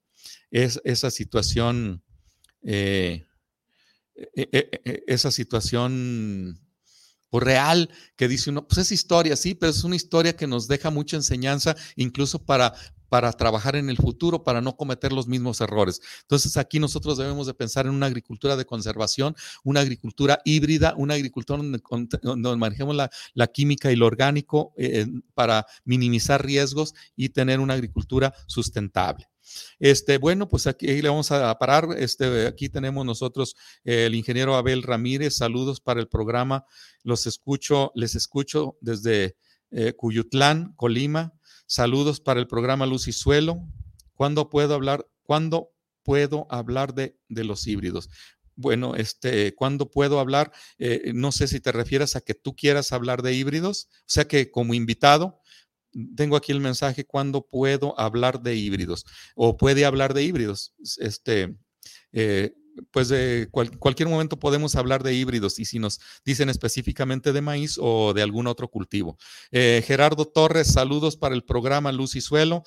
es, 0.51 0.81
esa 0.85 1.11
situación, 1.11 2.03
eh, 2.63 3.27
e, 4.15 4.49
e, 4.53 4.81
e, 4.85 5.05
esa 5.07 5.31
situación 5.31 6.66
real, 7.41 7.91
que 8.17 8.29
dice 8.29 8.51
uno, 8.51 8.67
pues 8.67 8.79
es 8.79 8.93
historia, 8.93 9.37
sí, 9.37 9.55
pero 9.55 9.71
es 9.71 9.85
una 9.85 9.97
historia 9.97 10.37
que 10.37 10.47
nos 10.47 10.69
deja 10.69 10.91
mucha 10.91 11.17
enseñanza, 11.17 11.77
incluso 11.97 12.45
para, 12.45 12.75
para 13.09 13.33
trabajar 13.33 13.77
en 13.77 13.91
el 13.91 13.97
futuro, 13.97 14.43
para 14.45 14.61
no 14.61 14.77
cometer 14.77 15.13
los 15.13 15.27
mismos 15.27 15.61
errores. 15.61 16.01
Entonces 16.23 16.57
aquí 16.57 16.79
nosotros 16.79 17.19
debemos 17.19 17.47
de 17.47 17.55
pensar 17.55 17.87
en 17.87 17.93
una 17.93 18.07
agricultura 18.07 18.57
de 18.57 18.65
conservación, 18.65 19.35
una 19.65 19.81
agricultura 19.81 20.41
híbrida, 20.45 20.95
una 20.97 21.15
agricultura 21.15 21.63
donde, 21.63 22.57
manejemos 22.57 22.95
la, 22.97 23.11
la, 23.35 23.47
química 23.47 23.93
y 23.93 23.97
lo 23.97 24.07
orgánico 24.07 24.73
eh, 24.77 25.07
para 25.35 25.67
minimizar 25.85 26.45
riesgos 26.45 26.95
y 27.15 27.31
tener 27.31 27.61
una 27.61 27.75
agricultura 27.75 28.35
sustentable. 28.47 29.29
Este, 29.79 30.19
bueno, 30.19 30.49
pues 30.49 30.67
aquí 30.67 30.87
le 31.01 31.09
vamos 31.09 31.31
a 31.33 31.57
parar. 31.59 31.89
Este, 31.99 32.47
aquí 32.47 32.69
tenemos 32.69 33.05
nosotros 33.05 33.57
el 33.85 34.15
ingeniero 34.15 34.57
Abel 34.57 34.83
Ramírez. 34.83 35.37
Saludos 35.37 35.81
para 35.81 36.01
el 36.01 36.09
programa. 36.09 36.65
Los 37.03 37.27
escucho, 37.27 37.93
les 37.95 38.15
escucho 38.15 38.77
desde 38.81 39.37
eh, 39.71 39.93
Cuyutlán, 39.95 40.75
Colima. 40.75 41.33
Saludos 41.67 42.21
para 42.21 42.41
el 42.41 42.47
programa 42.47 42.87
Luz 42.87 43.09
y 43.09 43.13
Suelo. 43.13 43.61
¿Cuándo 44.15 44.49
puedo 44.51 44.75
hablar? 44.75 45.07
¿Cuándo 45.23 45.73
puedo 46.03 46.47
hablar 46.51 46.95
de, 46.95 47.19
de 47.29 47.45
los 47.45 47.67
híbridos? 47.67 48.09
Bueno, 48.55 48.95
este, 48.95 49.55
¿cuándo 49.55 49.91
puedo 49.91 50.19
hablar? 50.19 50.51
Eh, 50.79 51.13
no 51.15 51.31
sé 51.31 51.47
si 51.47 51.61
te 51.61 51.73
refieres 51.73 52.17
a 52.17 52.23
que 52.23 52.33
tú 52.33 52.57
quieras 52.57 52.91
hablar 52.91 53.21
de 53.21 53.35
híbridos, 53.35 53.89
o 53.93 54.05
sea 54.07 54.27
que 54.27 54.51
como 54.51 54.73
invitado, 54.73 55.41
tengo 56.17 56.37
aquí 56.37 56.53
el 56.53 56.61
mensaje, 56.61 57.05
¿cuándo 57.05 57.47
puedo 57.47 57.99
hablar 57.99 58.43
de 58.43 58.55
híbridos? 58.57 59.05
O 59.35 59.57
puede 59.57 59.85
hablar 59.85 60.15
de 60.15 60.23
híbridos. 60.23 60.75
Este, 60.99 61.57
eh, 62.13 62.55
pues 62.91 63.09
de 63.09 63.49
cualquier 63.51 64.09
momento 64.09 64.39
podemos 64.39 64.77
hablar 64.77 65.03
de 65.03 65.15
híbridos 65.15 65.59
y 65.59 65.65
si 65.65 65.79
nos 65.79 65.99
dicen 66.25 66.51
específicamente 66.51 67.33
de 67.33 67.41
maíz 67.41 67.79
o 67.81 68.13
de 68.13 68.23
algún 68.23 68.47
otro 68.47 68.69
cultivo. 68.69 69.17
Eh, 69.51 69.83
Gerardo 69.87 70.27
Torres, 70.27 70.69
saludos 70.69 71.17
para 71.17 71.35
el 71.35 71.43
programa 71.43 71.93
Luz 71.93 72.17
y 72.17 72.21
Suelo. 72.21 72.65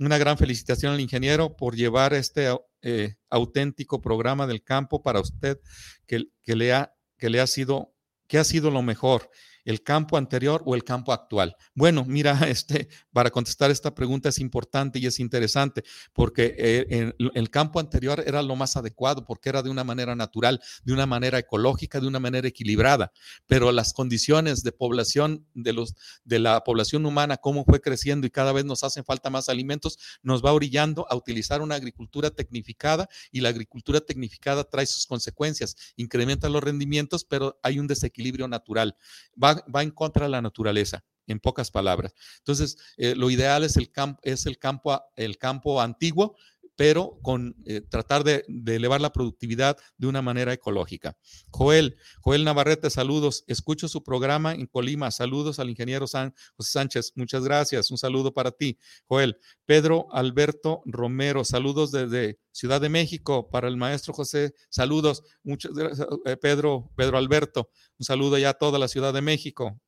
Una 0.00 0.18
gran 0.18 0.38
felicitación 0.38 0.92
al 0.92 1.00
ingeniero 1.00 1.56
por 1.56 1.76
llevar 1.76 2.14
este 2.14 2.48
eh, 2.82 3.14
auténtico 3.30 4.00
programa 4.00 4.48
del 4.48 4.64
campo 4.64 5.02
para 5.02 5.20
usted 5.20 5.60
que, 6.06 6.24
que, 6.42 6.56
le 6.56 6.72
que 7.16 7.30
le 7.30 7.40
ha 7.40 7.46
sido, 7.46 7.94
que 8.26 8.38
ha 8.38 8.44
sido 8.44 8.72
lo 8.72 8.82
mejor 8.82 9.30
¿El 9.64 9.82
campo 9.82 10.16
anterior 10.16 10.62
o 10.66 10.74
el 10.74 10.84
campo 10.84 11.12
actual? 11.12 11.56
Bueno, 11.74 12.04
mira, 12.06 12.38
este, 12.48 12.88
para 13.12 13.30
contestar 13.30 13.70
esta 13.70 13.94
pregunta 13.94 14.28
es 14.28 14.38
importante 14.38 14.98
y 14.98 15.06
es 15.06 15.20
interesante 15.20 15.84
porque 16.12 16.54
eh, 16.58 17.12
el 17.34 17.50
campo 17.50 17.80
anterior 17.80 18.22
era 18.26 18.42
lo 18.42 18.56
más 18.56 18.76
adecuado 18.76 19.24
porque 19.24 19.48
era 19.48 19.62
de 19.62 19.70
una 19.70 19.84
manera 19.84 20.14
natural, 20.14 20.60
de 20.84 20.92
una 20.92 21.06
manera 21.06 21.38
ecológica, 21.38 22.00
de 22.00 22.06
una 22.06 22.20
manera 22.20 22.48
equilibrada, 22.48 23.12
pero 23.46 23.72
las 23.72 23.92
condiciones 23.92 24.62
de 24.62 24.72
población 24.72 25.46
de, 25.54 25.72
los, 25.72 25.94
de 26.24 26.38
la 26.38 26.62
población 26.62 27.06
humana, 27.06 27.36
cómo 27.36 27.64
fue 27.64 27.80
creciendo 27.80 28.26
y 28.26 28.30
cada 28.30 28.52
vez 28.52 28.64
nos 28.64 28.84
hacen 28.84 29.04
falta 29.04 29.30
más 29.30 29.48
alimentos, 29.48 29.98
nos 30.22 30.44
va 30.44 30.52
orillando 30.52 31.06
a 31.10 31.16
utilizar 31.16 31.62
una 31.62 31.74
agricultura 31.74 32.30
tecnificada 32.30 33.08
y 33.30 33.40
la 33.40 33.48
agricultura 33.48 34.00
tecnificada 34.00 34.64
trae 34.64 34.86
sus 34.86 35.06
consecuencias, 35.06 35.76
incrementa 35.96 36.48
los 36.48 36.62
rendimientos, 36.62 37.24
pero 37.24 37.58
hay 37.62 37.78
un 37.78 37.86
desequilibrio 37.86 38.48
natural, 38.48 38.96
va, 39.42 39.53
va 39.74 39.82
en 39.82 39.90
contra 39.90 40.26
de 40.26 40.30
la 40.30 40.42
naturaleza 40.42 41.04
en 41.26 41.40
pocas 41.40 41.70
palabras. 41.70 42.14
Entonces, 42.38 42.76
eh, 42.96 43.14
lo 43.14 43.30
ideal 43.30 43.64
es 43.64 43.76
el, 43.76 43.90
campo, 43.90 44.20
es 44.22 44.46
el 44.46 44.58
campo, 44.58 45.00
el 45.16 45.38
campo 45.38 45.80
antiguo, 45.80 46.36
pero 46.76 47.18
con 47.22 47.56
eh, 47.66 47.80
tratar 47.80 48.24
de, 48.24 48.44
elevar 48.66 49.00
la 49.00 49.12
productividad 49.12 49.76
de 49.96 50.06
una 50.06 50.22
manera 50.22 50.52
ecológica. 50.52 51.16
Joel, 51.50 51.96
Joel 52.20 52.44
Navarrete, 52.44 52.90
saludos. 52.90 53.44
Escucho 53.46 53.88
su 53.88 54.02
programa 54.02 54.52
en 54.54 54.66
Colima. 54.66 55.10
Saludos 55.10 55.58
al 55.58 55.70
ingeniero 55.70 56.06
San, 56.06 56.34
José 56.56 56.72
Sánchez. 56.72 57.12
Muchas 57.14 57.44
gracias. 57.44 57.90
Un 57.90 57.98
saludo 57.98 58.32
para 58.32 58.50
ti, 58.50 58.78
Joel. 59.06 59.38
Pedro 59.64 60.06
Alberto 60.12 60.82
Romero, 60.84 61.44
saludos 61.44 61.90
desde 61.90 62.38
Ciudad 62.52 62.80
de 62.80 62.88
México 62.88 63.50
para 63.50 63.68
el 63.68 63.76
maestro 63.76 64.12
José. 64.12 64.54
Saludos. 64.68 65.22
Muchas 65.42 65.72
gracias, 65.72 66.06
eh, 66.24 66.36
Pedro, 66.36 66.90
Pedro 66.96 67.18
Alberto. 67.18 67.70
Un 67.98 68.04
saludo 68.04 68.38
ya 68.38 68.50
a 68.50 68.54
toda 68.54 68.78
la 68.78 68.88
Ciudad 68.88 69.12
de 69.12 69.22
México. 69.22 69.80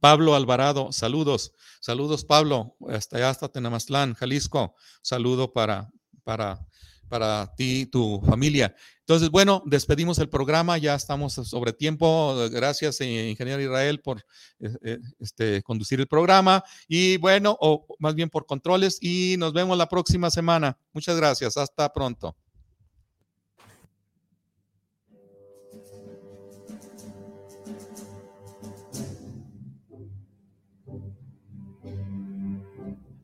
Pablo 0.00 0.34
Alvarado, 0.34 0.92
saludos, 0.92 1.52
saludos 1.80 2.24
Pablo, 2.24 2.76
hasta 2.88 3.16
allá, 3.16 3.30
hasta 3.30 3.48
Tenamaztlán, 3.48 4.14
Jalisco, 4.14 4.74
saludo 5.02 5.52
para, 5.52 5.90
para, 6.22 6.66
para 7.08 7.52
ti 7.56 7.80
y 7.80 7.86
tu 7.86 8.20
familia. 8.26 8.74
Entonces, 9.00 9.30
bueno, 9.30 9.62
despedimos 9.66 10.18
el 10.18 10.30
programa, 10.30 10.78
ya 10.78 10.94
estamos 10.94 11.34
sobre 11.34 11.74
tiempo. 11.74 12.34
Gracias, 12.50 13.00
eh, 13.02 13.28
ingeniero 13.28 13.60
Israel, 13.60 14.00
por 14.00 14.20
eh, 14.60 14.70
eh, 14.82 14.98
este, 15.20 15.62
conducir 15.62 16.00
el 16.00 16.06
programa 16.06 16.64
y 16.88 17.18
bueno, 17.18 17.54
o 17.60 17.86
más 17.98 18.14
bien 18.14 18.30
por 18.30 18.46
controles 18.46 18.98
y 19.02 19.36
nos 19.38 19.52
vemos 19.52 19.76
la 19.76 19.88
próxima 19.88 20.30
semana. 20.30 20.78
Muchas 20.94 21.16
gracias, 21.16 21.58
hasta 21.58 21.92
pronto. 21.92 22.34